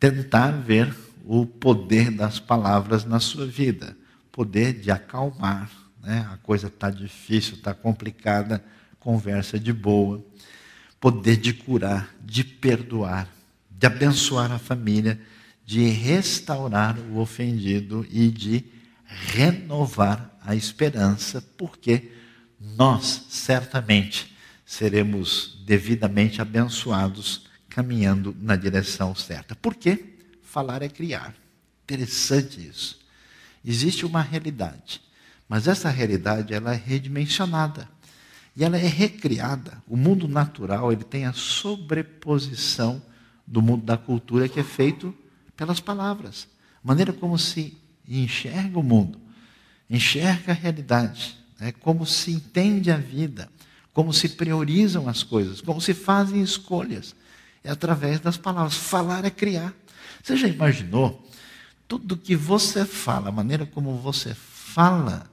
tentar 0.00 0.50
ver 0.50 0.94
o 1.24 1.44
poder 1.44 2.10
das 2.10 2.40
palavras 2.40 3.04
na 3.04 3.20
sua 3.20 3.46
vida. 3.46 3.96
Poder 4.32 4.72
de 4.72 4.90
acalmar. 4.90 5.70
Né? 6.02 6.26
A 6.32 6.36
coisa 6.38 6.68
está 6.68 6.90
difícil, 6.90 7.54
está 7.54 7.74
complicada, 7.74 8.64
conversa 8.98 9.58
de 9.58 9.72
boa 9.72 10.24
poder 11.00 11.36
de 11.36 11.52
curar, 11.52 12.14
de 12.20 12.42
perdoar, 12.42 13.28
de 13.70 13.86
abençoar 13.86 14.50
a 14.50 14.58
família, 14.58 15.20
de 15.64 15.88
restaurar 15.88 16.98
o 16.98 17.18
ofendido 17.18 18.06
e 18.10 18.28
de 18.28 18.64
renovar 19.04 20.36
a 20.44 20.54
esperança, 20.54 21.42
porque 21.56 22.10
nós 22.60 23.26
certamente 23.28 24.35
seremos 24.66 25.56
devidamente 25.64 26.42
abençoados 26.42 27.46
caminhando 27.68 28.36
na 28.40 28.56
direção 28.56 29.14
certa. 29.14 29.54
Por 29.54 29.76
quê? 29.76 30.16
Falar 30.42 30.82
é 30.82 30.88
criar. 30.88 31.34
Interessante 31.84 32.60
isso. 32.60 32.98
Existe 33.64 34.04
uma 34.04 34.20
realidade, 34.20 35.00
mas 35.48 35.68
essa 35.68 35.88
realidade 35.88 36.52
ela 36.52 36.72
é 36.72 36.76
redimensionada. 36.76 37.88
E 38.56 38.64
ela 38.64 38.76
é 38.76 38.86
recriada. 38.86 39.82
O 39.86 39.96
mundo 39.96 40.26
natural 40.26 40.90
ele 40.90 41.04
tem 41.04 41.26
a 41.26 41.32
sobreposição 41.32 43.00
do 43.46 43.62
mundo 43.62 43.84
da 43.84 43.96
cultura 43.96 44.48
que 44.48 44.58
é 44.58 44.64
feito 44.64 45.14
pelas 45.56 45.78
palavras. 45.78 46.48
Maneira 46.82 47.12
como 47.12 47.38
se 47.38 47.76
enxerga 48.08 48.78
o 48.78 48.82
mundo, 48.82 49.20
enxerga 49.90 50.52
a 50.52 50.54
realidade, 50.54 51.36
né? 51.58 51.72
como 51.72 52.06
se 52.06 52.32
entende 52.32 52.90
a 52.90 52.96
vida, 52.96 53.50
como 53.96 54.12
se 54.12 54.28
priorizam 54.28 55.08
as 55.08 55.22
coisas, 55.22 55.62
como 55.62 55.80
se 55.80 55.94
fazem 55.94 56.42
escolhas. 56.42 57.16
É 57.64 57.70
através 57.70 58.20
das 58.20 58.36
palavras. 58.36 58.74
Falar 58.74 59.24
é 59.24 59.30
criar. 59.30 59.72
Você 60.22 60.36
já 60.36 60.46
imaginou? 60.46 61.26
Tudo 61.88 62.14
que 62.14 62.36
você 62.36 62.84
fala, 62.84 63.30
a 63.30 63.32
maneira 63.32 63.64
como 63.64 63.96
você 63.96 64.34
fala, 64.34 65.30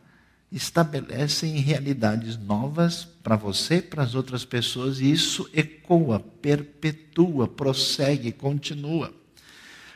estabelecem 0.49 1.57
realidades 1.57 2.38
novas 2.38 3.03
para 3.22 3.36
você, 3.36 3.82
para 3.82 4.01
as 4.01 4.16
outras 4.16 4.45
pessoas, 4.45 5.01
e 5.01 5.11
isso 5.11 5.49
ecoa, 5.53 6.22
perpetua, 6.22 7.49
prossegue, 7.49 8.32
continua. 8.32 9.14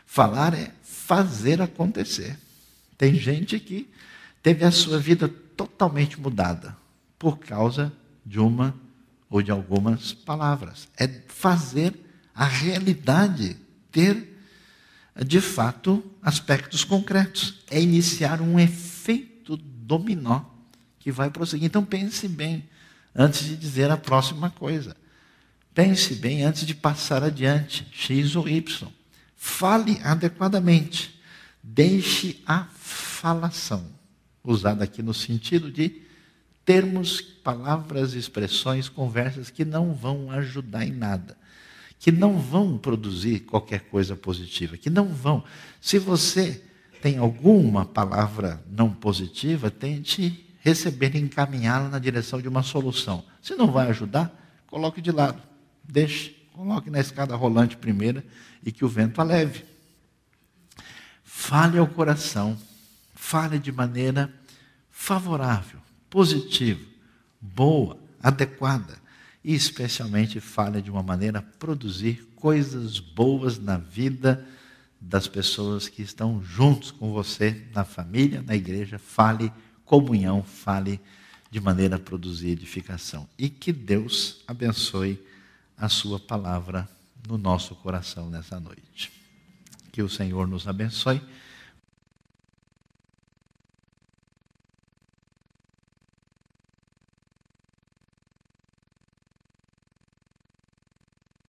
Falar 0.05 0.53
é 0.53 0.73
fazer 0.83 1.61
acontecer. 1.61 2.37
Tem 2.97 3.15
gente 3.15 3.61
que 3.61 3.89
teve 4.43 4.65
a 4.65 4.71
sua 4.71 4.99
vida 4.99 5.29
totalmente 5.55 6.19
mudada 6.19 6.75
por 7.17 7.39
causa 7.39 7.93
de 8.27 8.39
uma 8.39 8.75
ou 9.29 9.41
de 9.41 9.51
algumas 9.51 10.13
palavras. 10.13 10.87
É 10.97 11.07
fazer 11.27 11.93
a 12.35 12.45
realidade 12.45 13.55
ter, 13.89 14.37
de 15.25 15.39
fato, 15.39 16.03
aspectos 16.21 16.83
concretos. 16.83 17.63
É 17.69 17.81
iniciar 17.81 18.41
um 18.41 18.59
efeito 18.59 19.55
dominó 19.55 20.41
que 20.99 21.11
vai 21.11 21.29
prosseguir. 21.29 21.67
Então 21.67 21.85
pense 21.85 22.27
bem 22.27 22.67
antes 23.15 23.45
de 23.45 23.55
dizer 23.55 23.89
a 23.89 23.97
próxima 23.97 24.49
coisa. 24.49 24.95
Pense 25.73 26.15
bem 26.15 26.43
antes 26.43 26.65
de 26.65 26.75
passar 26.75 27.23
adiante, 27.23 27.87
X 27.91 28.35
ou 28.35 28.47
Y. 28.47 28.87
Fale 29.35 29.99
adequadamente. 30.03 31.17
Deixe 31.63 32.41
a 32.45 32.65
falação, 32.75 33.85
usada 34.43 34.83
aqui 34.83 35.03
no 35.03 35.13
sentido 35.13 35.71
de 35.71 36.06
termos, 36.67 37.21
palavras, 37.21 38.13
expressões, 38.13 38.89
conversas 38.89 39.49
que 39.49 39.63
não 39.63 39.93
vão 39.93 40.29
ajudar 40.29 40.85
em 40.85 40.91
nada, 40.91 41.37
que 41.97 42.11
não 42.11 42.37
vão 42.37 42.77
produzir 42.77 43.39
qualquer 43.39 43.85
coisa 43.85 44.17
positiva, 44.17 44.75
que 44.75 44.89
não 44.89 45.07
vão. 45.07 45.45
Se 45.79 45.97
você 45.97 46.61
tem 47.01 47.19
alguma 47.19 47.85
palavra 47.85 48.61
não 48.69 48.91
positiva, 48.91 49.71
tente 49.71 50.45
receber 50.59 51.15
e 51.15 51.19
encaminhá-la 51.19 51.87
na 51.87 51.99
direção 51.99 52.41
de 52.41 52.49
uma 52.49 52.63
solução. 52.63 53.23
Se 53.41 53.55
não 53.55 53.71
vai 53.71 53.87
ajudar, 53.87 54.29
coloque 54.67 54.99
de 54.99 55.09
lado. 55.09 55.41
Deixe, 55.81 56.35
coloque 56.51 56.89
na 56.89 56.99
escada 56.99 57.33
rolante 57.33 57.77
primeira 57.77 58.25
e 58.61 58.73
que 58.73 58.83
o 58.83 58.89
vento 58.89 59.21
a 59.21 59.23
leve. 59.23 59.63
Fale 61.23 61.77
ao 61.77 61.87
coração, 61.87 62.57
fale 63.15 63.57
de 63.57 63.71
maneira 63.71 64.29
favorável, 64.91 65.79
positiva, 66.09 66.85
boa, 67.41 67.97
adequada. 68.21 69.05
e 69.43 69.53
especialmente 69.53 70.41
fale 70.41 70.81
de 70.81 70.91
uma 70.91 71.01
maneira 71.01 71.39
a 71.39 71.41
produzir 71.41 72.27
coisas 72.35 72.99
boas 72.99 73.57
na 73.57 73.77
vida 73.77 74.45
das 74.99 75.27
pessoas 75.27 75.87
que 75.87 76.01
estão 76.01 76.43
juntos 76.43 76.91
com 76.91 77.13
você, 77.13 77.65
na 77.73 77.85
família, 77.85 78.41
na 78.41 78.55
igreja. 78.55 78.99
Fale 78.99 79.51
comunhão, 79.85 80.43
fale 80.43 80.99
de 81.49 81.61
maneira 81.61 81.95
a 81.95 81.99
produzir 81.99 82.49
edificação. 82.49 83.27
E 83.37 83.49
que 83.49 83.71
Deus 83.71 84.43
abençoe 84.45 85.17
a 85.77 85.87
Sua 85.87 86.19
palavra 86.19 86.89
no 87.25 87.37
nosso 87.37 87.73
coração 87.75 88.29
nessa 88.29 88.59
noite. 88.59 89.11
Que 89.91 90.01
o 90.01 90.09
Senhor 90.09 90.47
nos 90.47 90.67
abençoe 90.67 91.21